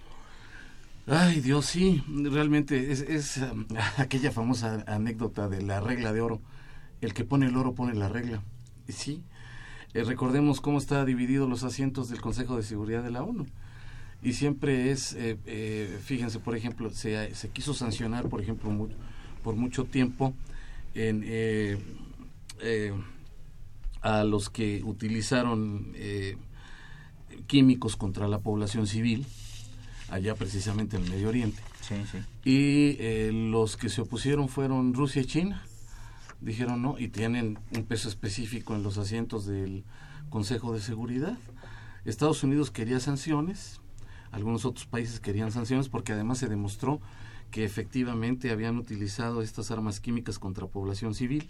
Ay, 1.07 1.41
Dios, 1.41 1.67
sí, 1.67 2.03
realmente 2.09 2.91
es, 2.91 3.03
es 3.03 3.37
um, 3.37 3.67
aquella 3.99 4.31
famosa 4.31 4.85
anécdota 4.87 5.49
de 5.49 5.63
la 5.63 5.81
regla 5.81 6.13
de 6.13 6.21
oro 6.21 6.41
el 7.05 7.15
que 7.15 7.25
pone 7.25 7.47
el 7.47 7.57
oro 7.57 7.75
pone 7.75 7.95
la 7.95 8.09
regla. 8.09 8.43
Sí, 8.89 9.23
eh, 9.93 10.05
recordemos 10.05 10.61
cómo 10.61 10.79
está 10.79 11.05
dividido 11.05 11.47
los 11.47 11.63
asientos 11.65 12.09
del 12.09 12.21
Consejo 12.21 12.57
de 12.57 12.63
Seguridad 12.63 13.03
de 13.03 13.11
la 13.11 13.23
ONU. 13.23 13.47
Y 14.23 14.33
siempre 14.33 14.91
es, 14.91 15.13
eh, 15.13 15.37
eh, 15.47 15.99
fíjense, 16.03 16.39
por 16.39 16.57
ejemplo, 16.57 16.91
se, 16.91 17.31
quiso 17.53 17.75
sancionar, 17.75 18.29
por 18.29 18.41
ejemplo, 18.41 18.89
por 19.43 19.55
mucho 19.55 19.85
tiempo 19.85 20.33
en, 20.95 21.83
a 24.01 24.25
los 24.25 24.49
que 24.49 24.83
utilizaron 24.83 25.93
químicos 27.47 27.97
contra 27.97 28.29
la 28.29 28.39
población 28.39 28.87
civil, 28.87 29.27
allá 30.11 30.35
precisamente 30.35 30.97
en 30.97 31.05
el 31.05 31.11
Medio 31.11 31.29
Oriente. 31.29 31.63
Sí, 31.81 31.95
sí. 32.11 32.19
Y 32.49 33.31
los 33.51 33.77
que 33.77 33.89
se 33.89 34.01
opusieron 34.01 34.49
fueron 34.49 34.95
Rusia 34.95 35.23
y 35.23 35.27
China 35.27 35.65
dijeron 36.45 36.83
no 36.83 36.99
y 36.99 37.09
tienen 37.09 37.59
un 37.75 37.85
peso 37.85 38.09
específico 38.09 38.75
en 38.75 38.83
los 38.83 38.99
asientos 38.99 39.47
del 39.47 39.85
Consejo 40.31 40.73
de 40.73 40.81
Seguridad. 40.81 41.39
Estados 42.05 42.43
Unidos 42.43 42.71
quería 42.71 43.01
sanciones, 43.01 43.81
algunos 44.31 44.65
otros 44.65 44.87
países 44.87 45.21
querían 45.21 45.53
sanciones 45.53 45.89
porque 45.89 46.13
además 46.13 46.39
se 46.39 46.49
demostró 46.49 47.01
que 47.51 47.65
efectivamente 47.65 48.51
habían 48.51 48.77
utilizado 48.77 49.41
estas 49.41 49.71
armas 49.71 50.01
químicas 50.01 50.39
contra 50.39 50.67
población 50.67 51.15
civil 51.15 51.49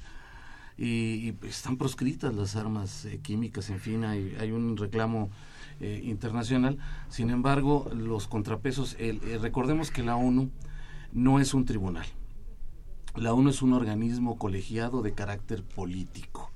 y, 0.77 0.87
y 0.87 1.39
están 1.49 1.77
proscritas 1.77 2.35
las 2.35 2.57
armas 2.57 3.05
eh, 3.05 3.21
químicas, 3.23 3.71
en 3.71 3.81
fin, 3.81 4.05
hay, 4.05 4.37
hay 4.39 4.53
un 4.53 4.77
reclamo 4.77 5.31
eh, 5.81 6.01
internacional. 6.05 6.79
Sin 7.09 7.31
embargo, 7.31 7.91
los 7.95 8.29
contrapesos, 8.29 8.97
el, 8.99 9.21
eh, 9.25 9.39
recordemos 9.41 9.91
que 9.91 10.03
la 10.03 10.17
ONU 10.17 10.51
no 11.13 11.41
es 11.41 11.55
un 11.55 11.65
tribunal 11.65 12.07
la 13.17 13.33
ONU 13.33 13.51
es 13.51 13.63
un 13.63 13.73
organismo 13.73 14.39
colegiado 14.39 15.03
de 15.03 15.15
carácter 15.15 15.63
político 15.63 16.51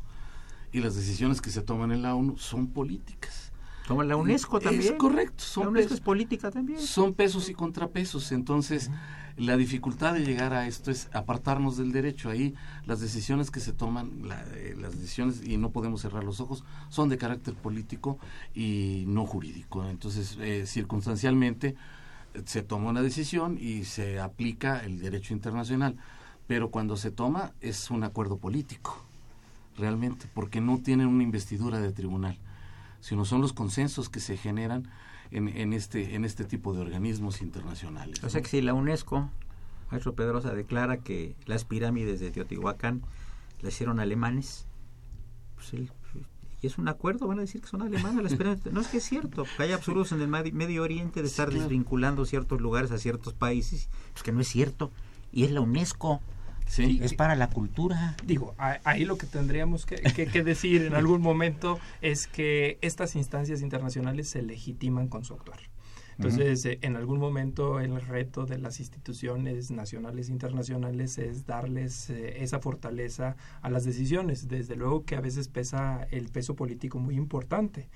y 0.72 0.80
las 0.80 0.96
decisiones 0.96 1.40
que 1.40 1.50
se 1.50 1.62
toman 1.62 1.92
en 1.92 2.02
la 2.02 2.14
ONU 2.14 2.36
son 2.36 2.68
políticas. 2.68 3.47
Como 3.89 4.03
la 4.03 4.16
UNESCO 4.16 4.61
también. 4.61 4.93
Es 4.93 4.99
correcto. 4.99 5.43
Son 5.43 5.64
la 5.64 5.70
UNESCO 5.70 5.95
es 5.95 6.01
política 6.01 6.51
también. 6.51 6.78
Son 6.78 7.14
pesos 7.14 7.49
y 7.49 7.55
contrapesos. 7.55 8.30
Entonces, 8.32 8.91
la 9.36 9.57
dificultad 9.57 10.14
de 10.14 10.20
llegar 10.20 10.53
a 10.53 10.66
esto 10.66 10.91
es 10.91 11.09
apartarnos 11.12 11.76
del 11.76 11.91
derecho. 11.91 12.30
Ahí 12.30 12.55
las 12.86 13.01
decisiones 13.01 13.51
que 13.51 13.61
se 13.61 13.72
toman, 13.72 14.28
la, 14.28 14.41
eh, 14.55 14.76
las 14.78 14.93
decisiones, 14.93 15.43
y 15.45 15.57
no 15.57 15.70
podemos 15.70 16.03
cerrar 16.03 16.22
los 16.22 16.41
ojos, 16.41 16.64
son 16.91 17.09
de 17.09 17.18
carácter 17.18 17.55
político 17.55 18.18
y 18.55 19.05
no 19.09 19.26
jurídico. 19.26 19.84
Entonces, 19.89 20.36
eh, 20.41 20.66
circunstancialmente, 20.66 21.74
se 22.45 22.62
toma 22.62 22.91
una 22.91 23.03
decisión 23.03 23.59
y 23.59 23.84
se 23.84 24.20
aplica 24.20 24.84
el 24.84 25.01
derecho 25.01 25.32
internacional 25.32 25.97
pero 26.49 26.70
cuando 26.70 26.97
se 26.97 27.12
toma 27.12 27.53
es 27.61 27.91
un 27.91 28.03
acuerdo 28.03 28.39
político, 28.39 29.05
realmente, 29.76 30.26
porque 30.34 30.61
no 30.61 30.78
tienen 30.78 31.07
una 31.07 31.22
investidura 31.22 31.78
de 31.78 31.93
tribunal, 31.93 32.39
sino 33.01 33.24
son 33.24 33.40
los 33.40 33.53
consensos 33.53 34.09
que 34.09 34.20
se 34.20 34.36
generan 34.36 34.90
en, 35.30 35.49
en 35.49 35.72
este, 35.72 36.14
en 36.14 36.24
este 36.24 36.44
tipo 36.44 36.72
de 36.74 36.80
organismos 36.80 37.42
internacionales. 37.42 38.22
O 38.24 38.30
sea 38.30 38.40
que 38.40 38.49
si 38.49 38.61
la 38.61 38.74
UNESCO, 38.74 39.30
maestro 39.90 40.14
Pedrosa, 40.14 40.55
declara 40.55 40.99
que 40.99 41.36
las 41.46 41.64
pirámides 41.64 42.20
de 42.20 42.30
Teotihuacán 42.30 43.03
las 43.61 43.74
hicieron 43.74 44.01
alemanes, 44.01 44.66
pues 45.57 45.72
el, 45.74 45.90
y 46.61 46.66
es 46.66 46.78
un 46.78 46.88
acuerdo, 46.88 47.28
van 47.28 47.38
a 47.38 47.42
decir 47.42 47.61
que 47.61 47.68
son 47.68 47.82
alemanes 47.82 48.22
las 48.22 48.34
pirámides. 48.34 48.66
No 48.72 48.80
es 48.80 48.88
que 48.88 48.96
es 48.99 49.05
cierto, 49.05 49.44
que 49.57 49.62
hay 49.62 49.72
absurdos 49.72 50.11
en 50.12 50.20
el 50.20 50.28
Medio 50.28 50.82
Oriente 50.82 51.22
de 51.22 51.28
estar 51.28 51.49
sí, 51.49 51.55
claro. 51.55 51.68
desvinculando 51.68 52.24
ciertos 52.24 52.61
lugares 52.61 52.90
a 52.90 52.99
ciertos 52.99 53.32
países, 53.32 53.88
pues 54.12 54.22
que 54.22 54.32
no 54.32 54.40
es 54.40 54.49
cierto. 54.49 54.90
Y 55.30 55.44
es 55.44 55.53
la 55.53 55.61
UNESCO. 55.61 56.20
Sí. 56.68 57.00
Es 57.02 57.14
para 57.14 57.34
la 57.34 57.50
cultura. 57.50 58.14
Digo, 58.24 58.54
ahí 58.58 59.04
lo 59.04 59.18
que 59.18 59.26
tendríamos 59.26 59.86
que, 59.86 59.96
que, 59.96 60.26
que, 60.26 60.44
decir 60.44 60.82
en 60.82 60.94
algún 60.94 61.22
momento 61.22 61.78
es 62.02 62.26
que 62.26 62.78
estas 62.82 63.16
instancias 63.16 63.62
internacionales 63.62 64.28
se 64.28 64.42
legitiman 64.42 65.08
con 65.08 65.24
su 65.24 65.34
actuar. 65.34 65.58
Entonces, 66.18 66.64
uh 66.64 66.68
-huh. 66.68 66.78
en 66.82 66.96
algún 66.96 67.20
momento 67.20 67.78
el 67.78 68.00
reto 68.00 68.44
de 68.44 68.58
las 68.58 68.80
instituciones 68.80 69.70
nacionales 69.70 70.28
e 70.28 70.32
internacionales 70.32 71.16
es 71.16 71.46
darles 71.46 72.10
eh, 72.10 72.42
esa 72.42 72.58
fortaleza 72.58 73.36
a 73.62 73.70
las 73.70 73.84
decisiones. 73.84 74.48
Desde 74.48 74.74
luego 74.74 75.04
que 75.04 75.14
a 75.14 75.20
veces 75.20 75.46
pesa 75.48 76.08
el 76.10 76.28
peso 76.28 76.56
político 76.56 76.98
muy 76.98 77.14
importante 77.14 77.88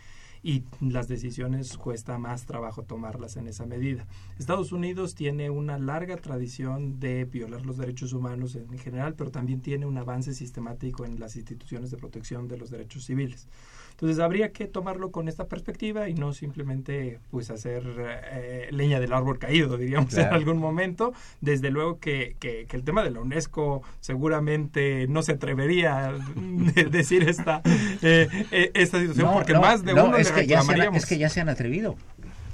y 0.43 0.65
las 0.81 1.09
decisiones 1.09 1.77
cuesta 1.77 2.19
más 2.19 2.47
trabajo 2.47 2.83
tomarlas 2.83 3.37
en 3.37 3.47
esa 3.47 3.65
medida. 3.65 4.07
Estados 4.39 4.73
Unidos 4.73 5.15
tiene 5.15 5.51
una 5.51 5.79
larga 5.79 6.17
tradición 6.17 6.99
de 6.99 7.25
violar 7.25 7.65
los 7.65 7.77
derechos 7.77 8.13
humanos 8.13 8.57
en 8.57 8.79
general, 8.79 9.15
pero 9.15 9.31
también 9.31 9.61
tiene 9.61 9.87
un 9.87 9.97
avance 9.99 10.35
sistemático 10.35 11.05
en 11.05 11.21
las 11.21 11.37
instituciones 11.37 11.91
de 11.91 11.97
protección 11.97 12.49
de 12.49 12.59
los 12.59 12.71
derechos 12.71 13.05
civiles. 13.05 13.47
Entonces 14.03 14.19
habría 14.19 14.51
que 14.51 14.67
tomarlo 14.67 15.13
con 15.13 15.29
esta 15.29 15.47
perspectiva 15.47 16.09
y 16.09 16.15
no 16.15 16.33
simplemente 16.33 17.21
pues 17.31 17.53
hacer 17.53 17.85
eh, 18.33 18.67
leña 18.73 18.99
del 18.99 19.13
árbol 19.13 19.39
caído, 19.39 19.77
diríamos 19.79 20.13
en 20.15 20.27
algún 20.27 20.59
momento. 20.59 21.13
Desde 21.41 21.71
luego 21.71 22.01
que, 22.01 22.35
que, 22.41 22.67
el 22.73 22.83
tema 22.83 23.05
de 23.05 23.13
la 23.13 23.21
UNESCO 23.21 23.83
seguramente 24.01 25.07
no 25.07 25.23
se 25.23 25.33
atrevería 25.33 26.09
a 26.09 26.13
decir 26.91 27.29
esta, 27.29 27.63
eh, 28.03 28.29
eh, 28.51 28.73
esta 28.75 28.99
situación 28.99 29.35
porque 29.35 29.55
más 29.55 29.85
de 29.85 29.93
uno 29.93 30.17
es 30.17 30.33
que, 30.33 30.49
ya 30.49 30.63
es 30.93 31.07
que 31.07 31.19
ya 31.19 31.29
se 31.29 31.41
han 31.41 31.49
atrevido. 31.49 31.95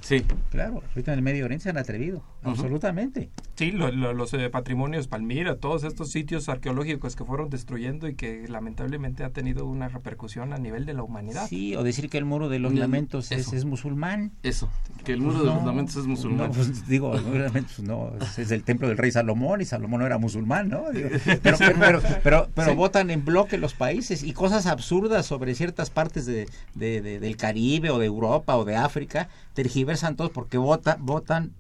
Sí. 0.09 0.25
Claro, 0.51 0.83
ahorita 0.89 1.13
en 1.13 1.19
el 1.19 1.23
Medio 1.23 1.45
Oriente 1.45 1.65
se 1.65 1.69
han 1.69 1.77
atrevido, 1.77 2.25
absolutamente. 2.43 3.29
Sí, 3.57 3.73
los 3.73 4.33
eh, 4.33 4.49
patrimonios 4.49 5.07
Palmira, 5.07 5.57
todos 5.57 5.85
estos 5.85 6.11
sitios 6.11 6.49
arqueológicos 6.49 7.15
que 7.15 7.25
fueron 7.25 7.51
destruyendo 7.51 8.09
y 8.09 8.15
que 8.15 8.49
lamentablemente 8.49 9.23
ha 9.23 9.31
tenido 9.31 9.67
una 9.67 9.89
repercusión 9.89 10.55
a 10.55 10.59
nivel 10.59 10.87
de 10.87 10.95
la 10.95 11.03
humanidad. 11.03 11.47
Sí, 11.47 11.77
o 11.77 11.83
decir 11.83 12.09
que 12.09 12.17
el 12.17 12.25
muro 12.25 12.49
de 12.49 12.59
los 12.59 12.73
lamentos 12.73 13.31
es, 13.33 13.67
musulmán. 13.67 14.33
Eso, 14.43 14.71
que 15.05 15.13
el 15.13 15.21
muro 15.21 15.41
de 15.41 15.45
los 15.45 15.63
lamentos 15.63 15.97
es 15.97 16.07
musulmán. 16.07 16.49
No, 16.49 16.55
pues, 16.55 16.89
digo, 16.89 17.13
pues, 17.53 17.81
no, 17.81 18.13
es, 18.39 18.51
el 18.51 18.63
templo 18.63 18.89
del 18.89 18.97
rey 18.97 19.11
Salomón 19.11 19.61
y 19.61 19.67
Salomón 19.67 20.01
no 20.01 20.07
era 20.07 20.17
musulmán, 20.17 20.71
¿no? 20.71 20.85
pero, 21.43 21.59
pero, 21.59 22.01
pero, 22.23 22.49
pero, 22.55 22.75
votan 22.75 23.11
en 23.11 23.27
bloque 23.27 23.59
los 23.59 23.75
países 23.75 24.23
y 24.23 24.33
cosas 24.33 24.65
absurdas 24.65 25.27
sobre 25.27 25.55
ciertas 25.55 25.91
partes 25.91 26.25
de, 26.25 26.49
del 26.75 27.37
Caribe 27.37 27.91
o 27.91 27.99
de 27.99 28.07
Europa 28.07 28.57
o 28.57 28.65
de 28.65 28.77
África 28.77 29.29
tergiversan 29.59 30.15
todos 30.15 30.31
porque 30.31 30.57
vota, 30.57 30.99
votan 31.01 31.53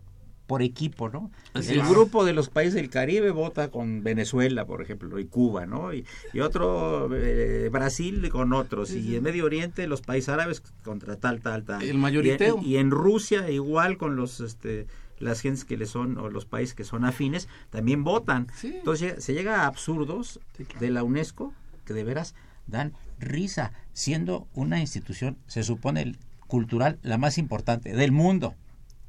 por 0.47 0.63
equipo, 0.63 1.09
¿no? 1.09 1.33
el 1.55 1.83
grupo 1.83 2.25
de 2.25 2.33
los 2.33 2.49
países 2.49 2.75
del 2.75 2.91
Caribe 2.91 3.33
vota 3.33 3.73
con 3.73 4.05
Venezuela, 4.05 4.67
por 4.67 4.81
ejemplo, 4.83 5.19
y 5.19 5.25
Cuba, 5.25 5.67
¿no? 5.67 5.93
Y, 5.93 6.07
otro, 6.41 7.11
eh, 7.13 7.69
Brasil 7.73 8.29
con 8.31 8.53
otros, 8.53 8.93
y 8.93 9.17
en 9.17 9.25
Medio 9.25 9.45
Oriente 9.45 9.89
los 9.89 10.01
países 10.01 10.29
árabes 10.29 10.63
contra 10.85 11.17
tal, 11.17 11.41
tal, 11.41 11.65
tal. 11.65 11.83
El 11.83 11.99
mayoriteo. 11.99 12.61
Y, 12.63 12.77
en 12.77 12.93
Rusia 12.93 13.51
igual 13.51 13.99
con 13.99 14.15
los, 14.15 14.39
este, 14.39 14.87
las 15.19 15.41
gentes 15.41 15.65
que 15.65 15.77
le 15.77 15.87
son, 15.87 16.19
o 16.19 16.31
los 16.31 16.47
países 16.47 16.77
que 16.77 16.85
son 16.85 17.05
afines, 17.05 17.49
también 17.71 18.05
votan. 18.05 18.47
Entonces 18.63 19.25
se 19.25 19.35
llega 19.35 19.63
a 19.63 19.67
absurdos 19.67 20.39
de 20.79 20.91
la 20.91 21.03
UNESCO 21.03 21.53
que 21.85 21.95
de 21.95 22.05
veras 22.05 22.37
dan 22.69 22.93
risa, 23.19 23.73
siendo 23.93 24.47
una 24.55 24.79
institución, 24.79 25.37
se 25.49 25.65
supone, 25.65 26.15
cultural 26.49 26.99
la 27.03 27.19
más 27.19 27.39
importante 27.39 27.93
del 27.95 28.11
mundo, 28.11 28.55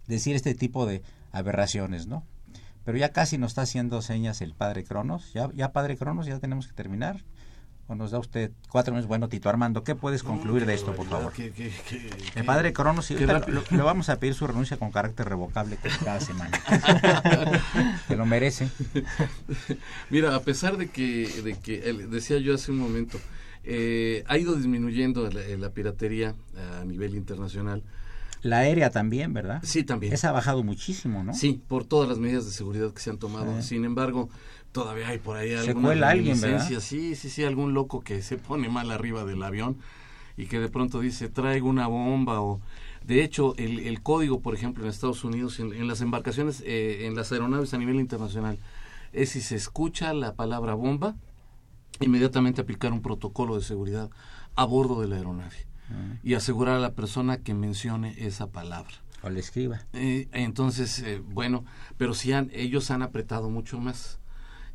decir 0.07 0.35
este 0.35 0.53
tipo 0.53 0.85
de 0.85 1.01
aberraciones, 1.31 2.05
¿no? 2.05 2.23
Pero 2.85 2.97
ya 2.97 3.09
casi 3.09 3.37
nos 3.37 3.51
está 3.51 3.63
haciendo 3.63 4.01
señas 4.01 4.41
el 4.41 4.53
padre 4.53 4.83
Cronos. 4.83 5.31
Ya, 5.33 5.49
ya 5.53 5.71
padre 5.71 5.97
Cronos, 5.97 6.25
ya 6.27 6.39
tenemos 6.39 6.67
que 6.67 6.73
terminar. 6.73 7.23
¿O 7.87 7.95
nos 7.95 8.11
da 8.11 8.19
usted 8.19 8.51
cuatro 8.69 8.93
minutos? 8.93 9.07
Bueno, 9.07 9.29
Tito 9.29 9.49
Armando, 9.49 9.83
¿qué 9.83 9.95
puedes 9.95 10.21
concluir 10.21 10.67
de 10.67 10.75
esto, 10.75 10.95
por 10.95 11.07
favor? 11.07 11.33
el 12.35 12.45
padre 12.45 12.71
Cronos, 12.71 13.09
le 13.09 13.81
vamos 13.81 14.09
a 14.09 14.17
pedir 14.19 14.35
su 14.35 14.45
renuncia 14.45 14.77
con 14.77 14.91
carácter 14.91 15.27
revocable 15.27 15.77
cada 16.03 16.19
semana. 16.19 16.59
que 18.07 18.15
lo 18.15 18.27
merece. 18.27 18.69
Mira, 20.11 20.35
a 20.35 20.41
pesar 20.41 20.77
de 20.77 20.89
que, 20.89 21.27
de 21.43 21.55
que 21.55 21.79
decía 22.09 22.37
yo 22.37 22.53
hace 22.53 22.71
un 22.71 22.77
momento, 22.77 23.19
eh, 23.63 24.23
ha 24.27 24.37
ido 24.37 24.55
disminuyendo 24.55 25.29
la, 25.29 25.69
piratería 25.71 26.35
a 26.79 26.85
nivel 26.85 27.15
internacional. 27.15 27.83
La 28.41 28.59
aérea 28.59 28.89
también, 28.89 29.33
¿verdad? 29.33 29.59
Sí, 29.63 29.83
también. 29.83 30.13
Esa 30.13 30.29
ha 30.29 30.31
bajado 30.31 30.63
muchísimo, 30.63 31.23
¿no? 31.23 31.33
Sí, 31.33 31.61
por 31.67 31.83
todas 31.85 32.07
las 32.07 32.19
medidas 32.19 32.45
de 32.45 32.51
seguridad 32.51 32.93
que 32.93 33.01
se 33.01 33.09
han 33.09 33.17
tomado. 33.17 33.61
Sin 33.61 33.83
embargo, 33.83 34.29
todavía 34.71 35.09
hay 35.09 35.17
por 35.17 35.37
ahí 35.37 35.53
alguna 35.53 35.89
¿verdad? 35.89 36.67
Sí, 36.79 37.15
sí, 37.15 37.29
sí, 37.29 37.43
algún 37.43 37.73
loco 37.73 38.01
que 38.01 38.21
se 38.21 38.37
pone 38.37 38.69
mal 38.69 38.91
arriba 38.91 39.25
del 39.25 39.41
avión 39.43 39.77
y 40.37 40.45
que 40.45 40.59
de 40.59 40.69
pronto 40.69 41.01
dice 41.01 41.27
traigo 41.27 41.67
una 41.67 41.87
bomba 41.87 42.41
o 42.41 42.61
de 43.05 43.23
hecho 43.23 43.55
el, 43.57 44.01
código 44.01 44.39
por 44.39 44.55
ejemplo 44.55 44.83
en 44.83 44.89
Estados 44.89 45.25
Unidos 45.25 45.59
en, 45.59 45.87
las 45.87 45.99
embarcaciones 45.99 46.63
eh, 46.65 47.07
en 47.07 47.15
las 47.15 47.31
aeronaves 47.33 47.73
a 47.73 47.77
nivel 47.77 47.97
internacional 47.97 48.57
es 49.11 49.31
si 49.31 49.41
se 49.41 49.55
escucha 49.55 50.13
la 50.13 50.35
palabra 50.35 50.75
bomba 50.75 51.15
inmediatamente 51.99 52.61
aplicar 52.61 52.91
un 52.93 53.01
protocolo 53.01 53.55
de 53.55 53.63
seguridad 53.63 54.09
a 54.55 54.65
bordo 54.65 55.01
de 55.01 55.07
la 55.07 55.17
aeronave 55.17 55.67
ah. 55.89 56.17
y 56.23 56.33
asegurar 56.33 56.75
a 56.75 56.79
la 56.79 56.93
persona 56.93 57.39
que 57.39 57.53
mencione 57.53 58.15
esa 58.17 58.47
palabra. 58.47 58.93
O 59.21 59.29
le 59.29 59.39
escriba. 59.39 59.81
Eh, 59.93 60.27
entonces, 60.31 60.99
eh, 60.99 61.21
bueno, 61.23 61.65
pero 61.97 62.13
si 62.13 62.31
han, 62.31 62.49
ellos 62.53 62.89
han 62.91 63.01
apretado 63.01 63.49
mucho 63.49 63.79
más. 63.79 64.19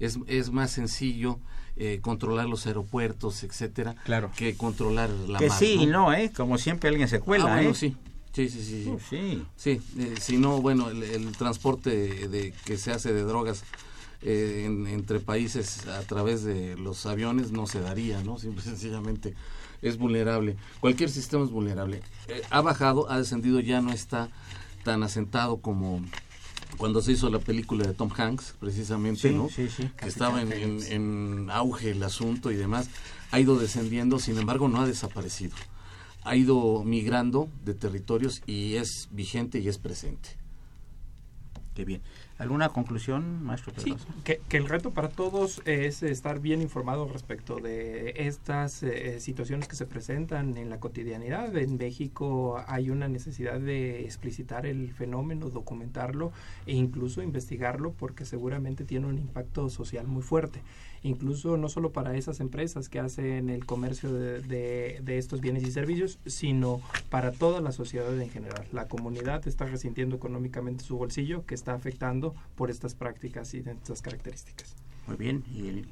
Es, 0.00 0.18
es 0.26 0.50
más 0.50 0.72
sencillo 0.72 1.38
eh, 1.76 2.00
controlar 2.02 2.46
los 2.46 2.66
aeropuertos, 2.66 3.42
etcétera, 3.44 3.94
claro. 4.04 4.30
que 4.36 4.56
controlar 4.56 5.08
la 5.10 5.38
Que 5.38 5.50
sí 5.50 5.74
y 5.80 5.86
no, 5.86 6.12
¿eh? 6.12 6.32
Como 6.36 6.58
siempre 6.58 6.88
alguien 6.88 7.08
se 7.08 7.20
cuela, 7.20 7.54
ah, 7.54 7.62
¿eh? 7.62 7.74
sí. 7.74 7.96
Sí, 8.32 8.48
sí, 8.48 8.62
sí. 8.64 8.92
sí. 9.08 9.44
Sí, 9.56 9.80
si 10.20 10.38
no, 10.38 10.60
bueno, 10.60 10.90
el, 10.90 11.36
transporte 11.36 12.28
de, 12.28 12.52
que 12.64 12.76
se 12.78 12.90
hace 12.90 13.12
de 13.12 13.22
drogas 13.22 13.62
eh, 14.26 14.64
entre 14.64 15.20
países 15.20 15.86
a 15.86 16.00
través 16.00 16.42
de 16.44 16.76
los 16.76 17.04
aviones 17.04 17.52
no 17.52 17.66
se 17.66 17.80
daría, 17.80 18.22
¿no? 18.22 18.38
Simple 18.38 18.62
sencillamente 18.62 19.34
es 19.82 19.98
vulnerable. 19.98 20.56
Cualquier 20.80 21.10
sistema 21.10 21.44
es 21.44 21.50
vulnerable. 21.50 22.00
Eh, 22.28 22.40
ha 22.48 22.62
bajado, 22.62 23.10
ha 23.10 23.18
descendido, 23.18 23.60
ya 23.60 23.82
no 23.82 23.92
está 23.92 24.30
tan 24.82 25.02
asentado 25.02 25.58
como 25.58 26.02
cuando 26.78 27.02
se 27.02 27.12
hizo 27.12 27.28
la 27.28 27.38
película 27.38 27.86
de 27.86 27.92
Tom 27.92 28.10
Hanks, 28.16 28.54
precisamente, 28.58 29.30
¿no? 29.30 29.50
Sí, 29.50 29.68
sí. 29.68 29.90
Que 29.96 30.08
estaba 30.08 30.40
en, 30.40 30.52
en, 30.52 31.50
auge 31.50 31.90
el 31.90 32.02
asunto 32.02 32.50
y 32.50 32.56
demás. 32.56 32.88
Ha 33.30 33.40
ido 33.40 33.58
descendiendo, 33.58 34.18
sin 34.18 34.38
embargo, 34.38 34.68
no 34.68 34.80
ha 34.80 34.86
desaparecido. 34.86 35.54
Ha 36.22 36.34
ido 36.34 36.82
migrando 36.82 37.50
de 37.62 37.74
territorios 37.74 38.42
y 38.46 38.76
es 38.76 39.08
vigente 39.10 39.58
y 39.58 39.68
es 39.68 39.76
presente. 39.76 40.30
Qué 41.74 41.84
bien. 41.84 42.00
¿Alguna 42.36 42.68
conclusión, 42.70 43.44
maestro? 43.44 43.72
Sí, 43.76 43.94
que, 44.24 44.40
el 44.50 44.68
reto 44.68 44.90
para 44.90 45.08
todos 45.08 45.62
es 45.66 46.02
estar 46.02 46.40
bien 46.40 46.62
informados 46.62 47.12
respecto 47.12 47.56
de 47.56 48.12
estas 48.16 48.82
eh, 48.82 49.20
situaciones 49.20 49.68
que 49.68 49.76
se 49.76 49.86
presentan 49.86 50.56
en 50.56 50.68
la 50.68 50.80
cotidianidad. 50.80 51.56
En 51.56 51.76
México 51.76 52.62
hay 52.66 52.90
una 52.90 53.06
necesidad 53.06 53.60
de 53.60 54.02
explicitar 54.02 54.66
el 54.66 54.92
fenómeno, 54.92 55.48
documentarlo 55.48 56.32
e 56.66 56.74
incluso 56.74 57.22
investigarlo 57.22 57.92
porque 57.92 58.24
seguramente 58.24 58.84
tiene 58.84 59.06
un 59.06 59.18
impacto 59.18 59.68
social 59.70 60.08
muy 60.08 60.22
fuerte 60.22 60.60
incluso 61.04 61.56
no 61.56 61.68
solo 61.68 61.92
para 61.92 62.16
esas 62.16 62.40
empresas 62.40 62.88
que 62.88 62.98
hacen 62.98 63.50
el 63.50 63.66
comercio 63.66 64.12
de, 64.12 65.00
de, 65.02 65.18
estos 65.18 65.40
bienes 65.40 65.62
y 65.62 65.70
servicios, 65.70 66.18
sino 66.26 66.80
para 67.10 67.30
toda 67.30 67.60
la 67.60 67.72
sociedad 67.72 68.18
en 68.18 68.30
general. 68.30 68.66
La 68.72 68.88
comunidad 68.88 69.46
está 69.46 69.66
resintiendo 69.66 70.16
económicamente 70.16 70.82
su 70.82 70.96
bolsillo 70.96 71.44
que 71.44 71.54
está 71.54 71.74
afectando 71.74 72.23
por 72.54 72.70
estas 72.70 72.94
prácticas 72.94 73.52
y 73.54 73.60
de 73.60 73.72
estas 73.72 74.00
características. 74.00 74.74
Muy 75.06 75.16
bien, 75.16 75.44
y 75.52 75.68
el, 75.68 75.88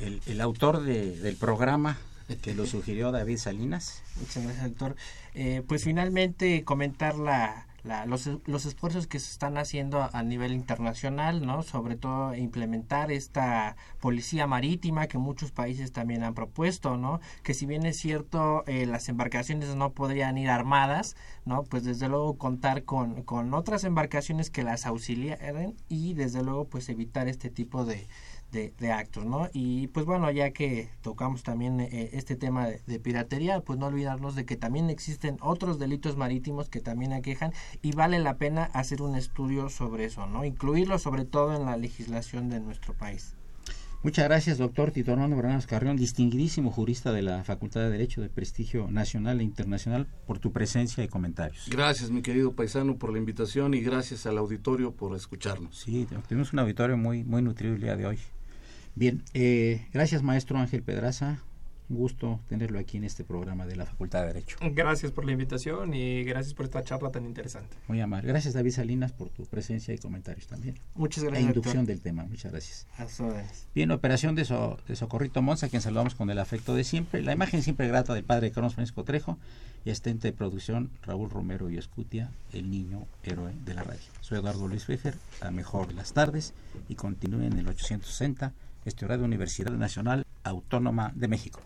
el, 0.00 0.20
el, 0.26 0.40
autor 0.40 0.82
de, 0.82 1.16
del 1.18 1.36
programa 1.36 1.98
que 2.36 2.54
lo 2.54 2.66
sugirió 2.66 3.12
David 3.12 3.38
Salinas. 3.38 4.02
Muchas 4.16 4.44
gracias, 4.44 4.68
doctor. 4.68 4.96
Eh, 5.34 5.62
pues 5.66 5.84
finalmente 5.84 6.64
comentar 6.64 7.16
la, 7.16 7.66
los, 8.06 8.28
los, 8.46 8.66
esfuerzos 8.66 9.06
que 9.06 9.18
se 9.18 9.30
están 9.30 9.56
haciendo 9.56 10.08
a, 10.12 10.22
nivel 10.22 10.52
internacional, 10.52 11.46
¿no? 11.46 11.62
Sobre 11.62 11.96
todo 11.96 12.34
implementar 12.34 13.10
esta 13.10 13.76
policía 14.00 14.46
marítima 14.46 15.06
que 15.06 15.18
muchos 15.18 15.50
países 15.50 15.92
también 15.92 16.22
han 16.22 16.34
propuesto, 16.34 16.96
¿no? 16.96 17.20
Que 17.42 17.54
si 17.54 17.66
bien 17.66 17.86
es 17.86 17.96
cierto, 17.98 18.64
eh, 18.66 18.86
las 18.86 19.08
embarcaciones 19.08 19.74
no 19.74 19.92
podrían 19.92 20.36
ir 20.38 20.50
armadas, 20.50 21.16
¿no? 21.44 21.64
Pues 21.64 21.84
desde 21.84 22.08
luego 22.08 22.36
contar 22.36 22.84
con, 22.84 23.22
con 23.22 23.54
otras 23.54 23.84
embarcaciones 23.84 24.50
que 24.50 24.62
las 24.62 24.86
auxiliaren 24.86 25.74
y 25.88 26.14
desde 26.14 26.42
luego 26.42 26.66
pues 26.66 26.88
evitar 26.88 27.28
este 27.28 27.50
tipo 27.50 27.84
de, 27.84 28.06
de, 28.50 28.92
actos, 28.92 29.24
¿no? 29.24 29.48
Y 29.52 29.88
pues 29.88 30.06
bueno, 30.06 30.30
ya 30.30 30.50
que 30.50 30.88
tocamos 31.02 31.42
también 31.42 31.80
eh, 31.80 32.10
este 32.12 32.36
tema 32.36 32.66
de, 32.66 32.98
piratería, 32.98 33.60
pues 33.60 33.78
no 33.78 33.86
olvidarnos 33.86 34.34
de 34.34 34.44
que 34.44 34.56
también 34.56 34.90
existen 34.90 35.36
otros 35.40 35.78
delitos 35.78 36.16
marítimos 36.16 36.68
que 36.68 36.80
también 36.80 37.12
aquejan 37.12 37.52
y 37.82 37.92
vale 37.92 38.18
la 38.18 38.36
pena 38.36 38.64
hacer 38.64 39.02
un 39.02 39.14
estudio 39.16 39.68
sobre 39.68 40.04
eso, 40.04 40.26
¿no? 40.26 40.44
Incluirlo 40.44 40.98
sobre 40.98 41.24
todo 41.24 41.54
en 41.54 41.64
la 41.64 41.76
legislación 41.76 42.48
de 42.50 42.60
nuestro 42.60 42.94
país. 42.94 43.34
Muchas 44.02 44.24
gracias, 44.24 44.56
doctor 44.56 44.92
Tito 44.92 45.12
Armando 45.12 45.36
Baranas 45.36 45.66
Carrión, 45.66 45.98
distinguidísimo 45.98 46.70
jurista 46.70 47.12
de 47.12 47.20
la 47.20 47.44
Facultad 47.44 47.82
de 47.82 47.90
Derecho 47.90 48.22
de 48.22 48.30
prestigio 48.30 48.90
nacional 48.90 49.40
e 49.40 49.42
internacional, 49.42 50.06
por 50.26 50.38
tu 50.38 50.52
presencia 50.52 51.04
y 51.04 51.08
comentarios. 51.08 51.68
Gracias, 51.70 52.10
mi 52.10 52.22
querido 52.22 52.52
paisano, 52.52 52.96
por 52.96 53.12
la 53.12 53.18
invitación 53.18 53.74
y 53.74 53.80
gracias 53.80 54.24
al 54.24 54.38
auditorio 54.38 54.92
por 54.92 55.14
escucharnos. 55.14 55.76
Sí, 55.76 56.08
tenemos 56.28 56.54
un 56.54 56.60
auditorio 56.60 56.96
muy, 56.96 57.24
muy 57.24 57.42
nutrido 57.42 57.74
el 57.74 57.82
día 57.82 57.94
de 57.94 58.06
hoy. 58.06 58.18
Bien, 59.00 59.24
eh, 59.32 59.86
gracias 59.94 60.22
maestro 60.22 60.58
Ángel 60.58 60.82
Pedraza, 60.82 61.42
Un 61.88 61.96
gusto 61.96 62.38
tenerlo 62.50 62.78
aquí 62.78 62.98
en 62.98 63.04
este 63.04 63.24
programa 63.24 63.64
de 63.64 63.74
la 63.74 63.86
Facultad 63.86 64.20
de 64.20 64.26
Derecho. 64.26 64.58
Gracias 64.74 65.10
por 65.10 65.24
la 65.24 65.32
invitación 65.32 65.94
y 65.94 66.22
gracias 66.22 66.52
por 66.52 66.66
esta 66.66 66.84
charla 66.84 67.10
tan 67.10 67.24
interesante. 67.24 67.74
Muy 67.88 67.98
amable. 68.02 68.28
Gracias 68.28 68.52
David 68.52 68.72
Salinas 68.72 69.12
por 69.12 69.30
tu 69.30 69.46
presencia 69.46 69.94
y 69.94 69.96
comentarios 69.96 70.48
también. 70.48 70.78
Muchas 70.94 71.24
gracias. 71.24 71.42
E 71.42 71.46
inducción 71.46 71.86
del 71.86 72.02
tema. 72.02 72.24
Muchas 72.24 72.52
gracias. 72.52 72.86
A 72.98 73.06
Bien, 73.74 73.90
operación 73.90 74.34
de, 74.34 74.42
de 74.86 74.96
Socorrito 74.96 75.40
Monza, 75.40 75.70
quien 75.70 75.80
saludamos 75.80 76.14
con 76.14 76.28
el 76.28 76.38
afecto 76.38 76.74
de 76.74 76.84
siempre. 76.84 77.22
La 77.22 77.32
imagen 77.32 77.62
siempre 77.62 77.88
grata 77.88 78.12
del 78.12 78.24
padre 78.24 78.50
Carlos 78.50 78.74
Francisco 78.74 79.02
Trejo 79.04 79.38
y 79.86 79.90
asistente 79.92 80.28
de 80.28 80.36
producción 80.36 80.90
Raúl 81.04 81.30
Romero 81.30 81.70
y 81.70 81.78
Escutia, 81.78 82.32
el 82.52 82.70
niño 82.70 83.06
héroe 83.22 83.54
de 83.64 83.72
la 83.72 83.82
radio. 83.82 84.02
Soy 84.20 84.40
Eduardo 84.40 84.68
Luis 84.68 84.84
Fejer, 84.84 85.14
la 85.40 85.50
mejor 85.50 85.88
de 85.88 85.94
las 85.94 86.12
tardes 86.12 86.52
y 86.90 86.96
continúen 86.96 87.54
en 87.54 87.60
el 87.60 87.68
860, 87.68 88.52
horario 89.04 89.22
de 89.22 89.26
Universidad 89.26 89.72
Nacional 89.72 90.26
Autónoma 90.42 91.12
de 91.14 91.28
México. 91.28 91.60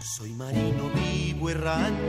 Soy 0.00 0.32
marino 0.34 0.90
vivo 0.90 1.50
errante, 1.50 2.03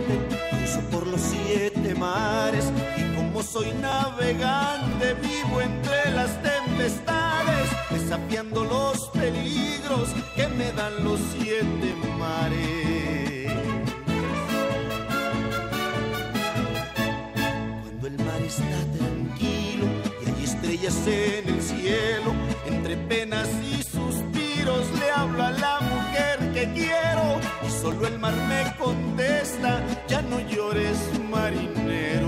vivo 5.27 5.61
entre 5.61 6.11
las 6.11 6.31
tempestades, 6.41 7.67
desafiando 7.89 8.63
los 8.63 9.09
peligros 9.09 10.09
que 10.35 10.47
me 10.47 10.71
dan 10.71 11.03
los 11.03 11.19
siete 11.37 11.95
mares. 12.19 13.51
Cuando 17.83 18.07
el 18.07 18.17
mar 18.19 18.41
está 18.41 18.79
tranquilo 18.97 19.85
y 20.21 20.29
hay 20.29 20.43
estrellas 20.43 21.07
en 21.07 21.49
el 21.49 21.61
cielo, 21.61 22.31
entre 22.65 22.97
penas 22.97 23.49
y 23.63 23.83
suspiros 23.83 24.85
le 24.99 25.11
hablo 25.11 25.43
a 25.43 25.51
la 25.51 25.79
mujer 25.81 26.37
que 26.53 26.71
quiero 26.73 27.39
y 27.65 27.69
solo 27.81 28.07
el 28.07 28.19
mar 28.19 28.35
me 28.49 28.75
contesta, 28.77 29.81
ya 30.07 30.21
no 30.21 30.39
llores 30.41 30.97
marinero. 31.29 32.24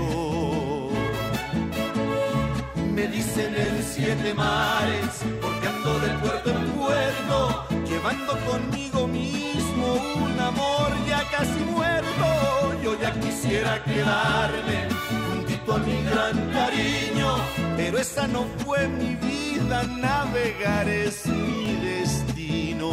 En 3.40 3.84
siete 3.84 4.34
mares, 4.34 5.22
porque 5.40 5.68
ando 5.68 6.00
de 6.00 6.08
puerto 6.18 6.50
en 6.50 6.70
puerto, 6.72 7.66
llevando 7.88 8.36
conmigo 8.50 9.06
mismo 9.06 9.94
un 10.16 10.40
amor 10.40 10.90
ya 11.08 11.22
casi 11.30 11.60
muerto. 11.60 12.26
Yo 12.82 13.00
ya 13.00 13.12
quisiera 13.20 13.84
quedarme 13.84 14.88
juntito 15.28 15.72
a 15.72 15.78
mi 15.78 16.02
gran 16.02 16.50
cariño, 16.50 17.36
pero 17.76 17.98
esa 17.98 18.26
no 18.26 18.44
fue 18.64 18.88
mi 18.88 19.14
vida, 19.14 19.84
navegar 19.84 20.88
es 20.88 21.24
mi 21.26 21.76
destino. 21.76 22.90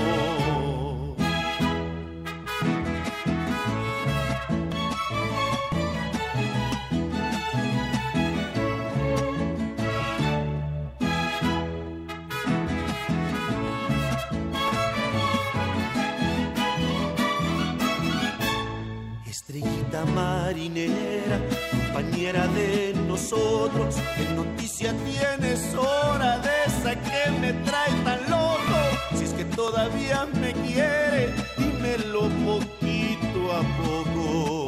Compañera 21.72 22.48
de 22.48 22.94
nosotros, 23.08 23.96
¿qué 24.18 24.34
noticia 24.36 24.94
tienes 25.06 25.74
hora 25.74 26.38
de 26.40 26.50
esa 26.68 26.96
que 26.96 27.32
me 27.40 27.54
trae 27.64 27.92
tan 28.04 28.20
loco? 28.30 28.78
Si 29.18 29.24
es 29.24 29.32
que 29.32 29.46
todavía 29.46 30.28
me 30.42 30.52
quiere, 30.52 31.34
dímelo 31.58 32.30
poquito 32.46 33.54
a 33.54 33.62
poco. 33.80 34.68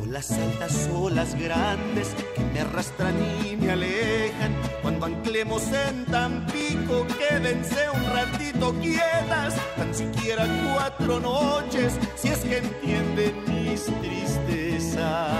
O 0.00 0.06
las 0.06 0.30
altas 0.30 0.88
olas 0.94 1.34
grandes 1.34 2.14
que 2.34 2.42
me 2.54 2.60
arrastran 2.60 3.14
y 3.44 3.56
me 3.56 3.72
alejan, 3.72 4.54
cuando 4.88 5.04
anclemos 5.04 5.64
en 5.70 6.06
Tampico, 6.06 7.06
quédense 7.18 7.90
un 7.90 8.04
ratito 8.06 8.74
quietas, 8.80 9.54
tan 9.76 9.94
siquiera 9.94 10.46
cuatro 10.72 11.20
noches, 11.20 11.92
si 12.16 12.28
es 12.28 12.38
que 12.38 12.56
entienden 12.56 13.34
mis 13.48 13.84
tristezas. 14.00 15.30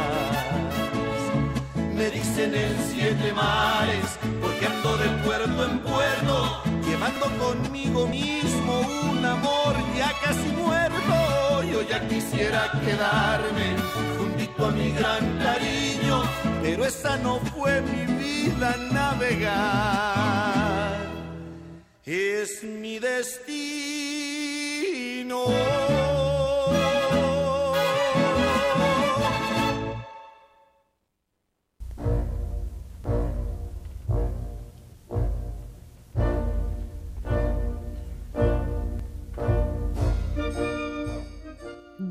Me 1.94 2.11
dicen 2.11 2.55
en 2.55 2.76
siete 2.92 3.32
mares, 3.32 4.18
porque 4.42 4.66
ando 4.66 4.99
de 4.99 5.09
puerto 5.24 5.64
en 5.64 5.78
puerto, 5.78 6.62
llevando 6.86 7.26
conmigo 7.38 8.07
mismo 8.07 8.80
un 9.11 9.24
amor 9.24 9.74
ya 9.96 10.12
casi 10.22 10.46
muerto. 10.59 10.78
Yo 11.72 11.82
ya 11.82 12.00
quisiera 12.08 12.70
quedarme 12.84 13.76
juntito 14.16 14.66
a 14.66 14.70
mi 14.70 14.92
gran 14.92 15.38
cariño, 15.38 16.22
pero 16.62 16.84
esa 16.84 17.16
no 17.18 17.40
fue 17.40 17.80
mi 17.82 18.06
vida 18.14 18.76
navegar. 18.90 20.96
Es 22.04 22.64
mi 22.64 22.98
destino. 22.98 23.78